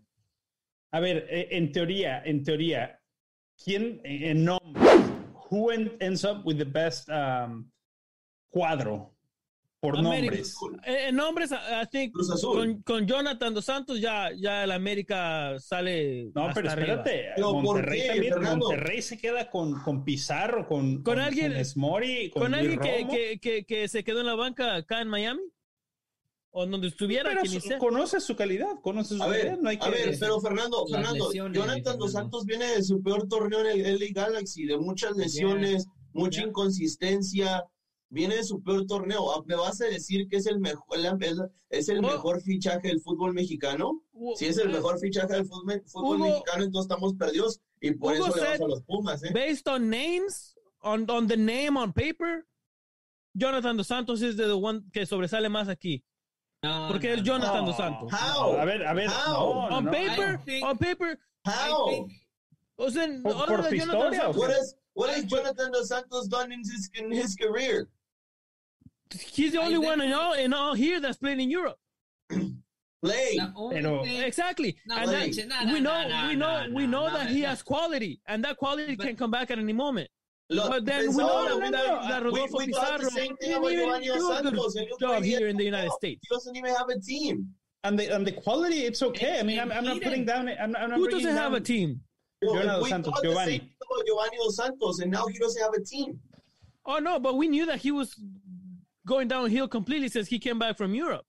A 0.92 1.00
ver, 1.00 1.28
eh, 1.30 1.48
en 1.52 1.72
teoría, 1.72 2.22
en 2.24 2.44
teoría, 2.44 3.00
¿quién 3.64 4.02
eh, 4.04 4.32
en 4.32 4.46
nombre? 4.46 4.82
Who 5.50 5.72
en- 5.72 5.96
ends 6.00 6.24
up 6.26 6.46
with 6.46 6.58
the 6.58 6.66
best 6.66 7.08
um, 7.10 7.70
cuadro 8.50 9.14
por 9.80 9.98
América. 9.98 10.32
nombres? 10.36 10.56
En 10.86 11.16
nombres, 11.16 11.52
I 11.52 11.86
think 11.92 12.14
Cruz 12.14 12.32
Azul. 12.32 12.56
con, 12.58 12.82
con 12.84 13.08
Jonathan 13.08 13.54
Dos 13.54 13.66
Santos 13.66 14.00
ya, 14.02 14.32
ya 14.36 14.64
el 14.64 14.72
América 14.72 15.58
sale. 15.60 16.32
No, 16.34 16.48
hasta 16.48 16.54
pero 16.62 16.68
espérate, 16.70 17.26
Pero, 17.36 17.52
¿por 17.52 17.64
Monterrey 17.64 18.02
qué, 18.02 18.30
también? 18.30 18.60
Monterrey 18.60 19.02
se 19.02 19.18
queda 19.18 19.50
con, 19.50 19.82
con 19.84 20.04
Pizarro, 20.04 20.68
con, 20.68 21.04
Con 21.04 21.20
alguien- 21.20 21.54
con 21.54 21.64
Smori, 21.66 22.30
con, 22.32 22.54
alguien 22.54 22.80
que, 22.80 23.08
que, 23.10 23.40
que, 23.40 23.66
que 23.66 23.88
se 23.88 24.04
quedó 24.04 24.22
en 24.22 24.26
la 24.28 24.36
banca 24.36 24.76
acá 24.76 25.02
en 25.02 25.10
Miami. 25.10 25.42
O 26.52 26.66
donde 26.66 26.88
estuviera, 26.88 27.30
Pero 27.42 27.46
su- 27.60 27.78
conoce 27.78 28.20
su 28.20 28.36
calidad, 28.36 28.80
conoce 28.82 29.16
su 29.18 29.22
A 29.24 29.28
ver, 29.28 29.42
calidad, 29.42 29.60
no 29.62 29.70
hay 29.70 29.78
que... 29.78 29.86
a 29.86 29.90
ver, 29.90 30.18
pero 30.20 30.40
Fernando, 30.40 30.88
Fernando, 30.88 31.26
lesiones, 31.28 31.58
Jonathan 31.60 31.98
Dos. 32.00 32.12
Santos 32.14 32.46
viene 32.46 32.66
de 32.68 32.84
su 32.84 33.02
peor 33.04 33.28
torneo 33.28 33.60
en 33.66 33.86
el 33.86 34.00
LA 34.00 34.08
Galaxy, 34.14 34.66
de 34.66 34.78
muchas 34.78 35.16
lesiones, 35.16 35.86
mucha 36.14 36.40
Yeah. 36.40 36.48
inconsistencia, 36.50 37.64
viene 38.10 38.38
de 38.38 38.44
su 38.44 38.64
peor 38.64 38.88
torneo. 38.88 39.32
Ah, 39.32 39.44
¿Me 39.46 39.56
vas 39.56 39.82
a 39.82 39.86
decir 39.86 40.28
que 40.30 40.38
es 40.38 40.48
el 40.48 40.60
mejor, 40.60 40.98
es, 41.20 41.38
es 41.70 41.90
el 41.90 42.02
mejor 42.02 42.42
fichaje 42.42 42.88
del 42.88 43.02
fútbol 43.02 43.34
mexicano? 43.34 44.02
Si 44.36 44.46
es 44.46 44.58
el 44.58 44.70
mejor 44.70 44.98
fichaje 45.00 45.34
del 45.34 45.46
fútbol, 45.46 45.84
fútbol 45.86 46.18
Hugo- 46.22 46.30
mexicano, 46.30 46.64
entonces 46.64 46.90
estamos 46.90 47.14
perdidos 47.16 47.60
y 47.82 47.92
por 47.92 48.14
Hugo 48.16 48.28
eso 48.28 48.36
le 48.36 48.42
vamos 48.42 48.58
said- 48.58 48.64
a 48.64 48.68
los 48.68 48.82
Pumas, 48.84 49.24
¿eh? 49.24 49.32
Based 49.34 49.68
on 49.68 49.90
names, 49.90 50.56
on, 50.82 51.08
on 51.10 51.28
the 51.28 51.38
name 51.38 51.78
on 51.78 51.94
paper, 51.94 52.48
Jonathan 53.36 53.78
Dos 53.78 53.88
Santos 53.88 54.22
es 54.24 54.38
the 54.38 54.52
one 54.54 54.82
que 54.92 55.06
sobresale 55.06 55.50
más 55.50 55.68
aquí. 55.68 56.04
No, 56.68 56.88
Porque 56.92 57.08
no, 57.10 57.14
es. 57.16 57.24
Jonathan 57.24 57.62
No. 57.62 57.66
Dos 57.68 57.78
Santos. 57.78 58.12
How? 58.12 58.58
A 58.60 58.66
ver, 58.66 58.86
a 58.86 58.94
ver, 58.94 59.08
How? 59.10 59.34
no, 59.34 59.70
no, 59.70 59.76
On 59.78 59.86
no. 59.86 59.92
paper, 59.92 60.40
think- 60.46 60.66
on 60.66 60.78
paper, 60.78 61.18
How? 61.46 61.88
Think- 61.90 62.12
o 62.78 62.90
sea, 62.90 63.08
Por- 63.24 63.34
por 63.34 63.62
than 63.64 63.78
Jonathan 63.78 64.14
historia, 64.14 64.22
Dos 64.22 64.36
What 64.36 64.50
Santos, 64.50 64.58
has, 64.58 64.76
what 64.94 65.10
has 65.10 65.26
Jonathan 65.26 65.72
Dos 65.72 65.88
Santos 65.88 66.28
done 66.28 66.52
in 66.52 66.60
his, 66.60 66.90
in 66.96 67.12
his 67.12 67.36
career? 67.36 67.88
he's 69.12 69.54
the 69.54 69.60
only 69.60 69.76
I 69.76 69.90
one 69.90 70.02
in 70.02 70.14
all, 70.14 70.34
in 70.34 70.54
all 70.54 70.74
here 70.74 71.00
that's 71.00 71.18
playing 71.18 71.40
in 71.40 71.50
Europe. 71.50 71.78
Play. 73.04 73.38
the 73.38 73.54
only 73.56 73.82
Pero- 73.82 74.04
Exactly. 74.04 74.76
No, 74.88 74.96
and 74.98 75.12
wait. 75.12 75.36
that, 75.36 75.48
No, 75.48 75.64
no, 75.66 75.74
we 75.74 75.80
know, 75.80 76.08
no, 76.08 76.22
no, 76.22 76.28
we 76.28 76.36
know, 76.36 76.68
we 76.74 76.88
know 76.88 77.10
that 77.12 77.30
he 77.30 77.42
has 77.42 77.62
quality, 77.64 78.20
and 78.28 78.44
that 78.44 78.58
quality 78.58 78.96
But- 78.96 79.06
can 79.08 79.16
come 79.16 79.32
back 79.32 79.52
at 79.52 79.60
any 79.60 79.74
moment. 79.74 80.10
Lo- 80.50 80.70
But 80.70 80.86
then 80.86 81.10
we 81.10 81.18
know 81.18 81.60
that, 81.60 81.72
that, 81.72 82.24
We- 82.24 82.32
Rodolfo 82.32 82.58
we 82.58 82.66
the 82.68 82.72
Pizarro 82.72 83.10
same 83.10 83.36
thing 83.38 83.62
didn't 83.62 83.66
even 83.66 84.02
do 84.02 84.32
a 84.32 84.44
good 84.44 84.90
job 85.00 85.24
here 85.24 85.48
in 85.48 85.58
the. 85.58 85.66
United 85.66 85.92
States. 85.92 86.22
He 86.24 86.34
doesn't 86.34 86.56
even 86.56 86.74
have 86.74 86.88
a 86.90 87.00
team. 87.00 87.50
And 87.84 88.00
the, 88.00 88.14
and 88.16 88.26
the 88.26 88.32
quality, 88.32 88.86
it's 88.86 89.02
okay. 89.04 89.40
I 89.40 89.44
mean, 89.44 89.60
I'm, 89.60 89.72
I'm 89.72 89.84
not 89.86 90.02
putting 90.02 90.26
down... 90.26 90.48
I'm, 90.50 90.76
I'm 90.76 90.90
not 90.90 90.98
Who 91.00 91.10
doesn't 91.10 91.36
have 91.36 91.54
a 91.54 91.60
team? 91.60 92.02
Giovanni 92.42 92.84
we 92.84 92.90
Santos, 92.90 93.14
the 93.16 93.22
Giovanni. 93.24 93.52
same 93.52 93.60
thing 93.62 93.70
about 93.90 94.06
Giovanni 94.08 94.38
Dos 94.38 94.56
Santos, 94.56 95.00
and 95.00 95.12
now 95.12 95.28
he 95.28 95.40
doesn't 95.40 95.62
have 95.62 95.74
a 95.74 95.84
team. 95.84 96.20
Oh 96.86 97.00
no, 97.00 97.20
but 97.20 97.36
we 97.36 97.48
knew 97.48 97.66
that 97.66 97.80
he 97.80 97.92
was 97.92 98.16
going 99.06 99.28
downhill 99.28 99.68
completely 99.68 100.08
since 100.08 100.28
he 100.28 100.40
came 100.40 100.60
back 100.60 100.78
from 100.78 100.94
Europe. 100.94 101.26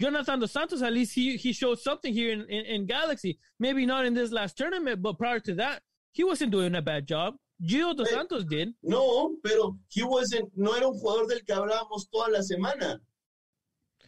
Jonathan 0.00 0.40
Dos 0.40 0.52
Santos, 0.52 0.82
at 0.82 0.92
least 0.92 1.14
he, 1.14 1.36
he 1.36 1.52
showed 1.52 1.78
something 1.78 2.12
here 2.12 2.32
in, 2.32 2.42
in, 2.42 2.64
in 2.66 2.86
Galaxy. 2.86 3.38
Maybe 3.58 3.86
not 3.86 4.04
in 4.04 4.14
this 4.14 4.32
last 4.32 4.56
tournament, 4.56 5.00
but 5.02 5.18
prior 5.18 5.40
to 5.40 5.54
that, 5.54 5.82
he 6.12 6.24
wasn't 6.24 6.52
doing 6.52 6.74
a 6.74 6.82
bad 6.82 7.06
job. 7.06 7.36
Gio 7.60 7.94
Dos 7.94 8.08
Hey. 8.08 8.14
Santos 8.16 8.44
did. 8.46 8.74
No, 8.82 9.36
pero 9.42 9.78
he 9.90 10.02
wasn't, 10.02 10.50
no 10.56 10.74
era 10.76 10.88
un 10.88 10.98
jugador 10.98 11.26
del 11.28 11.44
que 11.44 11.52
hablábamos 11.52 12.08
toda 12.10 12.28
la 12.30 12.42
semana. 12.42 13.00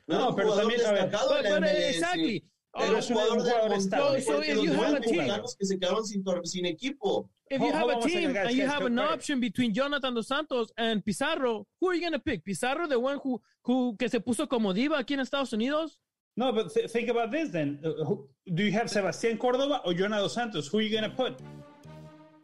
No, 0.09 0.19
No, 0.19 0.27
era 0.29 0.37
pero 0.37 0.55
también, 0.57 0.81
a 0.87 0.93
ver, 0.93 1.03
destacado 1.05 1.29
But, 1.31 1.43
but, 1.45 1.61
MLS. 1.63 1.95
exactly. 1.97 2.45
Era 2.79 2.89
Oh, 2.89 2.91
un 2.93 2.99
es 2.99 3.09
un 3.11 3.17
jugador, 3.17 3.39
jugador 3.41 3.71
del 3.71 3.79
estable. 3.79 4.21
So- 4.23 4.41
if 4.43 4.63
you 4.63 4.73
have 4.75 4.95
a 4.97 5.01
team- 5.01 5.43
que 5.59 5.67
se 5.67 5.79
quedaron 5.79 6.05
sin, 6.05 6.23
sin 6.45 6.67
equipo. 6.67 7.31
if 7.51 7.61
you 7.61 7.73
have 7.73 7.89
a 7.89 8.01
team 8.01 8.37
and 8.37 8.51
you 8.51 8.67
have 8.67 8.85
an 8.85 8.99
option 8.99 9.41
between 9.41 9.73
Jonathan 9.73 10.13
Dos 10.15 10.27
Santos 10.27 10.71
and 10.77 11.03
Pizarro, 11.05 11.67
who 11.81 11.89
are 11.89 11.95
you 11.95 12.01
going 12.01 12.13
to 12.13 12.19
pick? 12.19 12.45
Pizarro, 12.45 12.87
the 12.87 12.99
one 13.01 13.19
who, 13.23 13.41
who 13.65 13.97
que 13.97 14.09
se 14.09 14.19
puso 14.21 14.47
como 14.49 14.73
diva 14.75 14.99
aquí 14.99 15.13
en 15.15 15.21
Estados 15.21 15.53
Unidos? 15.55 15.99
No, 16.37 16.53
but 16.53 16.71
th- 16.75 16.91
think 16.91 17.09
about 17.09 17.31
this 17.31 17.51
then. 17.51 17.79
Uh, 17.83 18.05
who, 18.05 18.29
do 18.53 18.63
you 18.63 18.73
have 18.73 18.89
Sebastián 18.91 19.39
Córdoba 19.39 19.81
or 19.87 19.95
Jonah 19.95 20.19
Dos 20.19 20.35
Santos? 20.35 20.67
Who 20.69 20.79
are 20.79 20.83
you 20.83 20.91
going 20.91 21.09
to 21.11 21.17
put? 21.17 21.39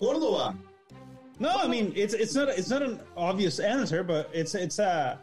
Córdoba. 0.00 0.56
No, 1.42 1.50
I 1.64 1.66
mean 1.68 1.92
it's 1.96 2.14
it's 2.14 2.34
not 2.34 2.48
it's 2.50 2.70
not 2.70 2.82
an 2.82 3.00
obvious 3.16 3.58
answer, 3.58 4.04
but 4.04 4.30
it's 4.32 4.54
it's 4.54 4.78
a 4.78 5.18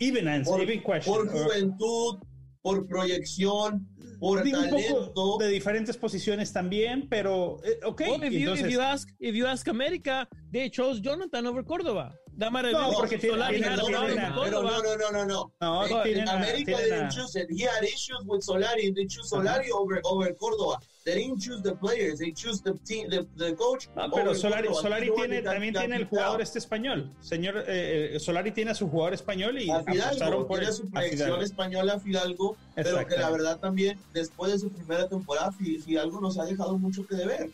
even 0.00 0.26
answer, 0.26 0.50
Por, 0.52 0.62
even 0.62 0.80
question. 0.82 1.12
por 1.14 1.22
Or- 1.22 1.32
juventud, 1.32 2.20
por 2.64 2.86
proyección, 2.88 3.86
por 4.18 4.42
digo 4.42 4.58
un 4.58 4.70
talento. 4.70 5.12
poco 5.14 5.38
de 5.38 5.48
diferentes 5.50 5.96
posiciones 5.96 6.52
también, 6.52 7.08
pero 7.08 7.58
eh, 7.64 7.78
ok. 7.84 8.00
Well, 8.00 8.22
if, 8.24 8.32
you, 8.32 8.38
entonces, 8.50 8.64
if 8.66 8.72
you 8.72 8.80
ask 8.80 9.08
if 9.20 9.34
you 9.36 9.46
ask 9.46 9.68
America, 9.68 10.26
they 10.50 10.68
chose 10.70 11.00
Jonathan 11.00 11.46
over 11.46 11.62
Córdoba. 11.62 12.12
Have 12.40 12.72
No, 12.72 12.90
porque 12.92 13.18
tiene- 13.18 13.36
Solari 13.36 13.56
tiene- 13.60 13.76
no, 13.76 13.88
no, 13.88 14.42
pero 14.42 14.62
no, 14.62 14.82
no, 14.82 14.96
no, 14.96 15.10
no, 15.12 15.24
no. 15.60 15.86
Eh, 15.86 16.24
a- 16.26 16.32
America 16.32 16.64
tienen 16.64 16.84
didn't 16.84 17.10
choose 17.10 17.36
it. 17.40 17.48
He 17.50 17.64
had 17.64 17.82
issues 17.84 18.18
with 18.26 18.42
Solari. 18.42 18.92
They 18.94 19.06
choose 19.06 19.28
Solari 19.30 19.70
over 19.72 20.00
over 20.04 20.34
Córdoba. 20.36 20.78
They 21.04 21.14
didn't 21.16 21.40
choose 21.40 21.62
the 21.62 21.74
players. 21.76 22.18
They 22.18 22.32
choose 22.32 22.60
the 22.62 22.72
team, 22.84 23.08
the, 23.10 23.26
the 23.36 23.54
coach. 23.54 23.88
No, 23.94 24.10
pero 24.10 24.30
over 24.30 24.34
Solari, 24.36 24.68
Córdoba. 24.68 24.82
Solari 24.82 25.10
tiene, 25.14 25.42
también 25.42 25.74
tiene 25.74 25.96
el 25.96 26.06
jugador 26.06 26.40
este 26.40 26.58
español. 26.58 27.10
Señor, 27.20 27.58
eh, 27.68 28.14
eh, 28.16 28.20
Solari 28.20 28.50
tiene 28.52 28.70
a 28.72 28.74
su 28.74 28.88
jugador 28.88 29.14
español 29.14 29.60
y 29.60 29.70
A 29.70 29.76
apostaron 29.76 30.14
Fidalgo, 30.16 30.46
por 30.48 30.58
tiene 30.58 30.70
el, 30.70 30.76
su 30.76 30.90
proyección 30.90 31.42
española 31.42 31.92
a 31.94 32.00
Fidalgo, 32.00 32.56
pero 32.74 33.06
que 33.06 33.16
la 33.16 33.30
verdad 33.30 33.58
también, 33.60 33.98
después 34.12 34.50
de 34.52 34.58
su 34.58 34.70
primera 34.70 35.08
temporada, 35.08 35.52
Fi- 35.52 35.78
Fidalgo 35.78 36.20
nos 36.20 36.38
ha 36.38 36.44
dejado 36.46 36.78
mucho 36.78 37.06
que 37.06 37.14
deber. 37.16 37.50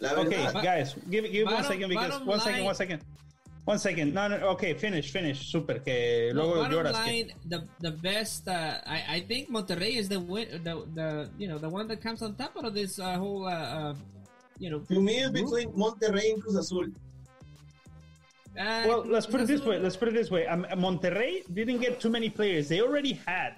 La 0.00 0.12
Okay, 0.12 0.44
verdad. 0.44 0.62
guys, 0.62 0.94
give, 1.10 1.28
give 1.28 1.44
one 1.44 1.64
second 1.64 1.88
because 1.88 2.20
one 2.24 2.38
second, 2.40 2.56
line- 2.58 2.66
one 2.66 2.74
second. 2.74 3.02
One 3.68 3.78
second. 3.78 4.14
No, 4.14 4.28
no, 4.28 4.36
okay, 4.56 4.72
finish, 4.72 5.10
finish. 5.12 5.46
Super, 5.52 5.80
que 5.80 6.32
No, 6.32 6.44
luego 6.44 6.62
bottom 6.62 6.72
lloras. 6.72 7.04
que- 7.04 7.12
line, 7.12 7.34
the 7.52 7.60
the 7.80 7.90
best. 7.90 8.48
Uh, 8.48 8.80
I 8.96 8.98
I 9.16 9.20
think 9.28 9.50
Monterrey 9.50 9.92
is 10.00 10.08
the 10.08 10.18
win, 10.18 10.48
the 10.64 10.74
the 10.98 11.08
you 11.36 11.48
know 11.48 11.58
the 11.58 11.68
one 11.68 11.86
that 11.88 12.00
comes 12.00 12.22
on 12.22 12.34
top 12.34 12.56
of 12.56 12.72
this 12.72 12.98
uh, 12.98 13.18
whole 13.18 13.44
uh, 13.44 13.52
uh, 13.52 13.94
you 14.58 14.70
know. 14.70 14.78
To 14.88 14.98
me, 15.08 15.18
it's 15.20 15.32
between 15.40 15.68
Monterrey 15.76 16.32
and 16.32 16.40
Cruz 16.42 16.56
Azul. 16.56 16.86
Uh, 18.56 18.88
Well, 18.88 19.04
let's 19.04 19.26
put 19.26 19.42
it 19.42 19.46
this 19.46 19.60
way. 19.60 19.76
Let's 19.78 19.98
put 20.00 20.08
it 20.08 20.14
this 20.14 20.30
way. 20.30 20.46
Um, 20.46 20.64
Monterrey 20.86 21.44
didn't 21.52 21.80
get 21.84 22.00
too 22.00 22.08
many 22.08 22.30
players. 22.30 22.70
They 22.72 22.80
already 22.80 23.20
had 23.28 23.50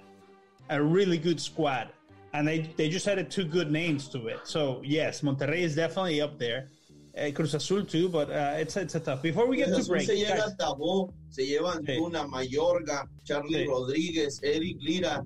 a 0.69 0.83
really 0.83 1.19
good 1.27 1.39
squad, 1.39 1.87
and 2.35 2.45
they 2.45 2.57
they 2.75 2.89
just 2.89 3.07
added 3.07 3.31
two 3.31 3.45
good 3.45 3.71
names 3.71 4.09
to 4.09 4.27
it. 4.27 4.41
So 4.43 4.81
yes, 4.83 5.21
Monterrey 5.21 5.61
is 5.63 5.73
definitely 5.73 6.19
up 6.19 6.35
there. 6.37 6.67
Uh, 7.13 7.29
Cruz 7.33 7.53
Azul 7.55 7.83
too, 7.85 8.07
but 8.07 8.29
uh, 8.29 8.55
it's 8.57 8.77
it's 8.77 8.95
a 8.95 8.99
tough. 8.99 9.21
Before 9.21 9.45
we 9.45 9.57
get 9.57 9.67
Cruz 9.67 9.75
to 9.75 9.81
Azul 9.81 9.95
break, 9.95 10.07
se 10.07 10.15
llega 10.15 10.45
guys, 10.45 10.55
Tabó, 10.57 11.13
se 11.29 11.45
lleva 11.45 11.73
Sí. 11.73 11.97
Antuna, 11.97 12.25
Mayorga, 12.25 13.05
Charlie 13.25 13.65
Sí. 13.65 13.67
Rodríguez, 13.67 14.39
Eric 14.43 14.77
Lira. 14.79 15.23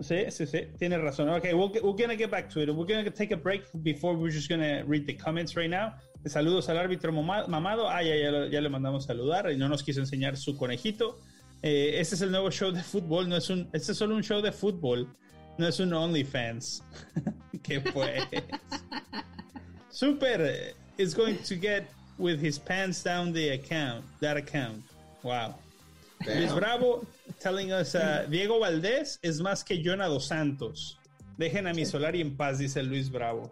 Sí, 0.00 0.30
sí, 0.30 0.46
sí, 0.46 0.66
tiene 0.78 0.98
razón. 0.98 1.28
Okay, 1.30 1.52
we'll, 1.54 1.70
we're 1.82 1.96
gonna 1.96 2.16
get 2.16 2.30
back 2.30 2.48
to 2.50 2.60
it. 2.60 2.68
We're 2.68 2.86
gonna 2.86 3.10
take 3.10 3.32
a 3.32 3.36
break 3.36 3.62
before 3.82 4.14
we're 4.14 4.32
just 4.32 4.48
gonna 4.48 4.84
read 4.84 5.06
the 5.06 5.14
comments 5.14 5.56
right 5.56 5.70
now. 5.70 5.94
Saludos 6.26 6.68
al 6.68 6.76
árbitro 6.78 7.12
mamado. 7.12 7.88
Ah, 7.88 8.02
ya, 8.02 8.14
ya, 8.14 8.46
ya 8.46 8.60
le 8.60 8.68
mandamos 8.68 9.04
saludar 9.06 9.50
y 9.52 9.56
no 9.56 9.68
nos 9.68 9.82
quiso 9.82 10.00
enseñar 10.00 10.36
su 10.36 10.56
conejito. 10.56 11.18
Eh, 11.62 12.00
este 12.00 12.16
es 12.16 12.20
el 12.22 12.30
nuevo 12.30 12.50
show 12.50 12.72
de 12.72 12.82
fútbol, 12.82 13.28
no 13.28 13.36
es 13.36 13.48
un, 13.50 13.68
este 13.72 13.92
es 13.92 13.98
solo 13.98 14.16
un 14.16 14.22
show 14.22 14.40
de 14.40 14.50
fútbol, 14.50 15.08
no 15.58 15.66
es 15.68 15.78
un 15.78 15.92
OnlyFans. 15.92 16.82
¿Qué 17.62 17.80
pues? 17.80 18.22
Super 19.92 20.72
is 20.96 21.12
going 21.12 21.36
to 21.42 21.54
get 21.54 21.86
with 22.16 22.40
his 22.40 22.58
pants 22.58 23.02
down 23.02 23.32
the 23.32 23.50
account, 23.50 24.04
that 24.20 24.38
account. 24.38 24.82
Wow. 25.22 25.54
Luis 26.26 26.52
Bravo 26.52 27.06
telling 27.38 27.72
us, 27.72 27.94
uh, 27.94 28.26
Diego 28.30 28.58
Valdés 28.58 29.18
es 29.22 29.40
más 29.40 29.64
que 29.64 29.82
Jona 29.82 30.08
Dos 30.08 30.26
Santos. 30.26 30.96
Dejen 31.38 31.70
a 31.70 31.74
mi 31.74 31.82
Solari 31.82 32.20
en 32.20 32.36
paz, 32.36 32.58
dice 32.58 32.82
Luis 32.82 33.08
Bravo. 33.08 33.50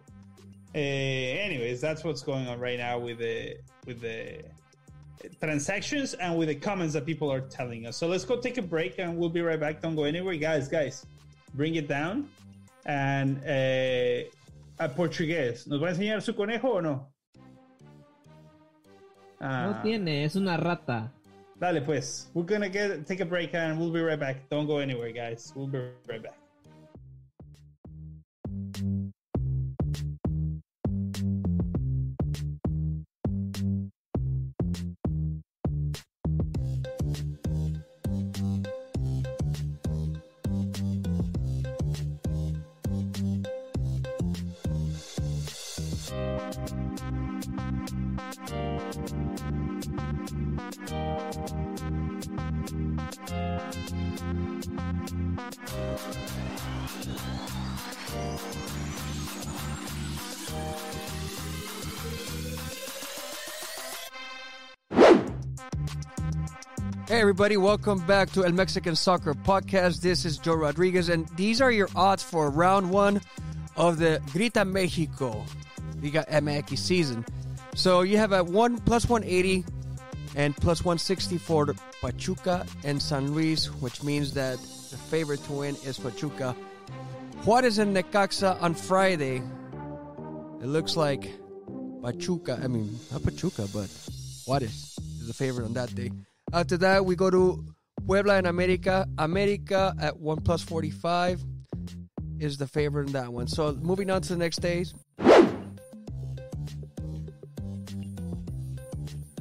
Uh, 0.74 0.78
anyways, 0.78 1.80
that's 1.80 2.04
what's 2.04 2.22
going 2.22 2.46
on 2.46 2.58
right 2.58 2.78
now 2.78 2.98
with 2.98 3.18
the 3.18 3.56
with 3.86 4.00
the 4.00 4.42
transactions 5.40 6.14
and 6.14 6.38
with 6.38 6.48
the 6.48 6.54
comments 6.54 6.94
that 6.94 7.04
people 7.04 7.30
are 7.30 7.40
telling 7.40 7.86
us. 7.86 7.96
So 7.96 8.06
let's 8.06 8.24
go 8.24 8.40
take 8.40 8.56
a 8.56 8.62
break 8.62 8.98
and 8.98 9.18
we'll 9.18 9.28
be 9.28 9.42
right 9.42 9.60
back. 9.60 9.82
Don't 9.82 9.96
go 9.96 10.04
anywhere, 10.04 10.36
guys. 10.36 10.68
Guys, 10.68 11.04
bring 11.54 11.74
it 11.74 11.88
down. 11.88 12.30
And 12.86 13.38
uh, 13.44 14.30
a 14.80 14.88
portugués, 14.88 15.66
¿nos 15.66 15.82
va 15.82 15.88
a 15.88 15.90
enseñar 15.90 16.22
su 16.22 16.34
conejo 16.34 16.70
o 16.70 16.80
no? 16.82 17.12
Ah. 19.38 19.66
No 19.66 19.82
tiene, 19.82 20.24
es 20.24 20.36
una 20.36 20.56
rata. 20.56 21.12
Dale 21.56 21.82
pues. 21.82 22.30
We're 22.34 22.46
gonna 22.46 22.70
get 22.70 23.06
take 23.06 23.22
a 23.22 23.26
break 23.26 23.54
and 23.54 23.78
we'll 23.78 23.92
be 23.92 24.02
right 24.02 24.18
back. 24.18 24.48
Don't 24.48 24.66
go 24.66 24.78
anywhere, 24.78 25.12
guys. 25.12 25.52
We'll 25.54 25.68
be 25.68 25.78
right 26.08 26.22
back. 26.22 26.39
Hey, 67.10 67.22
everybody, 67.22 67.56
welcome 67.56 67.98
back 68.06 68.30
to 68.34 68.44
El 68.44 68.52
Mexican 68.52 68.94
Soccer 68.94 69.34
Podcast. 69.34 70.00
This 70.00 70.24
is 70.24 70.38
Joe 70.38 70.54
Rodriguez, 70.54 71.08
and 71.08 71.26
these 71.30 71.60
are 71.60 71.72
your 71.72 71.88
odds 71.96 72.22
for 72.22 72.50
round 72.50 72.88
one 72.88 73.20
of 73.74 73.98
the 73.98 74.22
Grita 74.26 74.64
Mexico 74.64 75.44
Liga 76.00 76.24
MX 76.30 76.78
season. 76.78 77.24
So 77.74 78.02
you 78.02 78.16
have 78.16 78.30
a 78.30 78.44
1 78.44 78.78
plus 78.82 79.08
180 79.08 79.64
and 80.36 80.56
plus 80.56 80.84
160 80.84 81.38
for 81.38 81.74
Pachuca 82.00 82.64
and 82.84 83.02
San 83.02 83.34
Luis, 83.34 83.66
which 83.80 84.04
means 84.04 84.32
that 84.34 84.60
the 84.60 84.96
favorite 84.96 85.42
to 85.46 85.52
win 85.52 85.74
is 85.84 85.98
Pachuca. 85.98 86.54
Juarez 87.44 87.78
and 87.78 87.92
Necaxa 87.92 88.62
on 88.62 88.72
Friday. 88.72 89.42
It 90.62 90.68
looks 90.68 90.96
like 90.96 91.28
Pachuca, 92.04 92.60
I 92.62 92.68
mean, 92.68 93.00
not 93.10 93.24
Pachuca, 93.24 93.66
but 93.74 93.90
Juarez 94.46 94.96
is 95.18 95.26
the 95.26 95.34
favorite 95.34 95.64
on 95.64 95.72
that 95.72 95.92
day. 95.92 96.12
After 96.52 96.76
that, 96.78 97.04
we 97.04 97.14
go 97.14 97.30
to 97.30 97.64
Puebla 98.06 98.36
and 98.36 98.46
America. 98.46 99.06
America 99.18 99.94
at 100.00 100.18
1 100.18 100.40
plus 100.40 100.62
45 100.62 101.44
is 102.40 102.56
the 102.56 102.66
favorite 102.66 103.06
in 103.06 103.12
that 103.12 103.32
one. 103.32 103.46
So 103.46 103.72
moving 103.74 104.10
on 104.10 104.22
to 104.22 104.28
the 104.30 104.36
next 104.36 104.56
days. 104.56 104.94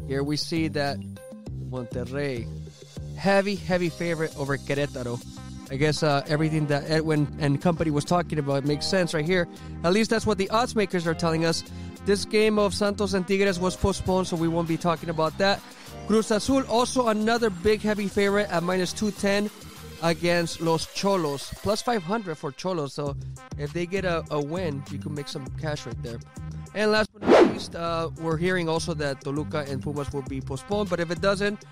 Here 0.08 0.24
we 0.24 0.38
see 0.38 0.68
that 0.70 0.98
Monterrey, 1.70 2.48
heavy, 3.16 3.56
heavy 3.56 3.90
favorite 3.90 4.36
over 4.38 4.58
Querétaro. 4.58 5.24
I 5.72 5.76
guess 5.76 6.02
uh, 6.02 6.24
everything 6.28 6.66
that 6.68 6.90
Edwin 6.90 7.28
and 7.40 7.62
company 7.62 7.92
was 7.92 8.04
talking 8.04 8.40
about 8.40 8.66
makes 8.66 8.88
sense 8.88 9.14
right 9.14 9.26
here. 9.26 9.48
At 9.84 9.94
least 9.94 10.10
that's 10.10 10.26
what 10.26 10.40
the 10.40 10.50
odds 10.50 10.76
makers 10.76 11.06
are 11.06 11.14
telling 11.14 11.46
us. 11.46 11.64
This 12.06 12.26
game 12.26 12.58
of 12.58 12.74
Santos 12.74 13.14
and 13.14 13.28
Tigres 13.28 13.60
was 13.60 13.76
postponed, 13.76 14.26
so 14.26 14.36
we 14.36 14.48
won't 14.48 14.68
be 14.68 14.78
talking 14.78 15.10
about 15.10 15.38
that. 15.38 15.62
Cruz 16.10 16.32
Azul, 16.32 16.64
also 16.64 17.10
another 17.10 17.52
big 17.52 17.82
heavy 17.82 18.08
favorite 18.08 18.50
at 18.50 18.64
minus 18.64 18.94
210 18.94 19.48
against 20.02 20.60
Los 20.60 20.88
Xolos. 20.88 21.54
Plus 21.62 21.84
500 21.84 22.36
for 22.36 22.52
Xolos. 22.52 22.94
So 22.94 23.16
if 23.60 23.74
they 23.74 23.86
get 23.86 24.06
a, 24.06 24.24
a 24.32 24.42
win, 24.42 24.82
you 24.90 24.98
can 24.98 25.14
make 25.14 25.28
some 25.28 25.46
cash 25.62 25.86
right 25.86 26.02
there. 26.02 26.18
And 26.74 26.94
last 26.94 27.12
but 27.14 27.30
not 27.30 27.54
least, 27.54 27.76
uh, 27.76 28.10
we're 28.22 28.38
hearing 28.38 28.68
also 28.68 28.96
that 28.96 29.22
Toluca 29.22 29.70
and 29.70 29.84
Pumas 29.84 30.12
will 30.12 30.24
be 30.24 30.42
postponed. 30.42 30.90
But 30.90 31.00
if 31.00 31.12
it 31.12 31.22
doesn't, 31.22 31.64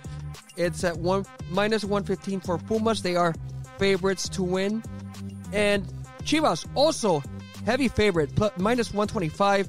it's 0.55 0.83
at 0.83 0.95
one 0.97 1.25
minus 1.49 1.83
115 1.83 2.41
for 2.41 2.59
Pumas. 2.59 3.01
They 3.01 3.15
are 3.15 3.33
favorites 3.79 4.29
to 4.29 4.43
win. 4.43 4.83
And 5.51 5.83
Chivas 6.21 6.67
also 6.75 7.23
heavy 7.65 7.87
favorite, 7.87 8.35
plus, 8.35 8.51
minus 8.59 8.93
125. 8.93 9.67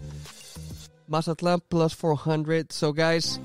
Mazatlan 1.08 1.62
plus 1.70 1.94
400. 1.94 2.70
So 2.70 2.92
guys, 2.92 3.40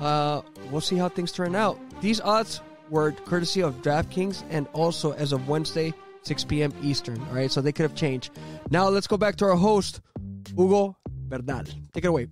uh, 0.00 0.42
we'll 0.70 0.80
see 0.80 0.96
how 0.96 1.08
things 1.08 1.30
turn 1.32 1.54
out. 1.54 1.78
These 2.00 2.20
odds 2.20 2.60
were 2.88 3.12
courtesy 3.12 3.62
of 3.62 3.82
DraftKings 3.82 4.42
and 4.50 4.66
also 4.72 5.12
as 5.12 5.32
of 5.32 5.48
Wednesday, 5.48 5.92
6 6.22 6.44
p.m. 6.44 6.72
Eastern. 6.82 7.20
All 7.28 7.34
right, 7.34 7.50
so 7.50 7.60
they 7.60 7.72
could 7.72 7.84
have 7.84 7.94
changed. 7.94 8.32
Now 8.70 8.88
let's 8.88 9.06
go 9.06 9.16
back 9.16 9.36
to 9.36 9.44
our 9.46 9.56
host, 9.56 10.00
Hugo 10.56 10.96
Bernal. 11.28 11.64
Take 11.92 12.04
it 12.04 12.08
away. 12.08 12.28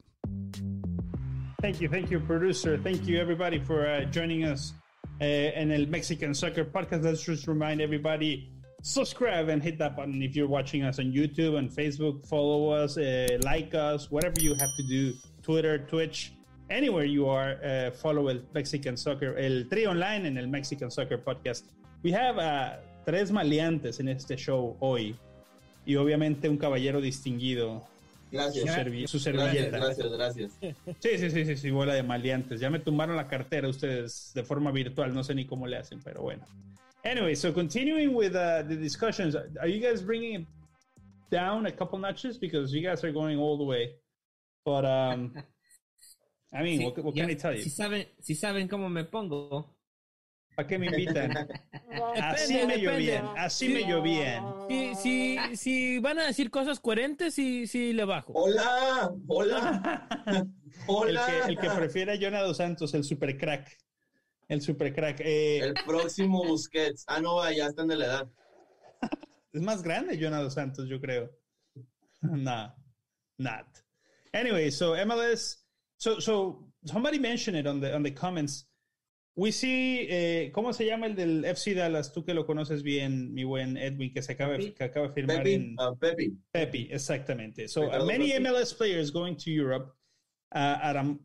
Thank 1.61 1.81
you, 1.81 1.89
thank 1.89 2.11
you, 2.11 2.21
producer. 2.21 2.79
Thank 2.79 3.07
you, 3.07 3.19
everybody, 3.19 3.59
for 3.59 3.87
uh, 3.87 4.05
joining 4.05 4.45
us 4.45 4.73
uh, 5.21 5.25
in 5.25 5.69
the 5.69 5.87
Mexican 5.87 6.35
Soccer 6.35 6.65
Podcast. 6.65 7.05
Let's 7.05 7.23
just 7.23 7.47
remind 7.49 7.81
everybody 7.81 8.51
subscribe 8.83 9.49
and 9.49 9.63
hit 9.63 9.77
that 9.79 9.97
button 9.97 10.23
if 10.23 10.37
you're 10.37 10.49
watching 10.49 10.85
us 10.85 10.99
on 10.99 11.07
YouTube 11.07 11.59
and 11.59 11.69
Facebook. 11.69 12.27
Follow 12.27 12.71
us, 12.71 12.97
uh, 12.97 13.39
like 13.43 13.75
us, 13.75 14.11
whatever 14.11 14.41
you 14.41 14.55
have 14.55 14.71
to 14.77 14.83
do. 14.89 15.15
Twitter, 15.43 15.79
Twitch 15.79 16.33
anywhere 16.71 17.05
you 17.05 17.29
are, 17.29 17.59
uh, 17.63 17.91
follow 17.91 18.29
el 18.31 18.43
Mexican 18.53 18.97
Soccer, 18.97 19.39
el 19.39 19.69
Trio 19.69 19.91
Online 19.91 20.27
en 20.27 20.39
el 20.39 20.49
Mexican 20.49 20.91
Soccer 20.91 21.19
Podcast. 21.19 21.67
We 22.03 22.13
have 22.13 22.39
uh, 22.39 22.77
tres 23.05 23.31
maleantes 23.31 24.01
en 24.01 24.09
este 24.09 24.37
show 24.37 24.77
hoy 24.81 25.17
y 25.85 25.97
obviamente 25.97 26.49
un 26.49 26.59
caballero 26.59 27.01
distinguido. 27.01 27.83
Gracias. 28.31 28.67
Su, 28.67 28.73
servi 28.73 29.07
su 29.07 29.19
servilleta. 29.19 29.79
Gracias, 29.79 30.13
gracias, 30.13 30.53
Sí, 30.99 31.17
sí, 31.17 31.31
sí, 31.31 31.45
sí, 31.47 31.57
sí, 31.57 31.71
bola 31.71 31.95
de 31.95 32.03
maleantes. 32.03 32.61
Ya 32.61 32.69
me 32.69 32.79
tumbaron 32.79 33.17
la 33.17 33.27
cartera 33.27 33.69
ustedes 33.69 34.33
de 34.35 34.45
forma 34.45 34.71
virtual, 34.71 35.15
no 35.15 35.25
sé 35.25 35.35
ni 35.35 35.47
cómo 35.47 35.67
le 35.67 35.79
hacen, 35.79 36.01
pero 36.05 36.23
bueno. 36.23 36.45
Anyway, 37.05 37.35
so 37.35 37.55
continuing 37.55 38.15
with 38.15 38.35
uh, 38.35 38.63
the 38.69 38.77
discussions, 38.77 39.35
are 39.35 39.69
you 39.69 39.81
guys 39.81 40.03
bringing 40.03 40.43
it 40.43 40.49
down 41.31 41.65
a 41.67 41.73
couple 41.73 41.99
notches 41.99 42.37
because 42.39 42.73
you 42.75 42.83
guys 42.83 43.03
are 43.03 43.13
going 43.13 43.39
all 43.39 43.57
the 43.57 43.65
way? 43.65 43.95
But 44.65 44.85
um, 44.85 45.33
I 46.53 46.63
mean, 46.63 46.83
what, 46.83 46.99
what 47.05 47.15
can 47.15 47.31
I 47.31 47.35
tell 47.35 47.55
you? 47.55 47.63
Si 47.63 47.71
saben, 47.71 48.07
si 48.21 48.35
saben 48.35 48.69
cómo 48.69 48.89
me 48.89 49.05
pongo. 49.05 49.77
¿Para 50.57 50.67
qué 50.67 50.79
me 50.79 50.87
invitan? 50.87 51.31
así 52.21 52.55
me 52.55 52.79
depende. 52.79 52.97
bien, 52.97 53.25
así 53.37 53.67
sí, 53.67 53.85
me 53.87 54.01
bien. 54.01 54.43
Si, 54.69 54.95
si, 54.97 55.57
si 55.57 55.99
van 56.01 56.19
a 56.19 56.27
decir 56.27 56.51
cosas 56.51 56.81
coherentes, 56.81 57.35
sí, 57.35 57.67
sí 57.67 57.93
le 57.93 58.05
bajo. 58.05 58.33
Hola, 58.33 59.15
hola, 59.29 60.09
hola. 60.89 61.27
El 61.27 61.33
que, 61.33 61.53
el 61.53 61.59
que 61.61 61.71
prefiere 61.71 62.13
a 62.27 62.43
Dos 62.43 62.57
Santos, 62.57 62.93
el 62.95 63.05
super 63.05 63.39
crack. 63.39 63.79
El 64.49 64.63
super 64.63 64.93
crack. 64.93 65.21
Eh, 65.21 65.59
el 65.59 65.75
próximo 65.87 66.43
Busquets. 66.45 67.05
Ah, 67.07 67.21
no, 67.21 67.49
ya 67.53 67.67
están 67.67 67.87
de 67.87 67.97
la 67.97 68.07
edad. 68.07 68.29
es 69.53 69.63
más 69.63 69.83
grande 69.83 70.19
Jonah 70.21 70.41
Dos 70.43 70.55
Santos, 70.55 70.89
yo 70.89 71.01
creo. 71.01 71.31
nah, 72.23 72.71
not. 73.37 73.67
Anyway, 74.33 74.73
so 74.73 74.95
MLS 75.07 75.68
So, 75.99 76.21
so 76.21 76.65
somebody 76.85 77.19
mentioned 77.19 77.57
it 77.57 77.67
on 77.67 77.81
the 77.81 77.95
on 77.95 78.03
the 78.03 78.11
comments. 78.11 78.65
We 79.37 79.53
see, 79.53 80.09
eh, 80.11 80.51
¿cómo 80.53 80.75
se 80.75 80.85
llama 80.85 81.07
el 81.07 81.15
del 81.15 81.45
FC 81.45 81.73
Dallas? 81.73 82.13
Tú 82.13 82.25
que 82.25 82.35
lo 82.35 82.45
conoces 82.45 82.83
bien, 82.83 83.33
mi 83.33 83.45
buen 83.45 83.77
Edwin, 83.77 84.13
que 84.13 84.21
se 84.21 84.33
acaba, 84.33 84.59
que 84.59 84.75
acaba 84.83 85.09
de 85.09 85.15
firmar 85.15 85.37
Pepe, 85.45 85.55
en... 85.55 85.77
Uh, 85.79 85.95
Pepe. 85.95 86.33
Pepe, 86.53 86.89
exactamente. 86.93 87.69
So 87.69 87.89
uh, 87.89 88.05
many 88.05 88.33
MLS 88.33 88.77
players 88.77 89.13
going 89.13 89.37
to 89.37 89.53
Europe 89.53 89.95
uh, 90.53 90.79
at 90.83 90.97
a 90.97 91.17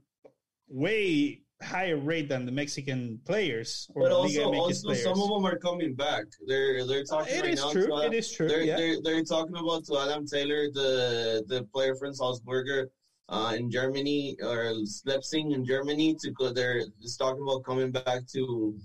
way 0.68 1.44
higher 1.64 1.98
rate 1.98 2.30
than 2.30 2.46
the 2.46 2.52
Mexican 2.52 3.20
players. 3.26 3.90
but 3.96 4.12
also, 4.12 4.54
also 4.54 4.90
players. 4.90 5.04
some 5.04 5.20
of 5.20 5.30
them 5.30 5.46
are 5.46 5.58
coming 5.58 5.96
back. 5.96 6.26
They're 6.46 6.86
they're 6.86 7.06
talking. 7.06 7.34
It 7.34 7.42
right 7.42 7.54
is 7.54 7.62
now 7.62 7.72
true. 7.72 7.88
To, 7.88 7.98
it 8.06 8.14
is 8.14 8.32
true. 8.32 8.48
They're, 8.48 8.62
yeah. 8.62 8.78
they're 8.78 9.02
they're 9.02 9.24
talking 9.24 9.56
about 9.56 9.86
to 9.86 9.98
Adam 9.98 10.28
Taylor, 10.28 10.70
the 10.72 11.44
the 11.48 11.64
player 11.74 11.96
from 11.96 12.14
Salzburger. 12.14 12.88
Uh, 13.34 13.56
in 13.56 13.68
Germany 13.68 14.38
or 14.44 14.72
Leipzig 15.06 15.48
in 15.52 15.66
Germany 15.66 16.16
to 16.22 16.30
go 16.30 16.54
there. 16.54 16.84
It's 17.02 17.18
talking 17.18 17.42
about 17.42 17.64
coming 17.64 17.90
back 17.90 18.28
to, 18.34 18.78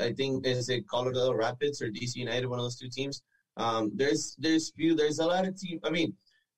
I 0.00 0.10
think 0.12 0.46
is 0.46 0.70
it 0.70 0.88
Colorado 0.88 1.34
Rapids 1.34 1.82
or 1.82 1.88
DC 1.90 2.16
United, 2.16 2.46
one 2.46 2.58
of 2.58 2.64
those 2.64 2.78
two 2.78 2.88
teams. 2.88 3.20
Um, 3.58 3.92
there's 3.94 4.36
there's 4.38 4.70
few 4.70 4.94
there's 4.94 5.18
a 5.18 5.26
lot 5.26 5.46
of 5.46 5.54
team. 5.54 5.80
I 5.84 5.90
mean, 5.90 6.14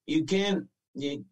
you 0.06 0.24
can't. 0.24 0.62
You, 0.94 1.24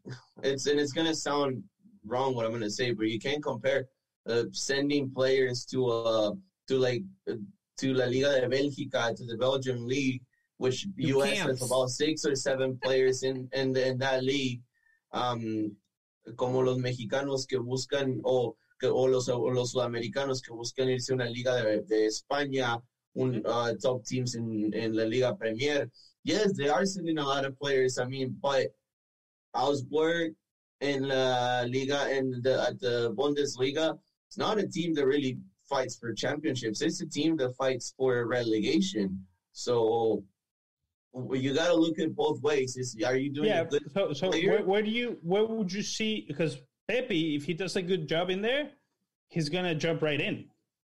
it's 0.43 0.67
and 0.67 0.81
it's 0.81 0.93
gonna 0.93 1.15
sound 1.15 1.63
wrong 2.05 2.35
what 2.35 2.45
I'm 2.45 2.51
gonna 2.51 2.71
say, 2.71 2.91
but 2.91 3.07
you 3.07 3.21
can't 3.21 3.43
compare 3.43 3.87
uh, 4.29 4.45
sending 4.51 5.13
players 5.15 5.65
to 5.67 5.87
uh 5.87 6.33
to 6.67 6.75
like 6.77 7.05
uh, 7.31 7.35
to 7.79 7.95
La 7.95 8.07
Liga 8.07 8.41
de 8.41 8.49
Belgica 8.49 9.15
to 9.15 9.25
the 9.27 9.37
Belgian 9.37 9.87
league, 9.87 10.23
which 10.57 10.89
You 10.97 11.23
US 11.23 11.39
has 11.39 11.63
about 11.63 11.91
six 11.91 12.25
or 12.25 12.35
seven 12.35 12.79
players 12.83 13.23
in 13.23 13.49
in, 13.53 13.77
in 13.77 13.99
that 13.99 14.25
league. 14.25 14.61
Um, 15.13 15.77
como 16.37 16.63
los 16.63 16.79
mexicanos 16.79 17.47
que 17.47 17.59
buscan 17.59 18.21
o 18.25 18.57
que, 18.79 18.87
o 18.87 19.07
los 19.07 19.29
o 19.29 19.51
los 19.51 19.73
sudamericanos 19.73 20.41
que 20.41 20.53
buscan 20.53 20.89
irse 20.89 21.13
a 21.13 21.17
una 21.17 21.29
liga 21.29 21.55
de, 21.57 21.83
de 21.83 22.07
España, 22.07 22.81
un 23.15 23.43
uh, 23.47 23.77
top 23.81 24.05
teams 24.05 24.35
in 24.35 24.73
in 24.75 24.95
la 24.95 25.05
Liga 25.05 25.35
Premier. 25.35 25.91
Yes, 26.25 26.57
they 26.57 26.69
are 26.69 26.87
sending 26.87 27.19
a 27.19 27.25
lot 27.25 27.45
of 27.45 27.59
players. 27.59 27.99
I 27.99 28.05
mean, 28.05 28.37
but 28.41 28.69
Augsburg 29.55 30.35
in 30.81 31.09
La 31.09 31.63
Liga 31.67 32.09
and 32.11 32.43
the, 32.43 32.63
at 32.63 32.81
the 32.81 33.15
Bundesliga, 33.17 33.99
it's 34.29 34.39
not 34.39 34.59
a 34.59 34.67
team 34.67 34.95
that 34.95 35.07
really 35.07 35.39
fights 35.69 35.97
for 35.97 36.13
championships. 36.13 36.83
It's 36.83 37.01
a 37.01 37.07
team 37.07 37.37
that 37.39 37.57
fights 37.57 37.95
for 37.97 38.27
relegation. 38.27 39.25
So 39.53 40.25
you 41.33 41.55
got 41.55 41.69
to 41.69 41.75
look 41.75 41.99
at 41.99 42.15
both 42.15 42.41
ways. 42.43 42.77
Is 42.77 42.97
are 43.05 43.17
you 43.17 43.33
doing 43.33 43.49
yeah. 43.49 43.63
a 43.63 43.65
good 43.65 43.83
So, 43.93 44.13
so 44.13 44.31
where, 44.31 44.63
where 44.63 44.83
do 44.83 44.91
you 44.91 45.19
where 45.23 45.45
would 45.45 45.73
you 45.73 45.83
see 45.83 46.25
because 46.27 46.59
Pepe, 46.89 47.37
if 47.37 47.45
he 47.45 47.55
does 47.55 47.77
a 47.77 47.83
good 47.83 48.09
job 48.09 48.31
in 48.31 48.43
there, 48.43 48.71
he's 49.29 49.49
gonna 49.49 49.75
jump 49.75 50.03
right 50.03 50.21
in. 50.21 50.47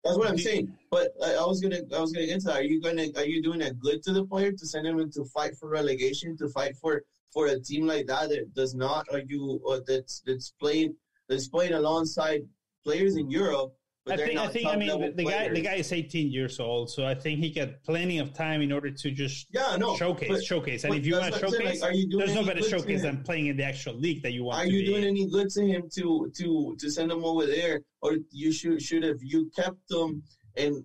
That's 0.05 0.19
what 0.19 0.29
I'm 0.29 0.39
saying. 0.39 0.73
But 0.91 1.09
I, 1.25 1.45
was 1.45 1.61
gonna, 1.61 1.81
I 1.95 2.01
was 2.01 2.13
gonna 2.13 2.27
get 2.27 2.41
to 2.41 2.47
that. 2.47 2.57
Are 2.59 2.63
you 2.63 2.81
gonna, 2.81 3.07
are 3.17 3.25
you 3.25 3.43
doing 3.43 3.63
a 3.63 3.73
good 3.73 4.03
to 4.05 4.13
the 4.13 4.25
player 4.25 4.53
to 4.53 4.67
send 4.67 4.87
him 4.87 5.11
to 5.11 5.25
fight 5.25 5.57
for 5.57 5.69
relegation, 5.69 6.37
to 6.37 6.49
fight 6.49 6.77
for 6.77 7.03
for 7.33 7.49
a 7.49 7.61
team 7.61 7.87
like 7.87 8.07
that 8.07 8.29
that 8.31 8.55
does 8.55 8.75
not, 8.75 9.07
are 9.13 9.21
you, 9.21 9.61
or 9.65 9.81
that's 9.87 10.23
that's 10.27 10.53
playing, 10.61 10.95
that's 11.29 11.49
playing 11.49 11.75
alongside 11.75 12.43
players 12.85 13.17
in 13.17 13.31
Europe, 13.31 13.75
I 14.09 14.17
think 14.17 14.39
I 14.39 14.47
think 14.47 14.67
I 14.69 14.77
mean 14.77 15.01
the, 15.01 15.13
the 15.13 15.25
guy 15.25 15.49
the 15.49 15.61
guy 15.61 15.75
is 15.75 15.93
18 15.93 16.31
years 16.31 16.61
old, 16.61 16.91
so 16.91 17.05
I 17.05 17.15
think 17.15 17.41
he 17.41 17.51
got 17.51 17.83
plenty 17.85 18.19
of 18.19 18.33
time 18.33 18.63
in 18.63 18.71
order 18.71 18.91
to 18.91 19.11
just 19.11 19.49
Yeah, 19.53 19.77
no, 19.77 19.97
showcase 19.97 20.29
but- 20.29 20.45
showcase. 20.45 20.85
And 20.85 20.95
if 20.95 21.05
you 21.05 21.15
want 21.15 21.25
that's 21.33 21.39
to 21.41 21.47
what 21.47 21.55
I'm 21.55 21.59
saying, 21.61 21.67
showcase, 21.67 21.81
like, 21.83 21.91
are 21.91 21.95
you 21.95 22.09
doing 22.09 22.19
there's 22.21 22.35
no 22.35 22.41
any 22.41 22.47
better 22.49 22.61
good 22.61 22.71
to 22.71 22.79
showcase 22.79 23.03
him? 23.03 23.17
than 23.17 23.25
playing 23.25 23.47
in 23.47 23.57
the 23.57 23.65
actual 23.65 23.95
league 23.95 24.23
that 24.23 24.33
you 24.33 24.45
want. 24.45 24.59
Are 24.59 24.65
to 24.65 24.73
you 24.73 24.81
be 24.81 24.87
doing 24.87 25.03
in. 25.03 25.09
any 25.09 25.27
good 25.29 25.49
to 25.51 25.67
him 25.67 25.89
to 25.97 26.31
to 26.37 26.77
to 26.79 26.91
send 26.91 27.11
him 27.11 27.25
over 27.25 27.47
there, 27.47 27.81
or 28.03 28.17
you 28.31 28.53
should 28.53 28.81
should 28.81 29.03
have 29.03 29.19
you 29.23 29.51
kept 29.57 29.91
him 29.91 30.23
and 30.57 30.85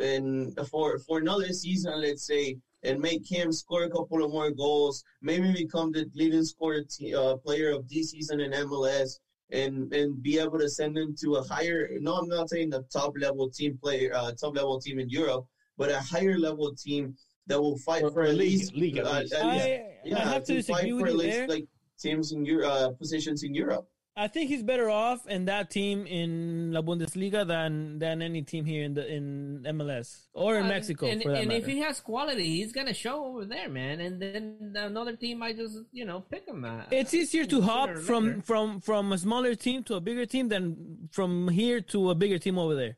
and 0.00 0.58
for 0.68 0.98
for 1.00 1.18
another 1.18 1.48
season, 1.52 2.00
let's 2.00 2.26
say, 2.26 2.56
and 2.82 2.98
make 3.00 3.22
him 3.30 3.52
score 3.52 3.84
a 3.84 3.90
couple 3.90 4.24
of 4.24 4.30
more 4.32 4.50
goals, 4.50 5.04
maybe 5.22 5.52
become 5.52 5.92
the 5.92 6.04
leading 6.14 6.44
scorer 6.44 6.82
te- 6.82 7.14
uh, 7.14 7.36
player 7.36 7.70
of 7.70 7.88
this 7.88 8.10
season 8.10 8.40
in 8.40 8.50
MLS, 8.52 9.18
and 9.50 9.92
and 9.92 10.22
be 10.22 10.38
able 10.38 10.58
to 10.58 10.68
send 10.68 10.96
him 10.96 11.14
to 11.22 11.36
a 11.36 11.42
higher. 11.42 11.88
No, 12.00 12.14
I'm 12.14 12.28
not 12.28 12.50
saying 12.50 12.70
the 12.70 12.82
top 12.92 13.12
level 13.18 13.48
team 13.50 13.78
player, 13.82 14.12
uh, 14.14 14.32
top 14.32 14.56
level 14.56 14.80
team 14.80 14.98
in 14.98 15.08
Europe, 15.08 15.46
but 15.78 15.90
a 15.90 15.98
higher 16.00 16.38
level 16.38 16.74
team 16.74 17.14
that 17.46 17.60
will 17.60 17.78
fight 17.78 18.00
For- 18.02 18.08
for, 18.10 18.14
for 18.14 18.22
a 18.24 18.30
at 18.30 18.34
league- 18.36 18.58
least 18.58 18.74
league 18.74 18.96
at 18.98 19.06
uh, 19.06 19.20
least. 19.20 19.32
at 19.34 19.44
I, 19.44 19.52
least- 19.52 19.64
I 19.66 19.84
yeah, 20.04 20.18
have 20.32 20.42
to 20.44 20.52
to 20.52 20.54
disagree 20.58 20.90
fight 20.90 20.92
with 20.94 21.00
for 21.00 21.06
at 21.06 21.12
you 21.12 21.18
least 21.18 21.36
there. 21.38 21.48
like 21.48 21.64
teams 21.98 22.32
in 22.32 22.44
Europe, 22.44 22.70
uh, 22.72 22.90
positions 22.90 23.42
in 23.44 23.54
Europe. 23.54 23.86
I 24.18 24.28
think 24.28 24.48
he's 24.48 24.62
better 24.62 24.88
off 24.88 25.26
in 25.26 25.44
that 25.44 25.68
team 25.70 26.06
in 26.06 26.72
La 26.72 26.80
Bundesliga 26.80 27.46
than 27.46 27.98
than 27.98 28.22
any 28.22 28.40
team 28.40 28.64
here 28.64 28.82
in 28.82 28.94
the 28.94 29.06
in 29.06 29.62
MLS 29.76 30.24
or 30.32 30.56
in 30.56 30.64
Uh, 30.64 30.68
Mexico 30.68 31.06
and, 31.06 31.22
for 31.22 31.32
that 31.32 31.42
and 31.42 31.52
if 31.52 31.66
he 31.66 31.80
has 31.80 32.00
quality, 32.00 32.56
he's 32.56 32.72
gonna 32.72 32.94
show 32.94 33.26
over 33.26 33.44
there, 33.44 33.68
man. 33.68 34.00
And 34.00 34.20
then 34.22 34.72
another 34.74 35.14
team 35.16 35.40
might 35.40 35.58
just 35.58 35.80
you 35.92 36.06
know 36.06 36.20
pick 36.20 36.46
him. 36.48 36.64
Uh, 36.64 36.84
it's 36.90 37.12
easier 37.12 37.44
to 37.44 37.60
hop 37.60 37.90
from 37.98 38.40
from 38.40 38.80
from 38.80 39.12
a 39.12 39.18
smaller 39.18 39.54
team 39.54 39.84
to 39.84 39.96
a 39.96 40.00
bigger 40.00 40.24
team 40.24 40.48
than 40.48 41.08
from 41.12 41.48
here 41.48 41.82
to 41.92 42.08
a 42.10 42.14
bigger 42.14 42.38
team 42.38 42.58
over 42.58 42.74
there. 42.74 42.96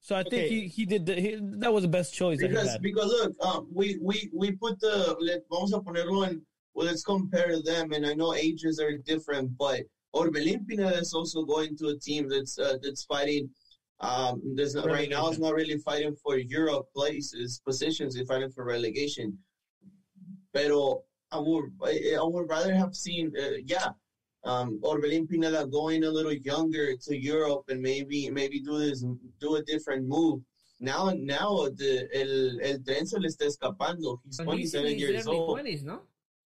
So 0.00 0.16
I 0.16 0.24
think 0.24 0.48
he, 0.50 0.66
he 0.66 0.84
did 0.84 1.06
the, 1.06 1.14
he, 1.14 1.38
that 1.60 1.72
was 1.72 1.82
the 1.82 1.88
best 1.88 2.12
choice 2.12 2.38
that 2.40 2.46
he 2.48 2.54
Because 2.54 2.72
had. 2.72 2.82
because 2.82 3.06
look, 3.06 3.32
um, 3.44 3.68
we 3.72 3.98
we 4.00 4.30
we 4.34 4.52
put 4.52 4.80
the 4.80 5.16
let 5.20 5.42
vamos 5.50 5.72
a 5.74 5.80
ponerlo 5.80 6.26
en 6.26 6.40
well, 6.74 6.86
let's 6.86 7.04
compare 7.04 7.60
them, 7.62 7.92
and 7.92 8.06
I 8.06 8.14
know 8.14 8.34
ages 8.34 8.80
are 8.80 8.96
different, 8.96 9.56
but 9.58 9.82
Orbelin 10.14 10.66
Pineda 10.66 10.98
is 10.98 11.14
also 11.14 11.44
going 11.44 11.76
to 11.78 11.88
a 11.88 11.98
team 11.98 12.28
that's 12.28 12.58
uh, 12.58 12.76
that's 12.82 13.04
fighting. 13.04 13.48
Um, 14.00 14.42
there's 14.56 14.74
not, 14.74 14.86
right 14.86 15.08
now. 15.08 15.28
It's 15.28 15.38
not 15.38 15.54
really 15.54 15.78
fighting 15.78 16.16
for 16.22 16.36
Europe 16.36 16.86
places 16.94 17.60
positions. 17.64 18.16
It's 18.16 18.28
fighting 18.28 18.50
for 18.50 18.64
relegation. 18.64 19.38
Pero 20.52 21.04
I 21.30 21.38
would 21.38 21.72
I, 21.82 22.18
would 22.20 22.48
rather 22.48 22.74
have 22.74 22.94
seen 22.94 23.32
uh, 23.38 23.58
yeah. 23.64 23.88
Um, 24.44 24.80
Orbelin 24.82 25.28
Pineda 25.28 25.66
going 25.66 26.02
a 26.02 26.10
little 26.10 26.32
younger 26.32 26.96
to 26.96 27.16
Europe 27.16 27.62
and 27.68 27.80
maybe 27.80 28.28
maybe 28.28 28.60
do 28.60 28.76
this 28.76 29.04
do 29.40 29.54
a 29.54 29.62
different 29.62 30.08
move 30.08 30.42
now 30.80 31.12
now 31.16 31.68
the 31.76 32.08
el 32.12 32.60
el 32.60 32.78
tren 32.82 33.06
se 33.06 33.20
le 33.20 33.28
está 33.28 33.46
escapando. 33.46 34.20
He's 34.24 34.38
But 34.38 34.58
he's 34.58 34.74
in 34.74 34.82
27 34.82 34.98
years 34.98 35.26
old. 35.28 35.60
20s, 35.60 35.84
no? 35.84 36.00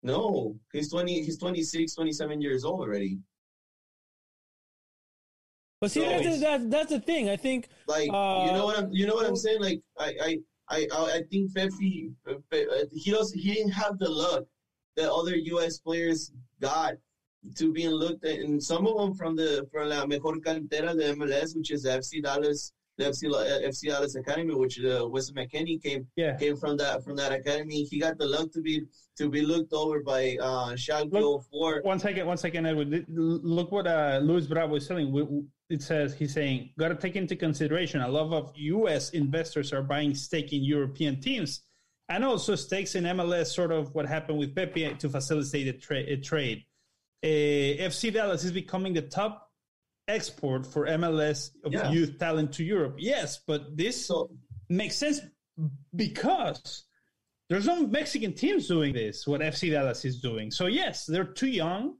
No, 0.05 0.55
he's 0.71 0.91
20 0.91 1.23
he's 1.23 1.39
26, 1.39 1.95
27 1.95 2.39
years 2.39 2.63
old 2.63 2.81
already. 2.81 3.17
But 5.81 5.89
see, 5.91 6.01
So 6.01 6.09
that's, 6.09 6.23
the, 6.25 6.39
that's 6.39 6.65
that's 6.67 6.89
the 6.91 6.99
thing. 6.99 7.27
I 7.29 7.35
think 7.35 7.69
Like 7.87 8.05
you 8.05 8.13
Uh, 8.13 8.51
know 8.57 8.65
what 8.65 8.77
I'm 8.77 8.91
you 8.91 9.07
know 9.07 9.15
what 9.15 9.25
I'm 9.25 9.35
saying 9.35 9.61
like 9.61 9.81
I 9.99 10.09
I 10.27 10.31
I 10.69 10.87
I 11.17 11.21
think 11.31 11.53
Pepe 11.55 12.11
uh, 12.27 12.33
he 12.93 13.09
does 13.11 13.31
he 13.33 13.53
didn't 13.55 13.71
have 13.71 13.97
the 13.97 14.09
luck 14.09 14.45
that 14.95 15.11
other 15.11 15.35
US 15.53 15.79
players 15.79 16.31
got 16.61 16.93
to 17.55 17.73
being 17.73 17.89
looked 18.03 18.23
at 18.25 18.39
and 18.39 18.61
some 18.71 18.85
of 18.87 18.95
them 18.99 19.13
from 19.15 19.35
the 19.35 19.67
from 19.71 19.89
la 19.89 20.05
mejor 20.05 20.35
cantera 20.45 20.91
de 20.99 21.05
MLS 21.15 21.55
which 21.57 21.71
is 21.71 21.85
FC 21.85 22.21
Dallas 22.21 22.73
the 22.97 23.05
FC, 23.05 23.29
uh, 23.29 23.67
FC 23.67 23.89
Dallas 23.89 24.15
Academy 24.15 24.53
which 24.55 24.79
uh, 24.83 25.07
Wes 25.07 25.31
McKennie 25.31 25.81
came 25.81 26.07
Yeah. 26.15 26.35
came 26.37 26.55
from 26.55 26.77
that 26.77 27.03
from 27.03 27.15
that 27.17 27.31
academy. 27.31 27.83
He 27.83 27.99
got 27.99 28.17
the 28.17 28.25
luck 28.25 28.51
to 28.53 28.61
be 28.61 28.83
to 29.17 29.29
be 29.29 29.41
looked 29.41 29.73
over 29.73 30.01
by 30.01 30.37
uh 30.41 30.69
Schalke 30.75 31.11
Look, 31.11 31.43
04. 31.51 31.81
One 31.83 31.99
second, 31.99 32.25
one 32.27 32.37
second, 32.37 32.65
Edward. 32.65 33.05
Look 33.07 33.71
what 33.71 33.87
uh, 33.87 34.19
Luis 34.23 34.47
Bravo 34.47 34.75
is 34.75 34.85
saying. 34.85 35.47
It 35.69 35.81
says 35.81 36.13
he's 36.13 36.33
saying, 36.33 36.69
got 36.77 36.89
to 36.89 36.95
take 36.95 37.15
into 37.15 37.35
consideration 37.35 38.01
a 38.01 38.07
lot 38.07 38.31
of 38.31 38.51
U.S. 38.55 39.09
investors 39.11 39.73
are 39.73 39.81
buying 39.81 40.13
stake 40.13 40.53
in 40.53 40.63
European 40.63 41.19
teams, 41.19 41.61
and 42.07 42.23
also 42.23 42.55
stakes 42.55 42.95
in 42.95 43.03
MLS. 43.05 43.47
Sort 43.47 43.71
of 43.71 43.93
what 43.95 44.05
happened 44.05 44.37
with 44.37 44.53
Pepe 44.55 44.93
to 44.99 45.09
facilitate 45.09 45.67
a, 45.67 45.73
tra- 45.73 45.97
a 46.07 46.17
trade. 46.17 46.63
Uh, 47.23 47.27
FC 47.27 48.13
Dallas 48.13 48.43
is 48.43 48.51
becoming 48.51 48.93
the 48.93 49.01
top 49.01 49.44
export 50.07 50.65
for 50.65 50.85
MLS 50.87 51.51
of 51.63 51.73
Yeah. 51.73 51.91
youth 51.91 52.17
talent 52.19 52.53
to 52.53 52.63
Europe. 52.63 52.95
Yes, 52.99 53.39
but 53.45 53.75
this 53.75 54.05
So 54.05 54.29
makes 54.69 54.95
sense 54.95 55.21
because 55.95 56.83
there's 57.49 57.65
no 57.65 57.85
Mexican 57.87 58.33
teams 58.33 58.67
doing 58.67 58.93
this, 58.93 59.27
what 59.27 59.41
FC 59.41 59.69
Dallas 59.71 60.05
is 60.05 60.19
doing. 60.19 60.51
So, 60.51 60.65
yes, 60.67 61.05
they're 61.05 61.23
too 61.41 61.47
young 61.47 61.97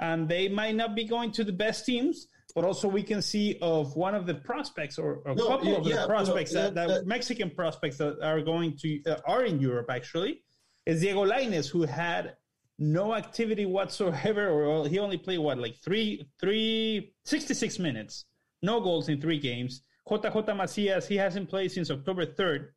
and 0.00 0.28
they 0.28 0.48
might 0.48 0.74
not 0.74 0.94
be 0.94 1.04
going 1.04 1.32
to 1.32 1.44
the 1.44 1.52
best 1.52 1.84
teams, 1.86 2.28
but 2.54 2.64
also 2.64 2.88
we 2.88 3.02
can 3.02 3.20
see 3.22 3.58
of 3.60 3.96
one 3.96 4.14
of 4.14 4.26
the 4.26 4.34
prospects 4.34 4.98
or 4.98 5.22
a 5.26 5.34
No, 5.34 5.48
couple 5.48 5.68
yeah, 5.68 5.76
of 5.76 5.86
yeah, 5.86 6.00
the 6.02 6.06
prospects 6.06 6.52
no, 6.52 6.62
that, 6.62 6.74
that- 6.74 6.88
that, 6.88 6.94
that- 7.00 7.06
Mexican 7.06 7.50
prospects 7.50 7.98
that 7.98 8.18
are 8.22 8.40
going 8.40 8.76
to, 8.78 9.02
uh, 9.04 9.16
are 9.26 9.44
in 9.44 9.60
Europe 9.60 9.90
actually, 9.90 10.42
is 10.86 11.00
Diego 11.02 11.24
Lainez, 11.24 11.68
who 11.68 11.82
had 11.82 12.34
no 12.78 13.14
activity 13.14 13.66
whatsoever, 13.66 14.50
or 14.50 14.88
he 14.88 14.98
only 14.98 15.18
played 15.18 15.38
what, 15.38 15.58
like 15.58 15.76
three, 15.84 16.26
three, 16.40 17.12
66 17.24 17.78
minutes, 17.78 18.24
no 18.62 18.80
goals 18.80 19.08
in 19.08 19.20
three 19.20 19.38
games. 19.38 19.82
JJ 20.08 20.56
Macias, 20.56 21.06
he 21.06 21.16
hasn't 21.16 21.50
played 21.50 21.70
since 21.70 21.90
October 21.90 22.24
3rd. 22.24 22.68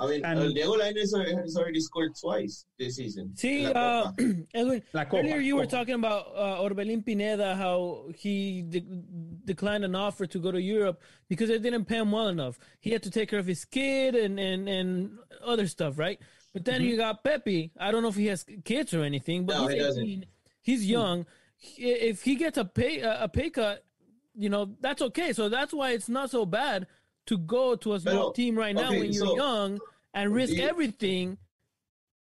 I 0.00 0.06
mean, 0.06 0.24
And- 0.24 0.38
uh, 0.38 0.48
Diego 0.48 0.74
Lainez 0.74 1.10
has 1.42 1.56
already 1.56 1.80
scored 1.80 2.12
twice 2.20 2.66
this 2.78 2.96
season. 2.96 3.36
See, 3.36 3.64
in 3.64 3.72
La 3.72 4.02
uh, 4.02 4.12
Edwin, 4.54 4.82
La 4.92 5.04
Copa, 5.04 5.18
earlier 5.18 5.38
you 5.38 5.56
were 5.56 5.66
talking 5.66 5.94
about 5.94 6.28
uh, 6.36 6.60
Orbelin 6.62 7.04
Pineda, 7.04 7.56
how 7.56 8.06
he 8.14 8.62
de- 8.62 8.86
declined 9.44 9.84
an 9.84 9.96
offer 9.96 10.24
to 10.26 10.38
go 10.38 10.52
to 10.52 10.60
Europe 10.60 11.02
because 11.28 11.48
they 11.48 11.58
didn't 11.58 11.86
pay 11.86 11.96
him 11.96 12.12
well 12.12 12.28
enough. 12.28 12.60
He 12.80 12.90
had 12.90 13.02
to 13.02 13.10
take 13.10 13.28
care 13.28 13.40
of 13.40 13.46
his 13.46 13.64
kid 13.64 14.14
and, 14.14 14.38
and, 14.38 14.68
and 14.68 15.18
other 15.44 15.66
stuff, 15.66 15.98
right? 15.98 16.20
But 16.52 16.64
then 16.64 16.82
you 16.82 16.96
got 16.96 17.22
Pepe. 17.22 17.72
I 17.78 17.90
don't 17.90 18.02
know 18.02 18.08
if 18.08 18.16
he 18.16 18.26
has 18.26 18.44
kids 18.64 18.94
or 18.94 19.02
anything, 19.02 19.44
but 19.44 19.56
No, 19.56 19.66
he's 19.68 19.96
he. 19.96 20.24
He's 20.62 20.86
young. 20.86 21.26
If 21.76 22.22
he 22.22 22.36
gets 22.36 22.58
a 22.58 22.64
pay 22.64 23.00
a 23.00 23.28
pay 23.28 23.50
cut, 23.50 23.84
you 24.34 24.48
know, 24.48 24.76
that's 24.80 25.02
okay. 25.02 25.32
So 25.32 25.48
that's 25.48 25.72
why 25.72 25.90
it's 25.90 26.08
not 26.08 26.30
so 26.30 26.46
bad 26.46 26.86
to 27.26 27.38
go 27.38 27.76
to 27.76 27.94
a 27.94 28.00
small 28.00 28.32
team 28.32 28.56
right 28.56 28.74
now 28.74 28.90
when 28.90 29.12
you're 29.12 29.26
so, 29.26 29.36
young 29.36 29.78
and 30.14 30.34
risk 30.34 30.54
you, 30.54 30.62
everything. 30.62 31.36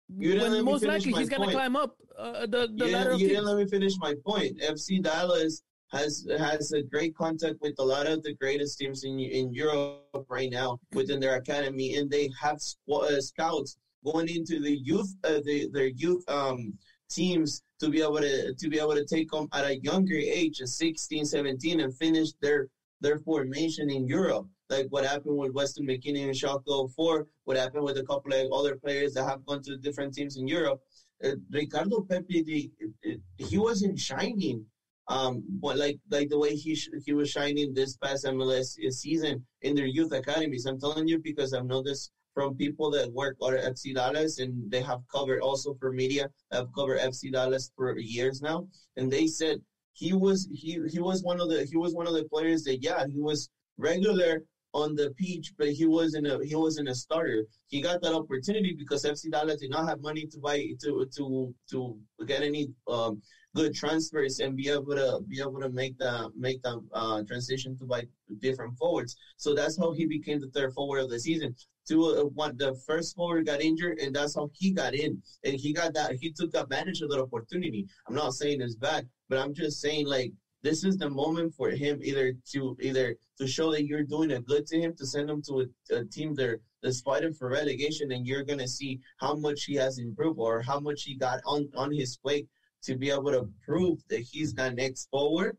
You 0.09 0.41
when 0.41 0.65
most 0.65 0.85
likely 0.85 1.13
he's 1.13 1.29
going 1.29 1.49
to 1.49 1.55
climb 1.55 1.77
up 1.77 1.97
uh, 2.19 2.47
the, 2.47 2.69
the 2.75 2.87
you 2.87 2.93
ladder. 2.93 3.15
You 3.15 3.29
didn't 3.29 3.45
let 3.45 3.57
me 3.57 3.67
finish 3.67 3.93
my 3.99 4.15
point. 4.27 4.59
FC 4.61 5.03
Dallas 5.03 5.63
has 5.93 6.27
has 6.39 6.73
a 6.73 6.83
great 6.83 7.15
contact 7.17 7.57
with 7.61 7.75
a 7.79 7.85
lot 7.85 8.07
of 8.07 8.23
the 8.23 8.35
greatest 8.35 8.79
teams 8.79 9.05
in 9.05 9.19
in 9.21 9.53
Europe 9.53 10.27
right 10.29 10.51
now 10.51 10.79
within 10.93 11.21
their 11.21 11.37
academy, 11.37 11.97
and 11.97 12.11
they 12.11 12.31
have 12.41 12.59
uh, 12.91 13.21
scouts 13.21 13.77
going 14.05 14.29
into 14.29 14.61
the 14.61 14.77
youth 14.77 15.15
uh, 15.25 15.41
the, 15.45 15.69
their 15.73 15.89
youth 15.89 16.29
um, 16.29 16.73
teams 17.11 17.63
to 17.81 17.89
be 17.89 18.03
able 18.03 18.19
to 18.19 18.55
to 18.55 18.69
be 18.69 18.79
able 18.79 18.95
to 18.95 19.05
take 19.05 19.31
them 19.31 19.49
at 19.53 19.65
a 19.65 19.79
younger 19.79 20.17
age, 20.17 20.61
at 20.61 20.69
16, 20.69 21.25
17, 21.25 21.81
and 21.81 21.97
finish 21.97 22.31
their 22.41 22.69
their 23.01 23.19
formation 23.19 23.91
in 23.91 24.07
Europe. 24.07 24.47
Like 24.71 24.87
what 24.91 25.05
happened 25.05 25.39
with 25.39 25.53
Weston 25.53 25.87
McKennie 25.87 26.25
and 26.25 26.35
Schalke 26.35 26.91
04, 26.95 27.27
what 27.45 27.57
happened 27.57 27.85
with 27.85 27.97
a 27.99 28.05
couple 28.05 28.33
of 28.33 28.53
other 28.53 28.77
players 28.77 29.15
that 29.15 29.25
have 29.25 29.45
gone 29.47 29.63
to 29.63 29.79
different 29.79 30.13
teams 30.13 30.37
in 30.37 30.47
Europe. 30.47 30.81
Uh, 31.25 31.31
Ricardo 31.51 32.03
Pepi, 32.03 32.43
the, 32.43 33.19
he 33.39 33.57
wasn't 33.57 33.99
shining 33.99 34.67
um, 35.09 35.43
but 35.49 35.79
like 35.79 35.99
like 36.11 36.29
the 36.29 36.39
way 36.39 36.55
he 36.55 36.75
sh- 36.75 36.91
he 37.05 37.13
was 37.13 37.31
shining 37.31 37.73
this 37.73 37.97
past 37.97 38.27
MLS 38.27 38.77
season 38.93 39.45
in 39.63 39.75
their 39.75 39.87
youth 39.87 40.13
academies. 40.13 40.67
I'm 40.67 40.79
telling 40.79 41.09
you 41.09 41.19
because 41.19 41.55
I've 41.55 41.65
noticed 41.65 42.11
from 42.39 42.55
people 42.55 42.89
that 42.89 43.13
work 43.13 43.37
at 43.43 43.75
FC 43.75 43.93
Dallas 43.93 44.39
and 44.39 44.71
they 44.71 44.81
have 44.81 45.01
covered 45.11 45.41
also 45.41 45.75
for 45.81 45.91
media 45.93 46.31
have 46.53 46.69
covered 46.73 47.01
FC 47.01 47.33
Dallas 47.33 47.73
for 47.75 47.99
years 47.99 48.41
now, 48.41 48.69
and 48.97 49.11
they 49.11 49.27
said 49.27 49.57
he 49.95 50.13
was 50.13 50.47
he 50.53 50.79
he 50.89 51.01
was 51.01 51.25
one 51.25 51.41
of 51.41 51.49
the 51.49 51.65
he 51.65 51.77
was 51.77 51.95
one 51.95 52.07
of 52.07 52.15
the 52.15 52.29
players 52.33 52.63
that 52.63 52.79
yeah 52.81 53.05
he 53.13 53.21
was 53.21 53.51
regular 53.77 54.45
on 54.73 54.95
the 54.95 55.11
pitch, 55.19 55.53
but 55.59 55.71
he 55.71 55.85
wasn't 55.85 56.29
a 56.29 56.39
he 56.45 56.55
wasn't 56.55 56.89
a 56.89 56.95
starter. 56.95 57.45
He 57.67 57.81
got 57.81 58.01
that 58.03 58.15
opportunity 58.15 58.73
because 58.79 59.03
FC 59.05 59.33
Dallas 59.33 59.61
did 59.61 59.71
not 59.71 59.89
have 59.89 60.01
money 60.01 60.25
to 60.27 60.39
buy 60.39 60.59
to 60.85 61.09
to 61.17 61.53
to 61.71 61.99
get 62.25 62.43
any 62.43 62.69
um, 62.87 63.21
good 63.55 63.75
transfers 63.75 64.41
and 64.41 64.57
be 64.57 64.69
able 64.69 64.95
to 64.95 65.21
be 65.29 65.41
able 65.41 65.61
to 65.61 65.71
make 65.71 65.99
the 65.99 66.31
make 66.37 66.63
the 66.63 66.81
uh, 66.93 67.23
transition 67.25 67.77
to 67.79 67.85
buy 67.85 68.05
different 68.41 68.77
forwards. 68.77 69.17
So 69.37 69.55
that's 69.55 69.79
how 69.79 69.93
he 69.93 70.07
became 70.07 70.41
the 70.41 70.51
third 70.51 70.73
forward 70.75 71.01
of 71.01 71.11
the 71.11 71.21
season. 71.21 71.55
To 71.89 72.05
uh, 72.05 72.25
one, 72.25 72.57
the 72.57 72.75
first 72.87 73.17
forward 73.17 73.47
got 73.47 73.63
injured, 73.63 73.99
and 73.99 74.15
that's 74.15 74.35
how 74.35 74.51
he 74.53 74.73
got 74.73 74.95
in, 74.95 75.23
and 75.45 75.55
he 75.55 75.73
got 75.73 75.95
that 75.95 76.17
he 76.21 76.31
took 76.31 76.55
advantage 76.55 77.01
of 77.01 77.11
that 77.11 77.21
opportunity. 77.21 77.87
I'm 78.07 78.15
not 78.15 78.35
saying 78.35 78.61
it's 78.61 78.75
bad, 78.75 79.09
but 79.29 79.39
I'm 79.39 79.55
just 79.55 79.81
saying 79.81 80.07
like 80.07 80.33
this 80.63 80.85
is 80.85 80.97
the 80.97 81.09
moment 81.09 81.55
for 81.55 81.71
him 81.71 82.01
either 82.03 82.35
to 82.53 82.77
either 82.81 83.17
to 83.39 83.47
show 83.47 83.71
that 83.73 83.87
you're 83.87 84.03
doing 84.03 84.33
a 84.33 84.41
good 84.41 84.67
to 84.67 84.81
him 84.81 84.95
to 84.97 85.07
send 85.07 85.31
him 85.31 85.41
to 85.43 85.67
a, 85.91 85.97
a 85.97 86.05
team 86.05 86.35
there 86.35 86.59
that's 86.83 87.01
fighting 87.01 87.33
for 87.33 87.49
relegation 87.49 88.13
and 88.13 88.27
you're 88.27 88.45
gonna 88.45 88.69
see 88.69 89.01
how 89.19 89.35
much 89.35 89.65
he 89.65 89.75
has 89.75 89.99
improved 89.99 90.39
or 90.39 90.61
how 90.61 90.79
much 90.79 91.03
he 91.03 91.15
got 91.17 91.41
on 91.47 91.69
on 91.77 91.93
his 91.93 92.17
plate 92.17 92.47
to 92.83 92.97
be 92.97 93.11
able 93.11 93.33
to 93.33 93.49
prove 93.65 93.99
that 94.09 94.21
he's 94.21 94.55
the 94.55 94.71
next 94.71 95.09
forward 95.11 95.57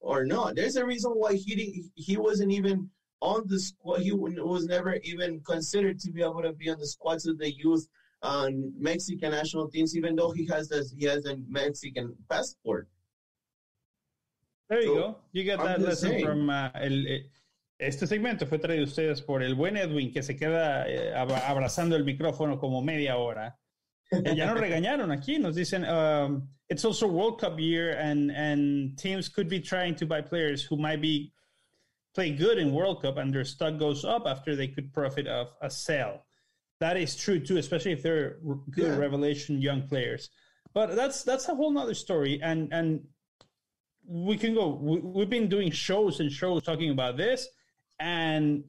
or 0.00 0.24
not. 0.24 0.56
There's 0.56 0.76
a 0.76 0.84
reason 0.84 1.12
why 1.12 1.34
he 1.34 1.90
he 1.94 2.16
wasn't 2.16 2.52
even 2.52 2.90
on 3.20 3.44
the 3.46 3.58
squad. 3.58 4.00
He 4.00 4.12
was 4.12 4.66
never 4.66 4.96
even 5.02 5.40
considered 5.40 5.98
to 6.00 6.10
be 6.10 6.22
able 6.22 6.42
to 6.42 6.52
be 6.52 6.70
on 6.70 6.78
the 6.78 6.86
squads 6.86 7.26
of 7.26 7.38
the 7.38 7.52
youth 7.52 7.86
uh, 8.22 8.48
Mexican 8.78 9.32
national 9.32 9.68
teams, 9.68 9.96
even 9.96 10.14
though 10.16 10.30
he 10.30 10.46
has 10.46 10.68
this, 10.68 10.92
he 10.92 11.04
has 11.06 11.24
a 11.26 11.36
Mexican 11.48 12.14
passport. 12.28 12.88
There 14.68 14.80
you 14.80 14.88
so, 14.88 14.94
go. 14.94 15.16
You 15.32 15.44
get 15.44 15.58
that 15.58 15.80
lesson 15.80 16.10
saying. 16.10 16.24
from 16.24 16.48
uh, 16.48 16.70
el, 16.74 17.06
eh, 17.06 17.30
este 17.78 18.06
segmento 18.06 18.46
fue 18.46 18.58
traído 18.58 18.84
ustedes 18.84 19.20
por 19.20 19.42
el 19.42 19.54
buen 19.54 19.76
Edwin 19.76 20.12
que 20.12 20.22
se 20.22 20.36
queda 20.36 20.88
eh, 20.88 21.12
abrazando 21.14 21.96
el 21.96 22.04
micrófono 22.04 22.58
como 22.58 22.80
media 22.80 23.16
hora. 23.16 23.58
Ya 24.12 24.46
nos 24.46 24.60
regañaron 24.60 25.10
aquí, 25.10 25.38
nos 25.38 25.56
dicen, 25.56 25.88
um, 25.88 26.48
it's 26.68 26.84
also 26.84 27.06
World 27.06 27.40
Cup 27.40 27.58
year 27.58 27.92
and, 27.98 28.30
and 28.30 28.96
teams 28.98 29.28
could 29.28 29.48
be 29.48 29.60
trying 29.60 29.94
to 29.96 30.06
buy 30.06 30.20
players 30.20 30.62
who 30.62 30.76
might 30.76 31.00
be 31.00 31.32
play 32.14 32.30
good 32.30 32.58
in 32.58 32.72
World 32.72 33.02
Cup 33.02 33.16
and 33.16 33.32
their 33.32 33.44
stock 33.44 33.78
goes 33.78 34.04
up 34.04 34.26
after 34.26 34.54
they 34.54 34.68
could 34.68 34.92
profit 34.92 35.26
of 35.26 35.48
a 35.62 35.70
sale. 35.70 36.24
That 36.80 36.96
is 36.96 37.16
true 37.16 37.38
too, 37.38 37.58
especially 37.58 37.92
if 37.92 38.02
they're 38.02 38.38
good 38.70 38.92
yeah. 38.92 38.96
revelation 38.96 39.62
young 39.62 39.82
players. 39.86 40.30
But 40.74 40.96
that's 40.96 41.22
that's 41.22 41.48
a 41.48 41.54
whole 41.54 41.70
nother 41.70 41.94
story, 41.94 42.40
and 42.42 42.72
and 42.72 43.04
we 44.06 44.36
can 44.36 44.54
go. 44.54 44.68
We, 44.68 44.98
we've 44.98 45.30
been 45.30 45.48
doing 45.48 45.70
shows 45.70 46.20
and 46.20 46.32
shows 46.32 46.62
talking 46.62 46.90
about 46.90 47.16
this, 47.16 47.46
and 48.00 48.64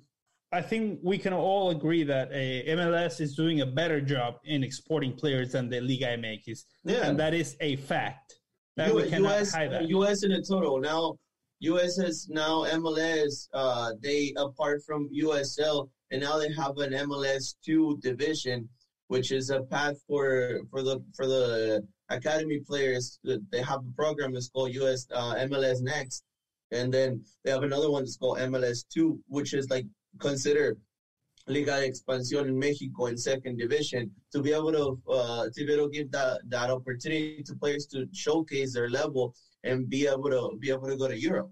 I 0.53 0.61
think 0.61 0.99
we 1.01 1.17
can 1.17 1.33
all 1.33 1.71
agree 1.71 2.03
that 2.03 2.29
uh, 2.29 2.75
MLS 2.77 3.19
is 3.19 3.35
doing 3.35 3.61
a 3.61 3.65
better 3.65 3.99
job 3.99 4.35
in 4.45 4.63
exporting 4.63 5.13
players 5.13 5.53
than 5.53 5.67
the 5.67 5.81
Liga 5.81 6.15
MX. 6.17 6.65
Yeah. 6.85 7.07
And 7.07 7.19
that 7.19 7.33
is 7.33 7.57
a 7.59 7.75
fact. 7.77 8.35
That 8.77 8.89
U- 8.89 8.95
we 8.95 9.09
cannot 9.09 9.41
US, 9.41 9.51
hide 9.51 9.71
that. 9.71 9.89
US 9.89 10.23
in 10.23 10.31
a 10.31 10.41
total. 10.43 10.79
Now, 10.79 11.17
US 11.59 11.97
is 11.97 12.29
now 12.29 12.65
MLS, 12.65 13.47
uh, 13.53 13.93
they, 14.01 14.31
apart 14.37 14.83
from 14.85 15.09
USL, 15.09 15.89
and 16.11 16.21
now 16.21 16.37
they 16.37 16.51
have 16.53 16.77
an 16.77 16.91
MLS 17.07 17.55
2 17.65 17.97
division, 18.01 18.69
which 19.07 19.31
is 19.31 19.49
a 19.49 19.63
path 19.63 19.95
for, 20.07 20.59
for 20.69 20.83
the, 20.83 21.03
for 21.15 21.25
the 21.25 21.85
academy 22.09 22.59
players. 22.59 23.19
They 23.23 23.61
have 23.61 23.79
a 23.79 23.95
program 23.95 24.33
that's 24.33 24.49
called 24.49 24.73
US, 24.75 25.07
uh, 25.11 25.33
MLS 25.35 25.81
Next. 25.81 26.23
And 26.71 26.93
then 26.93 27.23
they 27.43 27.51
have 27.51 27.63
another 27.63 27.89
one 27.89 28.03
that's 28.03 28.17
called 28.17 28.37
MLS 28.37 28.85
2, 28.93 29.19
which 29.27 29.53
is 29.53 29.69
like 29.71 29.85
consider 30.19 30.77
Liga 31.47 31.79
de 31.79 31.87
Expansión 31.87 32.47
in 32.47 32.57
Mexico 32.57 33.07
in 33.07 33.17
second 33.17 33.57
division 33.57 34.09
to 34.31 34.41
be 34.41 34.53
able 34.53 34.71
to 34.71 35.11
uh, 35.11 35.45
to 35.53 35.65
be 35.65 35.73
able 35.73 35.87
to 35.87 35.91
give 35.91 36.11
that 36.11 36.39
that 36.49 36.69
opportunity 36.69 37.43
to 37.43 37.55
players 37.55 37.85
to 37.87 38.07
showcase 38.13 38.73
their 38.73 38.89
level 38.89 39.35
and 39.63 39.89
be 39.89 40.07
able 40.07 40.29
to 40.29 40.57
be 40.59 40.69
able 40.69 40.87
to 40.87 40.95
go 40.95 41.07
to 41.07 41.19
Europe. 41.19 41.51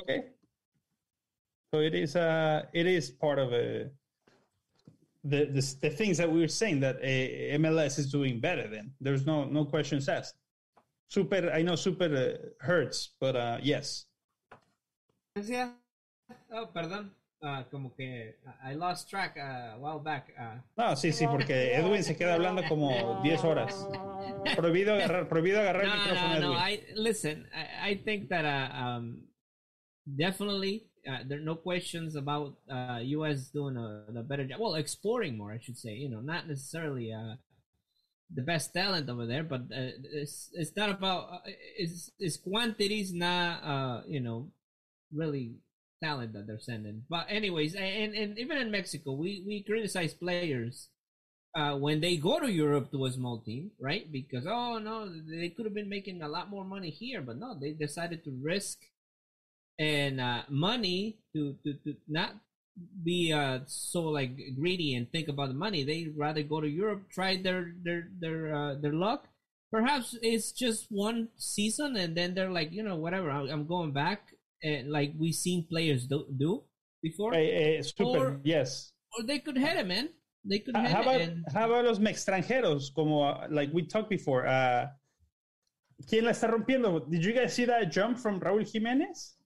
Okay, 0.00 0.24
so 1.72 1.78
it 1.80 1.94
is 1.94 2.16
uh 2.16 2.64
it 2.72 2.86
is 2.86 3.10
part 3.10 3.38
of 3.38 3.52
a 3.52 3.88
the 5.22 5.46
the, 5.46 5.76
the 5.80 5.90
things 5.90 6.18
that 6.18 6.30
we 6.30 6.40
were 6.40 6.48
saying 6.48 6.80
that 6.80 6.96
uh, 6.96 7.58
MLS 7.58 7.98
is 7.98 8.10
doing 8.10 8.40
better. 8.40 8.68
than 8.68 8.92
there's 9.00 9.24
no 9.26 9.44
no 9.44 9.64
questions 9.64 10.08
asked. 10.08 10.34
Super, 11.08 11.50
I 11.52 11.62
know 11.62 11.76
super 11.76 12.06
uh, 12.06 12.64
hurts, 12.64 13.10
but 13.20 13.36
uh, 13.36 13.58
yes. 13.62 14.06
Yeah. 15.40 15.70
Oh, 16.50 16.70
perdón. 16.72 17.14
Uh, 17.42 17.62
como 17.70 17.94
que 17.94 18.36
I 18.62 18.74
lost 18.74 19.10
track 19.10 19.36
uh, 19.36 19.74
a 19.74 19.78
while 19.78 19.98
back. 19.98 20.32
Uh. 20.38 20.60
No, 20.78 20.96
sí, 20.96 21.12
sí, 21.12 21.26
porque 21.26 21.74
Edwin 21.74 22.02
se 22.02 22.16
queda 22.16 22.34
hablando 22.34 22.62
como 22.66 23.20
10 23.22 23.44
horas. 23.44 23.86
Prohibido 24.56 24.94
agarrar, 24.94 25.28
prohibido 25.28 25.60
agarrar 25.60 25.84
no, 25.84 25.92
el 25.92 25.98
micrófono, 25.98 26.40
no, 26.40 26.54
no. 26.54 26.54
I, 26.54 26.80
listen, 26.94 27.46
I, 27.52 27.90
I 27.90 27.94
think 27.96 28.30
that 28.30 28.46
uh, 28.46 28.74
um, 28.74 29.26
definitely 30.06 30.86
uh, 31.06 31.18
there 31.26 31.38
are 31.38 31.44
no 31.44 31.56
questions 31.56 32.16
about 32.16 32.54
uh, 32.70 33.00
U.S. 33.02 33.48
doing 33.48 33.76
a, 33.76 34.04
a, 34.18 34.22
better 34.22 34.46
job. 34.46 34.60
Well, 34.60 34.76
exploring 34.76 35.36
more, 35.36 35.52
I 35.52 35.58
should 35.60 35.76
say. 35.76 35.92
You 35.92 36.08
know, 36.08 36.20
not 36.20 36.48
necessarily 36.48 37.12
uh, 37.12 37.36
the 38.34 38.42
best 38.42 38.72
talent 38.72 39.10
over 39.10 39.26
there, 39.26 39.44
but 39.44 39.62
uh, 39.62 39.92
it's 40.12 40.50
it's 40.54 40.74
not 40.76 40.90
about 40.90 41.30
uh, 41.30 41.38
it's 41.76 42.10
it's 42.18 42.36
quantities, 42.36 43.12
not 43.12 43.62
uh, 43.64 44.02
you 44.06 44.20
know, 44.20 44.50
really 45.12 45.56
talent 46.04 46.32
that 46.34 46.46
they're 46.46 46.68
sending. 46.70 47.02
But 47.08 47.26
anyways, 47.28 47.74
and 47.74 48.14
and 48.14 48.38
even 48.38 48.56
in 48.58 48.70
Mexico, 48.70 49.12
we 49.12 49.42
we 49.46 49.62
criticize 49.62 50.12
players 50.14 50.88
uh, 51.54 51.74
when 51.84 52.00
they 52.00 52.16
go 52.16 52.40
to 52.40 52.50
Europe 52.50 52.90
to 52.92 53.06
a 53.06 53.12
small 53.12 53.38
team, 53.40 53.70
right? 53.80 54.10
Because 54.10 54.44
oh 54.46 54.78
no, 54.78 54.96
they 55.08 55.50
could 55.50 55.66
have 55.66 55.74
been 55.74 55.88
making 55.88 56.22
a 56.22 56.28
lot 56.28 56.50
more 56.50 56.64
money 56.64 56.90
here, 56.90 57.22
but 57.22 57.38
no, 57.38 57.56
they 57.58 57.72
decided 57.72 58.24
to 58.24 58.32
risk 58.42 58.78
and 59.78 60.20
uh, 60.20 60.42
money 60.48 61.18
to, 61.34 61.56
to 61.64 61.74
to 61.84 61.94
not 62.08 62.34
be 63.04 63.32
uh, 63.32 63.60
so 63.66 64.02
like 64.02 64.36
greedy 64.58 64.94
and 64.94 65.10
think 65.10 65.28
about 65.28 65.48
the 65.48 65.54
money. 65.66 65.84
They 65.84 66.08
rather 66.14 66.42
go 66.42 66.60
to 66.60 66.68
Europe, 66.68 67.10
try 67.10 67.36
their 67.36 67.72
their 67.82 68.08
their 68.20 68.54
uh, 68.54 68.74
their 68.74 68.92
luck. 68.92 69.28
Perhaps 69.70 70.16
it's 70.22 70.52
just 70.52 70.86
one 70.90 71.28
season, 71.36 71.96
and 71.96 72.16
then 72.16 72.34
they're 72.34 72.50
like, 72.50 72.70
you 72.72 72.82
know, 72.82 72.96
whatever. 72.96 73.30
I'm 73.30 73.66
going 73.66 73.92
back 73.92 74.34
uh, 74.64 74.82
like 74.86 75.12
we've 75.18 75.34
seen 75.34 75.66
players 75.68 76.06
do, 76.06 76.26
do 76.36 76.62
before. 77.02 77.34
Uh, 77.34 77.82
super, 77.82 78.18
or, 78.18 78.40
yes. 78.44 78.92
Or 79.16 79.24
they 79.24 79.38
could 79.38 79.58
hit 79.58 79.76
it, 79.76 79.86
man. 79.86 80.08
They 80.44 80.58
could 80.58 80.76
how, 80.76 81.02
about, 81.02 81.20
and... 81.20 81.44
how 81.52 81.66
about 81.66 81.84
los 81.84 81.98
extranjeros? 81.98 82.94
Como 82.94 83.22
uh, 83.22 83.46
like 83.50 83.72
we 83.72 83.86
talked 83.86 84.10
before. 84.10 84.46
Uh, 84.46 84.86
¿Quién 86.08 86.24
la 86.24 86.32
está 86.32 86.48
rompiendo? 86.48 87.08
Did 87.08 87.24
you 87.24 87.32
guys 87.32 87.54
see 87.54 87.64
that 87.64 87.90
jump 87.90 88.18
from 88.18 88.40
Raúl 88.40 88.64
Jiménez? 88.64 89.36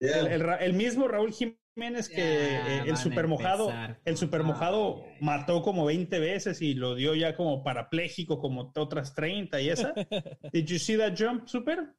Yeah. 0.00 0.18
El, 0.18 0.26
el, 0.26 0.50
el, 0.60 0.72
mismo 0.74 1.08
Raúl 1.08 1.32
Jiménez 1.32 2.08
que 2.08 2.16
yeah, 2.16 2.84
el 2.84 2.96
super 2.96 3.26
mojado, 3.26 3.72
el 4.04 4.16
super 4.16 4.42
mojado 4.42 4.78
oh, 4.78 5.04
mató 5.20 5.62
como 5.62 5.86
20 5.86 6.18
veces 6.20 6.60
y 6.60 6.74
lo 6.74 6.94
dio 6.94 7.14
ya 7.14 7.34
como 7.34 7.64
parapléjico 7.64 8.38
como 8.38 8.72
otras 8.76 9.14
30 9.14 9.60
y 9.62 9.70
esa. 9.70 9.94
Did 10.52 10.66
you 10.66 10.78
see 10.78 10.96
that 10.96 11.14
jump, 11.16 11.48
super? 11.48 11.94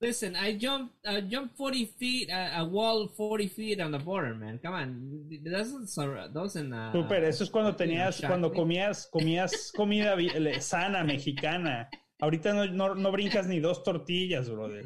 Listen, 0.00 0.36
I 0.36 0.52
jumped, 0.52 0.94
I 1.06 1.22
jumped 1.22 1.56
40 1.56 1.86
feet, 1.98 2.30
uh, 2.30 2.50
a 2.56 2.64
wall 2.64 3.08
40 3.08 3.48
feet 3.48 3.80
on 3.80 3.92
the 3.92 3.98
border, 3.98 4.34
man. 4.34 4.58
Come 4.62 4.74
on. 4.74 5.40
Doesn't, 5.42 5.88
doesn't, 6.34 6.72
uh, 6.72 6.92
Super, 6.92 7.24
eso 7.24 7.44
es 7.44 7.50
cuando 7.50 7.74
tenías, 7.74 8.20
cuando 8.20 8.52
comías, 8.52 9.08
comías 9.10 9.72
comida 9.72 10.16
sana, 10.60 11.02
mexicana. 11.02 11.88
Ahorita 12.20 12.52
no, 12.54 12.66
no, 12.66 12.94
no 12.94 13.12
brincas 13.12 13.46
ni 13.46 13.60
dos 13.60 13.82
tortillas, 13.82 14.48
brother. 14.50 14.84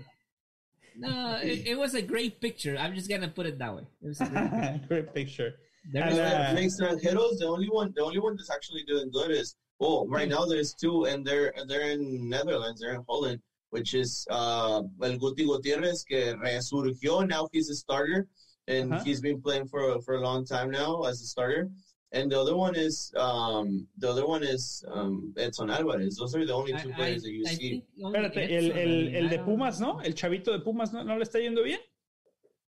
No, 0.96 1.38
it, 1.42 1.66
it, 1.66 1.78
was 1.78 1.94
a 1.94 2.02
great 2.02 2.40
picture. 2.40 2.76
I'm 2.76 2.94
just 2.94 3.08
gonna 3.08 3.28
put 3.28 3.46
it 3.46 3.58
that 3.58 3.74
way. 3.74 3.86
It 4.02 4.08
was 4.08 4.20
a 4.20 4.26
great 4.26 4.50
picture. 4.50 4.86
great 4.88 5.14
picture. 5.14 5.54
There's 5.92 6.18
uh, 6.18 6.54
extranjeros, 6.56 7.38
the 7.38 7.46
only 7.46 7.68
one, 7.68 7.92
the 7.96 8.02
only 8.02 8.18
one 8.18 8.36
that's 8.36 8.50
actually 8.50 8.84
doing 8.86 9.10
good 9.10 9.30
is 9.30 9.56
oh, 9.80 10.06
right 10.08 10.28
now 10.28 10.44
there's 10.44 10.74
two, 10.74 11.06
and 11.06 11.24
they're 11.24 11.52
they're 11.66 11.90
in 11.90 12.28
Netherlands, 12.28 12.80
they're 12.80 12.94
in 12.94 13.04
Holland, 13.08 13.40
which 13.70 13.94
is 13.94 14.26
uh, 14.30 14.82
El 15.02 15.18
Guti 15.18 15.46
Gutierrez 15.46 16.04
que 16.04 16.34
resurgió. 16.36 17.26
Now 17.26 17.48
he's 17.52 17.70
a 17.70 17.74
starter, 17.74 18.28
and 18.68 18.92
uh-huh. 18.92 19.04
he's 19.04 19.20
been 19.20 19.40
playing 19.40 19.66
for 19.66 20.00
for 20.02 20.16
a 20.16 20.20
long 20.20 20.44
time 20.44 20.70
now 20.70 21.02
as 21.02 21.20
a 21.22 21.26
starter. 21.26 21.70
And 22.12 22.32
the 22.32 22.40
other 22.40 22.56
one 22.56 22.74
is 22.74 23.12
um, 23.16 23.86
the 23.98 24.10
other 24.10 24.26
one 24.26 24.42
is 24.42 24.84
um, 24.90 25.32
Edson 25.38 25.70
Alvarez. 25.70 26.16
Those 26.16 26.34
are 26.34 26.44
the 26.44 26.54
only 26.54 26.72
two 26.72 26.90
I, 26.90 26.96
players 26.96 27.24
I, 27.24 27.26
that 27.26 27.32
you 27.32 27.44
I 27.46 27.54
see. 27.54 27.84
Espérate, 28.02 28.50
el, 28.50 28.72
el, 28.72 29.14
el 29.14 29.28
de 29.28 29.38
Pumas, 29.38 29.80
¿no? 29.80 30.00
El 30.00 30.14
chavito 30.14 30.50
de 30.50 30.58
Pumas, 30.58 30.92
¿no, 30.92 31.04
no 31.04 31.16
le 31.16 31.22
está 31.22 31.38
yendo 31.38 31.62
bien? 31.62 31.78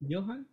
Johan. 0.08 0.45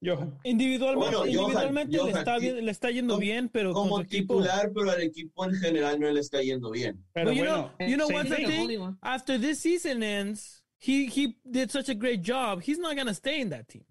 Johan. 0.00 0.38
Individualmente, 0.44 1.16
bueno, 1.16 1.26
individualmente 1.26 1.96
Johan, 1.96 2.12
le, 2.12 2.18
está 2.18 2.38
bien, 2.38 2.64
le 2.64 2.70
está 2.70 2.90
yendo 2.90 3.14
como, 3.14 3.20
bien, 3.20 3.48
pero 3.48 3.72
como 3.72 4.04
titular, 4.04 4.66
equipo... 4.66 4.74
pero 4.74 4.90
al 4.90 5.02
equipo 5.02 5.44
en 5.44 5.54
general 5.56 5.98
no 5.98 6.10
le 6.10 6.20
está 6.20 6.40
yendo 6.40 6.70
bien. 6.70 7.04
Pero 7.12 7.32
you 7.32 7.44
bueno, 7.44 7.72
know, 7.78 7.88
you 7.88 7.96
know 7.96 8.08
what 8.08 8.26
the 8.28 8.36
thing? 8.36 8.96
After 9.02 9.38
this 9.38 9.60
season 9.60 10.02
ends, 10.02 10.62
he 10.78 11.06
he 11.06 11.36
did 11.50 11.70
such 11.70 11.88
a 11.88 11.94
great 11.94 12.22
job. 12.22 12.62
He's 12.62 12.78
not 12.78 12.96
gonna 12.96 13.14
stay 13.14 13.40
in 13.40 13.50
that 13.50 13.68
team. 13.68 13.84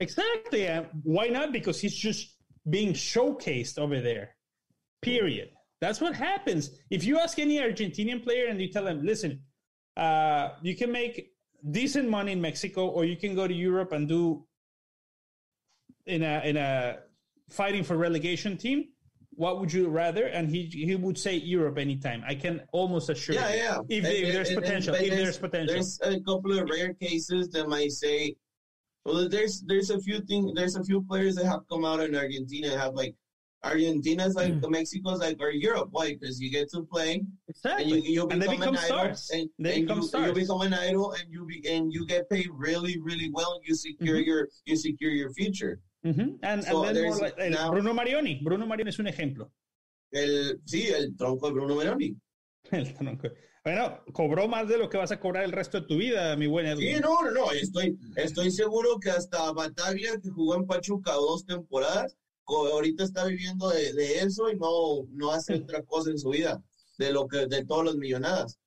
Exactly. 0.00 0.68
Uh, 0.68 0.84
why 1.04 1.28
not? 1.28 1.52
Because 1.52 1.80
he's 1.80 1.94
just 1.94 2.36
being 2.68 2.94
showcased 2.94 3.78
over 3.78 4.00
there. 4.00 4.36
Period. 5.02 5.50
That's 5.80 6.00
what 6.00 6.14
happens. 6.14 6.70
If 6.90 7.04
you 7.04 7.18
ask 7.18 7.38
any 7.38 7.58
Argentinian 7.58 8.22
player 8.22 8.46
and 8.46 8.60
you 8.60 8.68
tell 8.68 8.84
them, 8.84 9.04
listen, 9.04 9.40
uh, 9.96 10.50
you 10.62 10.76
can 10.76 10.90
make 10.92 11.32
decent 11.70 12.08
money 12.08 12.32
in 12.32 12.40
Mexico, 12.40 12.88
or 12.88 13.04
you 13.04 13.16
can 13.16 13.34
go 13.34 13.46
to 13.46 13.54
Europe 13.54 13.92
and 13.92 14.08
do 14.08 14.46
in 16.06 16.22
a 16.22 16.42
in 16.44 16.56
a 16.56 16.98
fighting 17.50 17.84
for 17.84 17.96
relegation 17.96 18.56
team. 18.56 18.88
What 19.34 19.60
would 19.60 19.72
you 19.72 19.88
rather? 19.88 20.26
And 20.26 20.48
he 20.48 20.64
he 20.66 20.94
would 20.94 21.18
say 21.18 21.36
Europe 21.36 21.78
anytime. 21.78 22.22
I 22.26 22.34
can 22.34 22.62
almost 22.72 23.08
assure. 23.08 23.34
Yeah, 23.34 23.50
you. 23.50 23.56
yeah. 23.56 23.78
If, 23.88 24.04
and, 24.04 24.14
if 24.14 24.32
there's 24.34 24.50
and, 24.50 24.62
potential, 24.62 24.94
and, 24.94 25.04
if 25.04 25.10
there's, 25.10 25.22
there's 25.22 25.38
potential, 25.38 25.74
there's 25.74 26.00
a 26.02 26.20
couple 26.20 26.58
of 26.58 26.68
rare 26.68 26.92
cases 26.94 27.48
that 27.50 27.68
might 27.68 27.92
say 27.92 28.36
well, 29.04 29.28
there's 29.28 29.62
there's 29.62 29.90
a 29.90 30.00
few 30.00 30.20
things. 30.20 30.52
There's 30.54 30.76
a 30.76 30.84
few 30.84 31.02
players 31.02 31.34
that 31.36 31.46
have 31.46 31.62
come 31.70 31.84
out 31.84 32.00
in 32.00 32.14
Argentina 32.14 32.78
have 32.78 32.94
like 32.94 33.14
Argentina's 33.64 34.34
like 34.34 34.52
mm. 34.52 34.70
Mexico's 34.70 35.20
like 35.20 35.38
or 35.40 35.50
Europe. 35.50 35.88
Why? 35.90 36.14
Because 36.14 36.40
you 36.40 36.50
get 36.50 36.70
to 36.70 36.82
play 36.82 37.24
exactly, 37.48 37.84
and 37.84 38.04
you, 38.04 38.12
you 38.12 38.26
become, 38.26 38.42
and 38.42 38.50
become 38.50 38.74
an 38.74 38.80
stars. 38.80 39.30
idol, 39.32 39.40
and, 39.40 39.66
they 39.66 39.76
and 39.76 39.86
become 39.86 40.02
you, 40.02 40.08
stars. 40.08 40.26
you 40.26 40.34
become 40.34 40.60
an 40.62 40.74
idol, 40.74 41.12
and 41.12 41.24
you 41.30 41.44
be 41.44 41.68
and 41.68 41.92
you 41.92 42.06
get 42.06 42.28
paid 42.30 42.46
really 42.52 42.98
really 43.00 43.30
well. 43.32 43.60
You 43.64 43.74
secure 43.74 44.16
mm-hmm. 44.16 44.28
your 44.28 44.48
you 44.66 44.76
secure 44.76 45.10
your 45.10 45.32
future. 45.32 45.80
Mm-hmm. 46.04 46.36
And, 46.42 46.64
so 46.64 46.84
and 46.84 46.96
then 46.96 47.04
more 47.04 47.16
like, 47.16 47.50
now, 47.50 47.70
Bruno 47.70 47.94
Marioni. 47.94 48.42
Bruno 48.42 48.66
Marioni 48.66 48.88
es 48.88 48.98
un 48.98 49.06
ejemplo. 49.06 49.52
El 50.10 50.60
sí, 50.64 50.88
el 50.88 51.16
tronco 51.16 51.46
de 51.48 51.52
Bruno 51.52 51.76
Marioni. 51.76 52.16
el 52.70 52.92
tronco. 52.94 53.28
Bueno, 53.64 54.00
cobró 54.12 54.48
más 54.48 54.66
de 54.68 54.76
lo 54.76 54.88
que 54.88 54.98
vas 54.98 55.12
a 55.12 55.20
cobrar 55.20 55.44
el 55.44 55.52
resto 55.52 55.80
de 55.80 55.86
tu 55.86 55.96
vida, 55.96 56.34
mi 56.36 56.48
buen 56.48 56.66
Edwin. 56.66 56.96
Sí, 56.96 57.00
no, 57.00 57.30
no, 57.30 57.52
estoy, 57.52 57.96
estoy 58.16 58.50
seguro 58.50 58.98
que 58.98 59.10
hasta 59.10 59.52
Bataglia, 59.52 60.18
que 60.20 60.30
jugó 60.30 60.56
en 60.56 60.66
Pachuca 60.66 61.12
dos 61.12 61.46
temporadas, 61.46 62.16
ahorita 62.46 63.04
está 63.04 63.24
viviendo 63.24 63.68
de, 63.70 63.92
de 63.92 64.18
eso 64.20 64.50
y 64.50 64.56
no, 64.56 65.06
no 65.12 65.30
hace 65.30 65.54
otra 65.54 65.82
cosa 65.82 66.10
en 66.10 66.18
su 66.18 66.30
vida, 66.30 66.62
de 66.98 67.12
lo 67.12 67.26
que, 67.26 67.46
de 67.46 67.64
todos 67.64 67.84
los 67.84 67.96
millonadas. 67.96 68.58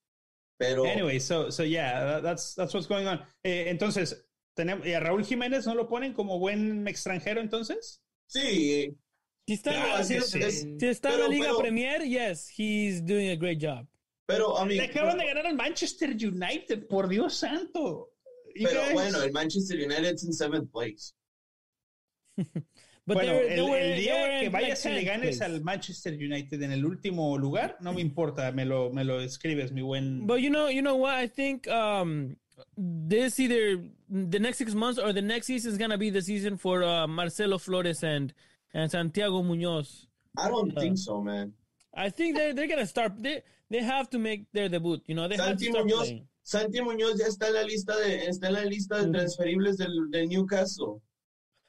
Pero. 0.57 0.85
Anyway, 0.85 1.19
so, 1.19 1.51
so 1.51 1.63
yeah, 1.63 2.21
that's, 2.21 2.55
that's 2.55 2.73
what's 2.73 2.87
going 2.87 3.05
on. 3.05 3.19
Eh, 3.43 3.65
entonces, 3.67 4.24
tenemos, 4.55 4.87
¿y 4.87 4.93
a 4.93 4.99
Raúl 4.99 5.23
Jiménez 5.23 5.65
no 5.67 5.75
lo 5.75 5.87
ponen 5.87 6.13
como 6.13 6.39
buen 6.39 6.87
extranjero 6.87 7.41
entonces? 7.41 8.01
Sí. 8.27 8.97
Si 9.45 9.53
está, 9.53 10.03
si, 10.03 10.19
si 10.21 10.87
está 10.87 11.13
en 11.13 11.19
la 11.19 11.27
Liga 11.27 11.47
pero, 11.49 11.59
Premier, 11.59 12.01
yes, 12.01 12.49
he's 12.57 13.05
doing 13.05 13.29
a 13.29 13.35
great 13.35 13.61
job. 13.61 13.85
Pero, 14.25 14.57
a 14.57 14.65
mí. 14.65 14.75
Le 14.75 14.85
acaban 14.85 15.19
de 15.19 15.25
ganar 15.27 15.45
al 15.45 15.55
Manchester 15.55 16.09
United, 16.09 16.87
por 16.87 17.07
Dios 17.07 17.35
santo. 17.35 18.11
Pero 18.55 18.81
bueno, 18.93 19.21
el 19.21 19.31
Manchester 19.31 19.77
United 19.77 20.15
es 20.15 20.23
en 20.23 20.33
seventh 20.33 20.71
place. 20.71 21.13
bueno, 23.05 23.33
el, 23.33 23.59
el, 23.59 23.99
día 23.99 24.39
que 24.39 24.49
vayas 24.49 24.83
y 24.85 24.89
le 24.89 25.03
ganes 25.03 25.41
al 25.41 25.61
Manchester 25.61 26.13
United 26.13 26.61
en 26.63 26.71
el 26.71 26.85
último 26.85 27.37
lugar, 27.37 27.77
no 27.81 27.93
me 27.93 28.01
importa, 28.01 28.51
me 28.51 28.65
lo, 28.65 28.91
me 28.91 29.03
lo 29.03 29.21
escribes, 29.21 29.71
mi 29.71 29.81
buen. 29.81 30.25
But 30.25 30.39
you 30.39 30.49
know, 30.49 30.69
you 30.69 30.81
know 30.81 30.95
what? 30.95 31.21
I 31.21 31.27
think 31.27 31.67
um, 31.67 32.35
this 32.77 33.39
either 33.39 33.81
the 34.09 34.39
next 34.39 34.57
six 34.57 34.73
months 34.73 34.99
or 34.99 35.13
the 35.13 35.21
next 35.21 35.47
season 35.47 35.71
is 35.71 35.77
gonna 35.77 35.97
be 35.97 36.09
the 36.09 36.21
season 36.21 36.57
for 36.57 36.83
uh, 36.83 37.07
Marcelo 37.07 37.57
Flores 37.57 38.03
and 38.03 38.33
and 38.73 38.91
Santiago 38.91 39.41
Muñoz. 39.41 40.07
I 40.37 40.49
don't 40.49 40.75
uh, 40.77 40.81
think 40.81 40.97
so, 40.97 41.21
man. 41.21 41.53
I 41.93 42.09
think 42.09 42.35
they're 42.35 42.53
they're 42.53 42.67
gonna 42.67 42.85
start. 42.85 43.21
They 43.21 43.41
they 43.69 43.83
have 43.83 44.09
to 44.11 44.19
make 44.19 44.45
their 44.51 44.69
debut. 44.69 44.99
You 45.07 45.15
know, 45.15 45.27
they 45.27 45.37
Santi 45.37 45.49
have 45.49 45.57
to 45.57 45.65
start 45.65 45.87
Muñoz, 45.87 45.97
playing. 45.97 46.27
Santi 46.43 46.81
Muñoz 46.81 47.17
ya 47.17 47.27
está 47.27 47.47
en 47.47 47.53
la 47.53 47.63
lista 47.63 47.97
de 47.97 48.27
está 48.27 48.47
en 48.47 48.53
la 48.53 48.65
lista 48.65 49.01
de 49.01 49.11
transferibles 49.11 49.77
del, 49.77 50.11
de 50.11 50.27
Newcastle. 50.27 51.01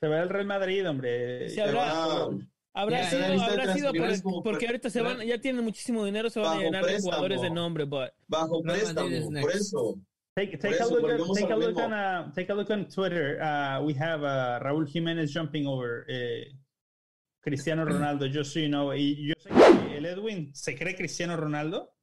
Se 0.01 0.09
va 0.09 0.21
al 0.21 0.29
Real 0.29 0.47
Madrid, 0.47 0.89
hombre. 0.89 1.49
Se 1.49 1.63
habrá, 1.63 2.29
habrá 2.75 3.01
yeah, 3.01 3.11
sido, 3.11 3.43
habrá 3.43 3.75
sido 3.75 3.93
por, 3.95 4.43
porque 4.43 4.67
ahorita 4.67 4.91
se 4.91 5.01
van, 5.01 5.21
ya 5.21 5.39
tienen 5.39 5.65
muchísimo 5.65 6.05
dinero, 6.05 6.29
se 6.29 6.41
van 6.41 6.59
a 6.59 6.61
llenar 6.61 6.83
préstamo, 6.83 7.07
de 7.07 7.17
jugadores 7.17 7.41
de 7.41 7.51
nombre, 7.51 7.85
but 7.85 8.11
bajo 8.29 8.61
préstamo, 8.63 9.09
por 9.41 9.51
eso. 9.53 9.99
Take, 10.37 10.61
take, 10.61 10.79
a 10.81 10.85
look, 10.85 11.09
at, 11.09 11.35
take, 11.35 11.51
a 11.51 11.57
look 11.57 11.79
on, 11.79 11.93
uh, 11.95 12.31
take 12.35 12.51
a 12.51 12.55
look 12.55 12.71
on 12.71 12.85
Twitter. 12.85 13.41
Uh, 13.43 13.83
we 13.83 13.95
have 13.95 14.23
uh, 14.23 14.61
Raúl 14.63 14.87
Jiménez 14.87 15.31
jumping 15.31 15.67
over. 15.67 16.07
Uh, 16.11 16.45
Cristiano 17.41 17.85
Ronaldo, 17.93 18.27
yo 18.27 18.43
soy, 18.43 18.69
no, 18.69 18.93
y 18.95 19.29
yo 19.29 19.35
sé 19.39 19.49
que 19.49 19.97
el 19.97 20.05
Edwin 20.05 20.55
se 20.55 20.75
cree 20.77 20.95
Cristiano 20.97 21.37
Ronaldo, 21.37 21.95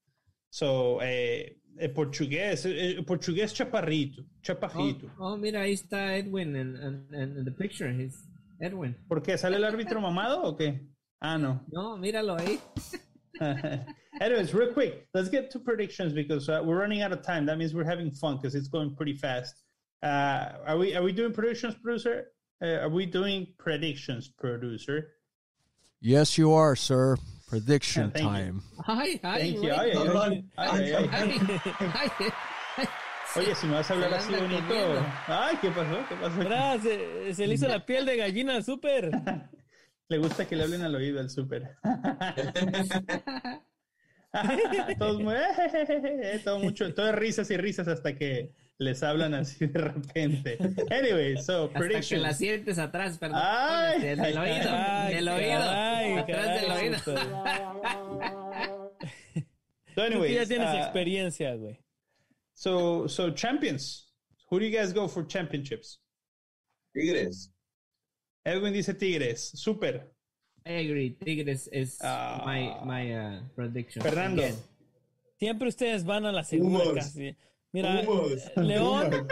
so, 0.50 1.00
eh, 1.02 1.60
el 1.78 1.92
portugués, 1.92 2.66
el 2.66 3.04
portugués 3.04 3.54
chaparrito, 3.54 4.24
chaparrito. 4.42 5.08
Oh, 5.18 5.34
oh, 5.34 5.38
mira, 5.38 5.62
ahí 5.62 5.74
está 5.74 6.16
Edwin 6.16 6.56
en 6.56 7.44
the 7.44 7.52
picture, 7.52 7.92
he's 7.92 8.26
Edwin. 8.60 8.96
¿Por 9.08 9.22
qué? 9.22 9.38
¿Sale 9.38 9.58
el 9.58 9.66
árbitro 9.66 10.00
mamado 10.00 10.44
o 10.44 10.56
qué? 10.56 10.88
Ah, 11.20 11.38
no. 11.38 11.66
No, 11.72 11.98
míralo 11.98 12.38
ahí. 12.38 12.60
Anyways, 14.22 14.54
real 14.54 14.72
quick, 14.74 15.08
let's 15.14 15.30
get 15.30 15.50
to 15.52 15.60
predictions 15.60 16.14
because 16.14 16.50
uh, 16.50 16.62
we're 16.64 16.80
running 16.80 17.02
out 17.02 17.12
of 17.12 17.22
time. 17.24 17.46
That 17.46 17.58
means 17.58 17.74
we're 17.74 17.84
having 17.84 18.12
fun 18.12 18.38
because 18.38 18.56
it's 18.56 18.68
going 18.68 18.96
pretty 18.96 19.16
fast. 19.16 19.64
Uh, 20.02 20.54
are 20.68 20.78
we 20.78 20.96
are 20.96 21.02
we 21.02 21.12
doing 21.12 21.34
predictions, 21.34 21.76
producer? 21.76 22.28
Uh, 22.62 22.82
are 22.82 22.90
we 22.90 23.06
doing 23.06 23.48
predictions, 23.58 24.28
producer? 24.28 25.14
Yes, 26.02 26.38
you 26.38 26.54
are, 26.54 26.76
sir. 26.76 27.18
Prediction 27.48 28.12
Thank 28.12 28.26
time. 28.26 28.62
You. 28.76 28.84
Hi, 28.84 29.20
hi. 29.24 29.40
Thank 29.40 29.64
you. 29.64 29.72
Ay, 29.72 30.44
ay, 30.58 30.94
ay, 31.12 32.32
Oye, 33.36 33.56
si 33.56 33.66
me 33.66 33.74
vas 33.74 33.90
a 33.90 33.94
hablar 33.94 34.14
así 34.14 34.34
bonito. 34.34 35.06
Ay, 35.28 35.58
¿qué 35.60 35.72
pasó? 35.72 36.06
¿Qué 36.08 36.16
pasó? 36.16 36.42
Ahora 36.42 36.80
se, 36.80 37.34
se, 37.34 37.48
le 37.48 37.56
hizo 37.56 37.68
la 37.68 37.84
piel 37.84 38.06
de 38.06 38.18
gallina 38.18 38.56
al 38.56 38.64
súper. 38.64 39.10
le 40.10 40.18
gusta 40.18 40.48
que 40.48 40.56
le 40.56 40.64
hablen 40.64 40.82
al 40.82 40.96
oído 40.96 41.20
al 41.20 41.30
súper. 41.30 41.78
Todos 44.98 45.22
muy, 45.22 45.36
todo 46.44 46.58
mucho, 46.58 46.92
todo 46.96 47.12
risas 47.12 47.52
y 47.52 47.58
risas 47.58 47.88
hasta 47.88 48.16
que 48.16 48.52
les 48.80 49.04
hablan 49.04 49.36
así 49.36 49.68
de 49.68 49.80
repente. 49.80 50.58
Anyway, 50.90 51.38
so 51.38 51.70
predictions. 51.72 52.04
Hasta 52.04 52.16
que 52.16 52.22
la 52.22 52.34
sientes 52.34 52.80
atrás, 52.80 53.20
perdón. 53.20 53.40
Ay, 53.42 54.02
del, 54.02 54.20
del 54.20 54.38
oído, 54.38 54.70
ay, 54.72 55.14
del 55.14 55.28
oído, 55.28 55.62
ay, 55.62 56.18
atrás 56.18 56.48
ay, 56.48 56.62
del 56.62 56.72
oído. 56.72 56.98
so 59.94 60.02
anyways, 60.02 60.34
ya 60.34 60.48
tienes 60.48 60.74
uh, 60.74 60.78
experiencia, 60.78 61.54
güey. 61.56 61.80
So, 62.56 63.08
so 63.08 63.30
champions. 63.32 64.10
Who 64.50 64.58
do 64.60 64.66
you 64.66 64.76
guys 64.76 64.94
go 64.94 65.08
for 65.08 65.28
championships? 65.28 66.00
Tigres. 66.96 67.53
Edwin 68.46 68.74
dice 68.74 68.94
Tigres. 68.94 69.52
Super. 69.56 70.12
I 70.66 70.72
agree. 70.74 71.18
Tigres 71.24 71.70
is 71.72 72.00
uh, 72.02 72.42
my 72.46 72.78
my 72.86 73.14
uh, 73.14 73.40
prediction. 73.56 74.02
Fernando. 74.02 74.44
Again. 74.44 74.56
Siempre 75.40 75.68
ustedes 75.68 76.06
van 76.06 76.26
a 76.26 76.32
la 76.32 76.44
segunda 76.44 76.94
casi. 76.94 77.36
Mira, 77.74 78.04
León, 78.56 79.28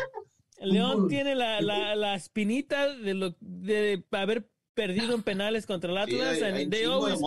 León 0.61 1.07
tiene 1.07 1.35
la, 1.35 1.61
la, 1.61 1.95
la, 1.95 2.15
espinita 2.15 2.93
de 2.95 3.13
lo 3.13 3.35
de 3.39 4.03
haber 4.11 4.49
perdido 4.73 5.13
en 5.13 5.21
penales 5.21 5.67
contra 5.67 5.91
el 5.91 5.97
Atlas, 5.97 6.37
sí, 6.37 6.43
hay, 6.43 6.63
and 6.63 6.71
they 6.71 6.85
always, 6.85 7.21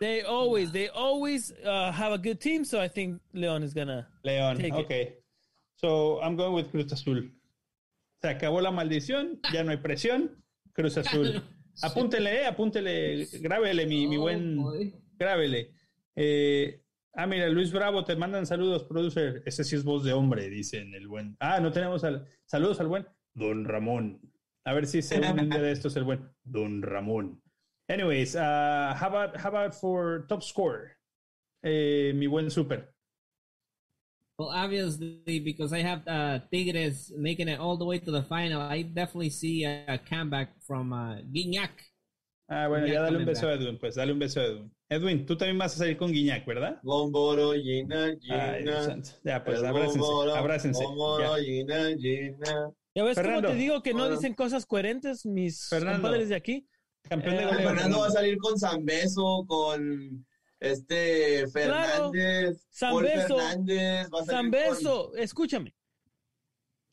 they 0.00 0.22
always, 0.22 0.72
they 0.72 0.88
always 0.88 1.54
uh, 1.64 1.92
have 1.92 2.12
a 2.12 2.18
good 2.18 2.40
team. 2.40 2.64
So 2.64 2.82
I 2.82 2.88
think 2.88 3.20
León 3.32 3.62
is 3.62 3.72
gonna. 3.72 4.08
León, 4.24 4.60
okay. 4.74 5.16
So 5.76 6.20
I'm 6.22 6.36
going 6.36 6.54
with 6.54 6.70
Cruz 6.72 6.92
Azul. 6.92 7.30
Se 8.20 8.28
acabó 8.28 8.60
la 8.60 8.72
maldición, 8.72 9.38
ya 9.52 9.62
no 9.62 9.70
hay 9.70 9.76
presión. 9.76 10.42
Cruz 10.76 10.98
Azul. 10.98 11.42
Apúntele, 11.82 12.42
eh, 12.42 12.46
apúntele, 12.46 13.26
grábele, 13.40 13.86
mi, 13.86 14.06
mi 14.06 14.16
buen. 14.16 14.56
Grábele. 15.18 15.72
Eh, 16.14 16.80
ah, 17.12 17.26
mira, 17.26 17.48
Luis 17.50 17.70
Bravo, 17.70 18.02
te 18.02 18.16
mandan 18.16 18.46
saludos, 18.46 18.84
producer. 18.84 19.42
Ese 19.44 19.62
sí 19.62 19.76
es 19.76 19.84
voz 19.84 20.02
de 20.02 20.14
hombre, 20.14 20.48
dicen 20.48 20.94
el 20.94 21.06
buen. 21.06 21.36
Ah, 21.38 21.60
no 21.60 21.72
tenemos 21.72 22.02
al. 22.02 22.26
Saludos 22.46 22.80
al 22.80 22.86
buen 22.86 23.06
Don 23.34 23.66
Ramón. 23.66 24.20
A 24.64 24.72
ver 24.72 24.86
si 24.86 25.02
se 25.02 25.20
unen 25.20 25.50
de 25.50 25.70
estos 25.70 25.96
el 25.96 26.04
buen 26.04 26.30
Don 26.44 26.80
Ramón. 26.80 27.42
Anyways, 27.88 28.34
uh, 28.34 28.94
how 28.98 29.08
about 29.08 29.36
how 29.36 29.48
about 29.48 29.74
for 29.74 30.26
top 30.28 30.42
score? 30.42 30.96
Eh, 31.62 32.12
mi 32.14 32.26
buen 32.26 32.50
super. 32.50 32.95
Well, 34.38 34.50
obviously, 34.50 35.40
because 35.40 35.72
I 35.72 35.80
have 35.80 36.06
uh, 36.06 36.40
Tigres 36.52 37.10
making 37.16 37.48
it 37.48 37.58
all 37.58 37.78
the 37.78 37.86
way 37.86 37.98
to 37.98 38.10
the 38.10 38.22
final, 38.22 38.60
I 38.60 38.82
definitely 38.82 39.30
see 39.30 39.64
a, 39.64 39.98
comeback 40.10 40.50
from 40.66 40.92
uh, 40.92 41.16
Guiñac. 41.32 41.70
Ah, 42.48 42.68
bueno, 42.68 42.86
ya 42.86 43.00
dale 43.00 43.16
un 43.16 43.24
beso 43.24 43.48
a 43.48 43.54
Edwin, 43.54 43.78
pues 43.78 43.96
dale 43.96 44.12
un 44.12 44.18
beso 44.18 44.40
a 44.40 44.44
Edwin. 44.44 44.70
Edwin, 44.90 45.26
tú 45.26 45.36
también 45.36 45.58
vas 45.58 45.74
a 45.74 45.78
salir 45.78 45.96
con 45.96 46.12
Guiñac, 46.12 46.44
¿verdad? 46.44 46.78
Bomboro, 46.82 47.54
Gina, 47.54 48.14
Gina. 48.20 49.00
ya, 49.24 49.42
pues 49.42 49.62
abrácense, 49.62 50.06
abrácense. 50.36 50.84
Bomboro, 50.84 51.36
Gina, 51.36 51.96
Gina. 51.96 52.70
Ya 52.94 53.04
ves 53.04 53.18
cómo 53.18 53.40
te 53.40 53.54
digo 53.54 53.82
que 53.82 53.94
no 53.94 54.08
dicen 54.10 54.34
cosas 54.34 54.66
coherentes 54.66 55.24
mis 55.24 55.68
compadres 55.70 56.28
de 56.28 56.36
aquí. 56.36 56.68
Campeón 57.08 57.36
de 57.36 57.44
eh. 57.44 57.48
Fernando 57.48 58.00
va 58.00 58.08
a 58.08 58.10
salir 58.10 58.36
con 58.38 58.58
Zambeso, 58.58 59.44
con 59.46 60.25
este 60.60 61.46
Fernández, 61.48 62.66
Zambeso, 62.72 63.36
Fernández, 63.36 64.08
Zambeso, 64.26 65.14
escúchame. 65.16 65.74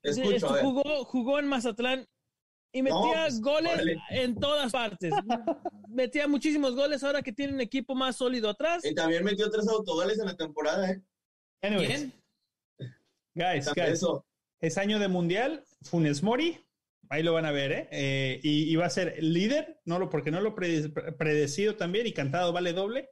Escucho, 0.04 0.50
jugó, 0.62 1.06
jugó 1.06 1.40
en 1.40 1.48
Mazatlán 1.48 2.08
y 2.74 2.82
metía 2.82 3.24
pues, 3.24 3.40
goles 3.40 3.80
en 4.10 4.36
todas 4.36 4.72
partes. 4.72 5.14
metía 5.88 6.28
muchísimos 6.28 6.76
goles 6.76 7.04
ahora 7.04 7.22
que 7.22 7.32
tiene 7.32 7.54
un 7.54 7.62
equipo 7.62 7.96
más 7.96 8.18
sólido 8.18 8.50
atrás. 8.50 8.84
Y 8.84 8.94
también 8.94 9.24
metió 9.24 9.50
tres 9.50 9.68
autogoles 9.68 10.20
en 10.20 10.26
la 10.26 10.36
temporada, 10.36 10.92
¿eh? 10.92 11.02
Anyways. 11.62 12.10
Guys, 13.36 13.72
guys. 13.74 14.02
Es 14.60 14.78
año 14.78 15.00
de 15.00 15.08
mundial. 15.08 15.64
Funes 15.84 16.24
Mori, 16.24 16.58
ahí 17.10 17.24
lo 17.24 17.34
van 17.34 17.46
a 17.46 17.52
ver, 17.52 17.72
¿eh? 17.72 17.88
eh 17.92 18.40
y, 18.44 18.76
va 18.76 18.86
a 18.86 18.90
ser 18.90 19.22
líder, 19.22 19.80
no 19.86 20.00
lo, 20.00 20.10
porque 20.10 20.32
no 20.32 20.42
lo 20.42 20.56
predecido 20.56 21.76
también 21.76 22.08
y 22.08 22.14
cantado 22.14 22.52
vale 22.54 22.74
doble. 22.74 23.10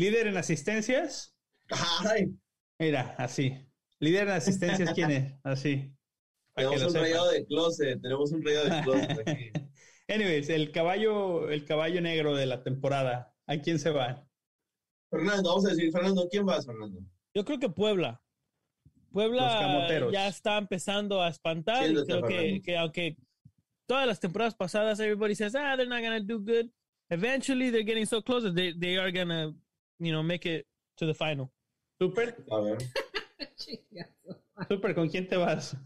Líder 0.00 0.28
en 0.28 0.38
asistencias. 0.38 1.36
Ay. 1.68 2.34
Mira, 2.78 3.14
así. 3.18 3.52
Líder 3.98 4.28
en 4.28 4.34
asistencias, 4.34 4.94
¿quién 4.94 5.10
es? 5.10 5.34
Así. 5.44 5.94
Tenemos 6.56 6.82
un 6.82 6.94
rayado 6.94 7.30
de 7.30 7.44
closet, 7.44 8.00
tenemos 8.00 8.32
un 8.32 8.42
rayado 8.42 8.64
de 8.64 8.82
closet 8.82 9.28
aquí. 9.28 9.50
Anyways, 10.08 10.48
el 10.48 10.72
caballo, 10.72 11.50
el 11.50 11.66
caballo 11.66 12.00
negro 12.00 12.34
de 12.34 12.46
la 12.46 12.62
temporada. 12.62 13.34
¿A 13.46 13.58
quién 13.58 13.78
se 13.78 13.90
va? 13.90 14.26
Fernando, 15.10 15.50
vamos 15.50 15.66
a 15.66 15.68
decir, 15.68 15.92
Fernando, 15.92 16.26
¿quién 16.30 16.48
va, 16.48 16.62
Fernando? 16.62 17.00
Yo 17.34 17.44
creo 17.44 17.58
que 17.58 17.68
Puebla. 17.68 18.22
Puebla 19.12 19.86
ya 20.10 20.28
está 20.28 20.56
empezando 20.56 21.22
a 21.22 21.28
espantar. 21.28 21.84
creo 22.06 22.22
que, 22.22 22.62
que, 22.64 22.76
aunque 22.78 23.18
todas 23.86 24.06
las 24.06 24.18
temporadas 24.18 24.54
pasadas 24.54 24.98
everybody 24.98 25.34
says, 25.34 25.54
ah, 25.54 25.76
they're 25.76 25.86
not 25.86 26.00
gonna 26.00 26.20
do 26.20 26.38
good. 26.38 26.70
Eventually 27.10 27.70
they're 27.70 27.84
getting 27.84 28.06
so 28.06 28.22
close 28.22 28.44
that 28.44 28.54
they, 28.54 28.72
they 28.72 28.96
are 28.96 29.12
gonna 29.12 29.52
you 30.00 30.12
know, 30.12 30.22
make 30.22 30.46
it 30.46 30.66
to 30.96 31.06
the 31.06 31.14
final. 31.14 31.52
Super. 32.00 32.34
A 32.50 32.60
ver. 32.62 32.78
Super, 34.68 34.94
¿con 34.94 35.08
quién 35.08 35.28
te 35.28 35.36
vas? 35.36 35.76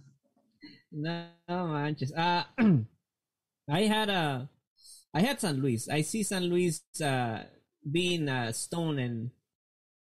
No, 0.90 1.28
manches. 1.48 2.12
Uh, 2.12 2.44
I 3.68 3.82
had 3.82 4.08
a, 4.08 4.48
I 5.12 5.20
had 5.20 5.40
San 5.40 5.60
Luis. 5.60 5.88
I 5.88 6.02
see 6.02 6.22
San 6.22 6.44
Luis 6.44 6.82
uh, 7.02 7.42
being 7.90 8.28
uh, 8.28 8.52
stone 8.52 8.98
and, 8.98 9.30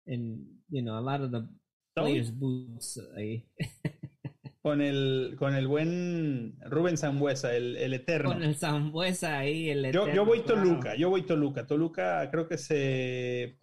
and 0.07 0.45
you 0.69 0.81
know, 0.81 0.97
a 0.97 1.01
lot 1.01 1.21
of 1.21 1.31
the 1.31 1.47
players' 1.95 2.31
boots. 2.31 2.97
Ahí. 3.17 3.45
con 4.61 4.81
el 4.81 5.35
con 5.37 5.55
el 5.55 5.67
buen 5.67 6.57
Rubén 6.65 6.97
Zambuesa, 6.97 7.55
el, 7.55 7.77
el 7.77 7.93
eterno. 7.93 8.33
Con 8.33 8.43
el 8.43 8.55
Zambuesa 8.55 9.37
ahí, 9.37 9.69
el 9.69 9.85
eterno. 9.85 10.07
Yo, 10.07 10.13
yo 10.13 10.25
voy 10.25 10.41
Toluca, 10.41 10.95
yo 10.95 11.09
voy 11.09 11.23
Toluca. 11.23 11.65
Toluca 11.65 12.29
creo 12.31 12.47
que 12.47 12.57
se 12.57 13.57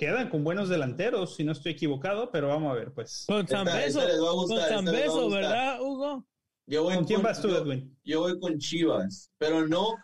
quedan 0.00 0.30
con 0.30 0.42
buenos 0.42 0.70
delanteros, 0.70 1.36
si 1.36 1.44
no 1.44 1.52
estoy 1.52 1.72
equivocado, 1.72 2.30
pero 2.30 2.48
vamos 2.48 2.72
a 2.72 2.74
ver, 2.74 2.90
pues. 2.90 3.26
Con 3.28 3.46
Zambeso, 3.46 4.00
con 4.00 4.58
Zambeso, 4.58 5.28
¿verdad, 5.28 5.78
Hugo? 5.82 6.26
Yo 6.66 6.84
voy 6.84 6.94
¿Con 6.94 7.04
quién 7.04 7.22
vas 7.22 7.42
tú, 7.42 7.48
Edwin? 7.48 7.94
Yo, 8.02 8.20
voy 8.20 8.40
con 8.40 8.56
Chivas, 8.58 9.30
pero 9.36 9.68
no, 9.68 9.94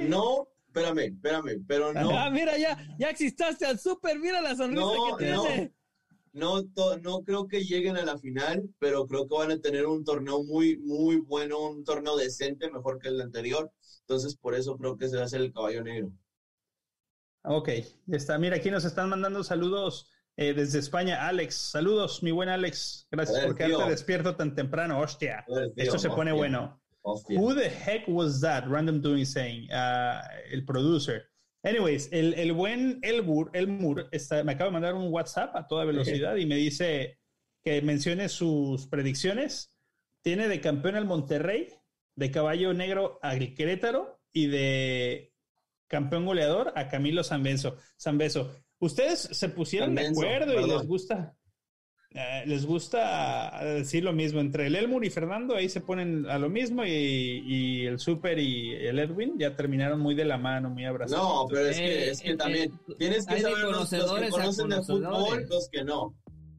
no, 0.00 0.48
espérame, 0.66 1.14
espérame, 1.14 1.64
pero 1.68 1.92
no. 1.92 2.18
Ah, 2.18 2.30
mira, 2.30 2.58
ya, 2.58 2.76
ya 2.98 3.10
existaste 3.10 3.64
al 3.64 3.78
súper, 3.78 4.18
mira 4.18 4.40
la 4.40 4.56
sonrisa 4.56 4.90
que 5.16 5.24
tiene. 5.24 5.72
No, 6.32 6.62
no, 6.76 6.96
no 6.98 7.22
creo 7.22 7.46
que 7.46 7.64
lleguen 7.64 7.96
a 7.96 8.04
la 8.04 8.18
final, 8.18 8.68
pero 8.80 9.06
creo 9.06 9.28
que 9.28 9.36
van 9.36 9.52
a 9.52 9.60
tener 9.60 9.86
un 9.86 10.02
torneo 10.02 10.42
muy, 10.42 10.78
muy 10.78 11.18
bueno, 11.18 11.60
un 11.60 11.84
torneo 11.84 12.16
decente, 12.16 12.72
mejor 12.72 12.98
que 12.98 13.08
el 13.08 13.20
anterior. 13.20 13.70
Entonces, 14.00 14.34
por 14.34 14.56
eso 14.56 14.76
creo 14.76 14.96
que 14.96 15.08
se 15.08 15.16
va 15.16 15.22
a 15.22 15.26
hacer 15.26 15.42
el 15.42 15.52
caballo 15.52 15.84
negro. 15.84 16.12
Ok, 17.44 17.68
está. 18.08 18.38
Mira, 18.38 18.56
aquí 18.56 18.70
nos 18.70 18.84
están 18.84 19.08
mandando 19.08 19.42
saludos 19.44 20.10
eh, 20.36 20.52
desde 20.52 20.78
España. 20.78 21.26
Alex, 21.26 21.54
saludos, 21.54 22.22
mi 22.22 22.30
buen 22.30 22.48
Alex. 22.48 23.06
Gracias 23.10 23.44
por 23.44 23.56
quedarte 23.56 23.90
despierto 23.90 24.36
tan 24.36 24.54
temprano. 24.54 25.00
Hostia, 25.00 25.44
esto 25.76 25.98
se 25.98 26.10
pone 26.10 26.32
bueno. 26.32 26.80
Who 27.02 27.54
the 27.54 27.70
heck 27.70 28.04
was 28.06 28.40
that? 28.40 28.66
Random 28.66 29.00
Doing 29.00 29.24
saying, 29.24 29.68
uh, 29.70 30.20
el 30.52 30.64
producer. 30.64 31.30
Anyways, 31.64 32.08
el, 32.12 32.34
el 32.34 32.52
buen 32.52 33.00
Elmur, 33.02 33.50
Elmur 33.52 34.08
está, 34.12 34.44
me 34.44 34.52
acaba 34.52 34.68
de 34.68 34.72
mandar 34.72 34.94
un 34.94 35.12
WhatsApp 35.12 35.56
a 35.56 35.66
toda 35.66 35.84
velocidad 35.84 36.36
y 36.36 36.46
me 36.46 36.56
dice 36.56 37.18
que 37.64 37.82
mencione 37.82 38.28
sus 38.28 38.86
predicciones. 38.86 39.74
Tiene 40.22 40.48
de 40.48 40.60
campeón 40.60 40.96
al 40.96 41.06
Monterrey, 41.06 41.68
de 42.14 42.30
caballo 42.30 42.74
negro 42.74 43.18
al 43.22 43.54
Querétaro 43.54 44.20
y 44.32 44.46
de 44.46 45.34
campeón 45.88 46.26
goleador 46.26 46.72
a 46.76 46.88
Camilo 46.88 47.24
Zambeso. 47.24 47.76
Zambeso. 48.00 48.52
Ustedes 48.78 49.20
se 49.20 49.48
pusieron 49.48 49.94
de 49.94 50.06
acuerdo 50.08 50.60
y 50.60 50.68
les 50.68 50.86
gusta, 50.86 51.34
eh, 52.10 52.44
les 52.46 52.64
gusta 52.64 53.58
decir 53.64 54.04
lo 54.04 54.12
mismo. 54.12 54.40
Entre 54.40 54.68
el 54.68 54.76
Elmur 54.76 55.04
y 55.04 55.10
Fernando 55.10 55.56
ahí 55.56 55.68
se 55.68 55.80
ponen 55.80 56.26
a 56.26 56.38
lo 56.38 56.48
mismo 56.48 56.84
y, 56.84 57.86
el 57.86 57.98
Super 57.98 58.38
y 58.38 58.74
el 58.74 58.98
Edwin 59.00 59.36
ya 59.38 59.56
terminaron 59.56 59.98
muy 59.98 60.14
de 60.14 60.24
la 60.24 60.38
mano, 60.38 60.70
muy 60.70 60.84
abrazados. 60.84 61.24
No, 61.24 61.46
pero 61.48 61.66
es 61.66 61.76
que, 61.76 62.10
es 62.10 62.20
que 62.20 62.30
eh, 62.30 62.36
también 62.36 62.72
eh, 62.72 62.94
tienes 62.98 63.26
que 63.26 63.40
saber 63.40 63.58
los, 63.58 63.90
que 63.90 63.98
conocen 64.30 64.68
de 64.68 64.82
fútbol, 64.82 65.46
los 65.48 65.68
que 65.70 65.84
no. 65.84 66.14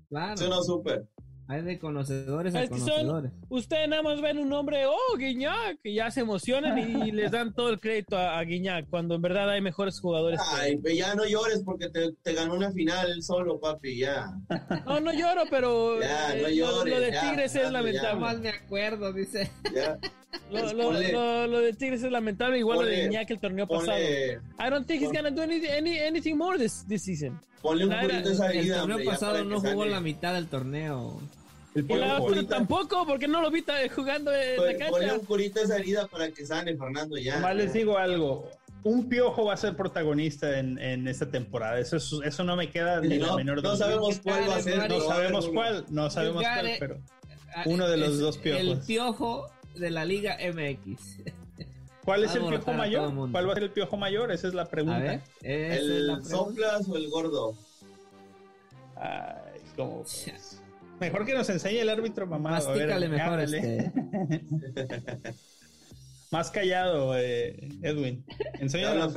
Claro. 0.10 0.34
Eso 0.34 0.50
no 0.50 0.64
Super. 0.64 1.08
Hay 1.50 1.64
de 1.64 1.80
conocedores 1.80 2.54
a 2.54 2.68
conocedores. 2.68 3.32
ustedes 3.50 3.89
nada 3.89 4.04
más 4.04 4.22
ven 4.22 4.38
un 4.38 4.50
nombre, 4.50 4.86
oh, 4.86 5.18
Guiñac, 5.18 5.80
y 5.84 5.95
ya 5.95 6.12
se 6.12 6.20
emocionan 6.20 6.78
y 6.78 7.12
les 7.12 7.32
dan 7.32 7.56
todo 7.56 7.72
el 7.72 7.80
crédito 7.80 8.20
a, 8.20 8.39
Guiñac, 8.43 8.88
cuando 8.88 9.16
en 9.16 9.24
verdad 9.24 9.50
hay 9.50 9.60
mejores 9.60 10.00
jugadores. 10.00 10.39
Ay, 10.54 10.80
ya 10.95 11.16
no 11.16 11.26
llores 11.26 11.64
porque 11.66 11.89
te, 11.89 12.34
ganó 12.36 12.54
una 12.54 12.72
final 12.72 13.24
solo, 13.24 13.60
papi, 13.60 13.97
ya. 13.97 14.32
No, 14.86 15.00
no 15.00 15.12
lloro, 15.12 15.41
pero 15.50 16.00
ya, 16.02 16.36
no 16.36 16.50
llores, 16.50 16.93
lo, 16.93 17.00
de 17.00 17.20
Tigres 17.20 17.56
es 17.56 17.72
lamentable. 17.72 18.20
Mal 18.20 18.43
de 18.43 18.50
acuerdo, 18.50 19.12
dice. 19.12 19.50
Ya. 19.74 19.97
Lo, 20.52 20.74
lo, 20.74 21.47
lo, 21.47 21.60
de 21.60 21.74
Tigres 21.74 22.04
es 22.04 22.12
lamentable, 22.12 22.60
igual 22.60 22.80
lo 22.80 22.86
de 22.86 23.02
Guiñac 23.02 23.32
el 23.32 23.39
torneo 23.39 23.68
pasado. 23.68 23.97
I 23.97 24.70
don't 24.70 24.86
think 24.86 25.02
he's 25.02 25.12
gonna 25.12 25.32
do 25.32 25.41
any, 25.41 25.97
anything 26.00 26.36
more 26.36 26.56
this, 26.56 26.86
this 26.88 27.02
season. 27.04 27.39
Ponle 27.64 27.86
un 27.86 27.93
curito 27.93 28.30
esa 28.30 28.52
El 28.52 28.72
torneo 28.72 29.04
pasado 29.04 29.43
no 29.43 29.60
jugó 29.60 29.86
la 29.86 30.00
mitad 30.00 30.36
del 30.36 30.47
torneo. 30.47 31.20
El 31.76 31.86
pero 31.86 32.46
tampoco, 32.48 33.06
porque 33.06 33.28
no 33.28 33.42
lo 33.42 33.52
vi 33.52 33.64
jugando 33.94 34.34
en 34.34 34.58
la 34.58 34.72
cancha. 34.72 34.90
Ponle 34.90 35.14
un 35.14 35.26
curito 35.26 35.62
esa 35.62 35.78
herida 35.78 36.08
para 36.08 36.30
que 36.32 36.46
sane, 36.46 36.76
Fernando, 36.76 37.18
ya. 37.18 37.40
Más 37.40 37.56
les 37.56 37.74
digo 37.74 37.98
algo. 37.98 38.50
Un 38.84 39.10
piojo 39.10 39.46
va 39.46 39.54
a 39.54 39.58
ser 39.58 39.76
protagonista 39.76 40.58
en, 40.58 40.80
en 40.80 41.08
esta 41.08 41.30
temporada. 41.30 41.80
Eso, 41.80 41.98
eso 41.98 42.44
no 42.44 42.56
me 42.56 42.70
queda 42.72 43.02
ni 43.02 43.20
la 43.20 43.36
menor 43.36 43.62
duda. 43.62 43.72
No 43.72 43.78
sabemos 43.78 44.20
cuál 44.20 44.50
va 44.50 44.56
a 44.56 44.62
ser. 44.62 44.90
No 44.90 45.02
sabemos 45.02 45.50
cuál, 45.50 45.86
no 45.90 46.10
sabemos 46.10 46.44
cuál, 46.44 46.72
pero 46.80 47.00
uno 47.66 47.88
de 47.88 47.98
los 47.98 48.20
dos 48.20 48.38
piojos. 48.38 48.62
El 48.62 48.80
piojo 48.80 49.50
de 49.76 49.92
la 49.92 50.06
Liga 50.06 50.38
MX. 50.42 51.18
¿Cuál 52.04 52.24
es 52.24 52.34
el 52.34 52.46
piojo 52.46 52.74
mayor? 52.74 53.14
¿Cuál 53.32 53.48
va 53.48 53.52
a 53.52 53.56
ser 53.56 53.64
el 53.64 53.72
piojo 53.72 53.98
mayor? 53.98 54.32
Esa 54.32 54.48
es 54.48 54.54
la 54.54 54.66
pregunta. 54.66 55.22
¿El 55.42 56.24
soplas 56.24 56.88
o 56.88 56.96
el 56.96 57.10
gordo? 57.10 57.56
Ay, 58.96 59.62
cómo. 59.76 60.04
Pues. 60.04 60.59
Mejor 61.00 61.26
que 61.26 61.34
nos 61.34 61.50
enseñe 61.50 61.80
el 61.80 61.89
árbitro 61.89 62.28
mamado. 62.28 62.74
mejor 62.76 63.39
este. 63.39 63.91
Más 66.32 66.52
callado, 66.52 67.18
eh, 67.18 67.70
Edwin. 67.82 68.24
Enséñanos. 68.60 69.14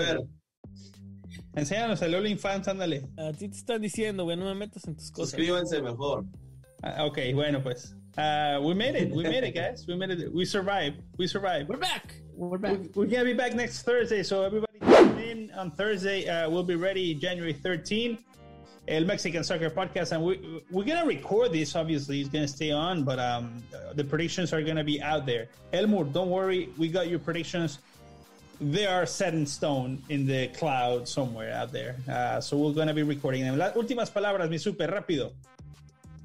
Enséñanos 1.55 2.01
el 2.01 2.15
OnlyFans, 2.15 2.69
ándale. 2.69 3.09
A 3.19 3.33
ti 3.33 3.49
te 3.49 3.57
están 3.57 3.83
diciendo, 3.83 4.25
güey, 4.25 4.39
no 4.39 4.47
me 4.47 4.55
metas 4.55 4.87
en 4.87 4.97
tus 4.97 5.11
cosas. 5.11 5.31
Suscríbanse 5.31 5.83
mejor. 5.83 6.25
Ah, 6.83 7.05
ok, 7.05 7.19
bueno, 7.35 7.63
pues. 7.63 7.95
Uh, 8.17 8.61
we 8.63 8.75
made 8.75 8.97
it. 8.97 9.13
We 9.15 9.25
made 9.25 9.45
it, 9.47 9.55
guys. 9.55 9.87
We 9.87 9.97
made 9.97 10.11
it. 10.11 10.33
We 10.33 10.45
survived. 10.45 11.03
We 11.19 11.27
survived. 11.27 11.69
We're 11.69 11.79
back. 11.79 12.15
We're 12.35 12.59
back. 12.59 12.79
We, 12.95 13.05
are 13.05 13.11
gonna 13.11 13.25
be 13.25 13.35
back 13.35 13.55
next 13.55 13.83
Thursday. 13.83 14.23
So 14.23 14.43
everybody 14.43 14.79
tune 14.81 15.19
in 15.19 15.51
on 15.53 15.71
Thursday. 15.73 16.29
Uh, 16.29 16.49
we'll 16.51 16.65
be 16.65 16.75
ready 16.75 17.15
January 17.15 17.53
13. 17.53 18.19
El 18.89 19.05
Mexican 19.05 19.45
Soccer 19.45 19.71
Podcast, 19.71 20.11
and 20.11 20.25
we 20.25 20.61
we're 20.71 20.85
gonna 20.85 21.07
record 21.07 21.53
this. 21.53 21.77
Obviously, 21.77 22.21
it's 22.21 22.29
gonna 22.29 22.49
stay 22.49 22.73
on, 22.73 23.05
but 23.05 23.19
um, 23.21 23.63
the 23.95 24.03
predictions 24.03 24.53
are 24.53 24.61
gonna 24.61 24.83
be 24.83 25.01
out 25.01 25.25
there. 25.25 25.49
Elmore, 25.73 26.05
don't 26.05 26.31
worry, 26.31 26.69
we 26.79 26.89
got 26.89 27.09
your 27.09 27.21
predictions. 27.21 27.79
They 28.61 28.87
are 28.87 29.07
set 29.07 29.35
in 29.35 29.47
stone 29.47 30.03
in 30.09 30.27
the 30.27 30.49
cloud 30.49 31.07
somewhere 31.07 31.53
out 31.53 31.71
there. 31.73 31.97
Uh, 32.09 32.41
so 32.41 32.57
we're 32.57 32.73
gonna 32.73 32.95
be 32.95 33.05
recording 33.05 33.45
them. 33.45 33.57
Las 33.57 33.75
últimas 33.75 34.13
palabras, 34.13 34.51
mi 34.51 34.59
super 34.59 34.89
rápido. 34.89 35.33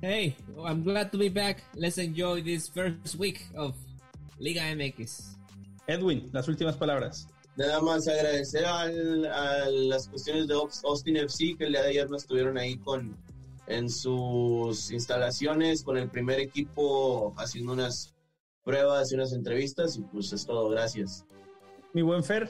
Hey, 0.02 0.36
I'm 0.64 0.84
glad 0.84 1.12
to 1.12 1.18
be 1.18 1.30
back. 1.30 1.64
Let's 1.76 1.98
enjoy 2.00 2.42
this 2.42 2.70
first 2.70 3.16
week 3.18 3.46
of 3.56 3.76
Liga 4.40 4.62
MX. 4.62 5.22
Edwin, 5.88 6.30
las 6.34 6.48
últimas 6.48 6.76
palabras. 6.78 7.28
Nada 7.58 7.82
más 7.82 8.08
agradecer 8.08 8.66
al, 8.66 9.26
a 9.26 9.70
las 9.70 10.08
cuestiones 10.08 10.48
de 10.48 10.54
Austin 10.54 11.18
FC 11.18 11.56
que 11.58 11.66
el 11.66 11.72
día 11.72 11.82
de 11.82 11.90
ayer 11.90 12.10
nos 12.10 12.22
estuvieron 12.22 12.58
ahí 12.58 12.78
con 12.78 13.18
en 13.68 13.90
sus 13.90 14.92
instalaciones 14.92 15.84
con 15.84 15.98
el 15.98 16.10
primer 16.10 16.40
equipo 16.40 17.34
haciendo 17.38 17.74
unas 17.74 18.16
pruebas 18.64 19.12
y 19.12 19.16
unas 19.16 19.34
entrevistas 19.34 19.98
y 19.98 20.02
pues 20.02 20.32
es 20.34 20.46
todo, 20.46 20.70
gracias. 20.70 21.26
Mi 21.94 22.02
buen 22.02 22.24
Fer. 22.24 22.50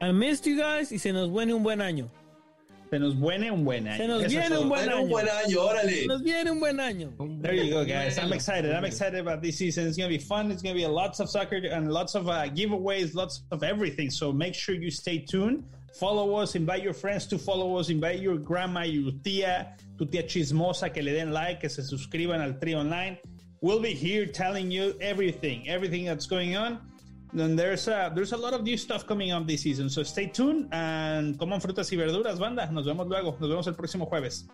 I 0.00 0.12
missed 0.12 0.44
you 0.44 0.56
guys 0.56 0.92
y 0.92 0.98
se 0.98 1.12
nos 1.12 1.32
viene 1.32 1.54
un 1.54 1.62
buen 1.62 1.80
año. 1.80 2.10
Se 2.90 2.98
nos 2.98 3.14
viene 3.14 3.50
un 3.50 3.64
buen 3.64 3.86
año. 3.88 3.96
Se 3.96 4.06
nos 4.06 4.26
viene 4.26 4.58
un 4.58 4.68
buen 4.68 4.88
año. 4.88 5.02
un 5.02 5.10
buen 5.10 5.28
año, 5.28 5.60
órale. 5.60 6.02
Se 6.02 6.06
nos 6.06 6.22
viene 6.22 6.50
un 6.50 6.60
buen 6.60 6.78
año. 6.78 7.12
There 7.42 7.54
you 7.54 7.70
go, 7.72 7.84
guys. 7.84 8.18
I'm 8.18 8.32
excited. 8.32 8.72
I'm 8.72 8.84
excited 8.84 9.18
about 9.18 9.42
this 9.42 9.58
season. 9.58 9.86
It's 9.86 9.96
going 9.96 10.10
to 10.10 10.16
be 10.16 10.22
fun. 10.22 10.50
It's 10.50 10.62
going 10.62 10.74
to 10.74 10.80
be 10.80 10.86
lots 10.86 11.20
of 11.20 11.28
soccer 11.28 11.56
and 11.56 11.92
lots 11.92 12.14
of 12.14 12.28
uh, 12.28 12.48
giveaways, 12.48 13.14
lots 13.14 13.42
of 13.50 13.62
everything. 13.62 14.10
So 14.10 14.32
make 14.32 14.54
sure 14.54 14.74
you 14.74 14.90
stay 14.90 15.18
tuned. 15.18 15.64
Follow 15.98 16.36
us, 16.36 16.54
invite 16.54 16.82
your 16.82 16.92
friends 16.92 17.26
to 17.28 17.38
follow 17.38 17.76
us, 17.78 17.88
invite 17.88 18.20
your 18.20 18.36
grandma, 18.36 18.82
your 18.82 19.12
tía, 19.12 19.78
tu 19.96 20.04
tía 20.04 20.24
chismosa 20.24 20.92
que 20.92 21.02
le 21.02 21.12
den 21.12 21.32
like, 21.32 21.60
que 21.60 21.70
se 21.70 21.82
suscriban 21.82 22.40
al 22.40 22.60
Tri 22.60 22.74
Online. 22.74 23.16
We'll 23.62 23.80
be 23.80 23.94
here 23.94 24.26
telling 24.26 24.70
you 24.70 24.94
everything, 25.00 25.66
everything 25.68 26.04
that's 26.04 26.26
going 26.26 26.54
on. 26.54 26.80
And 27.32 27.58
there's 27.58 27.88
a, 27.88 28.12
there's 28.14 28.32
a 28.32 28.36
lot 28.36 28.54
of 28.54 28.62
new 28.62 28.76
stuff 28.76 29.06
coming 29.06 29.32
up 29.32 29.46
this 29.46 29.62
season, 29.62 29.88
so 29.90 30.02
stay 30.02 30.26
tuned 30.26 30.68
and 30.72 31.38
coman 31.38 31.60
frutas 31.60 31.92
y 31.92 31.96
verduras, 31.96 32.38
banda. 32.38 32.70
Nos 32.70 32.86
vemos 32.86 33.06
luego, 33.08 33.36
nos 33.40 33.48
vemos 33.50 33.66
el 33.66 33.74
próximo 33.74 34.06
jueves. 34.06 34.46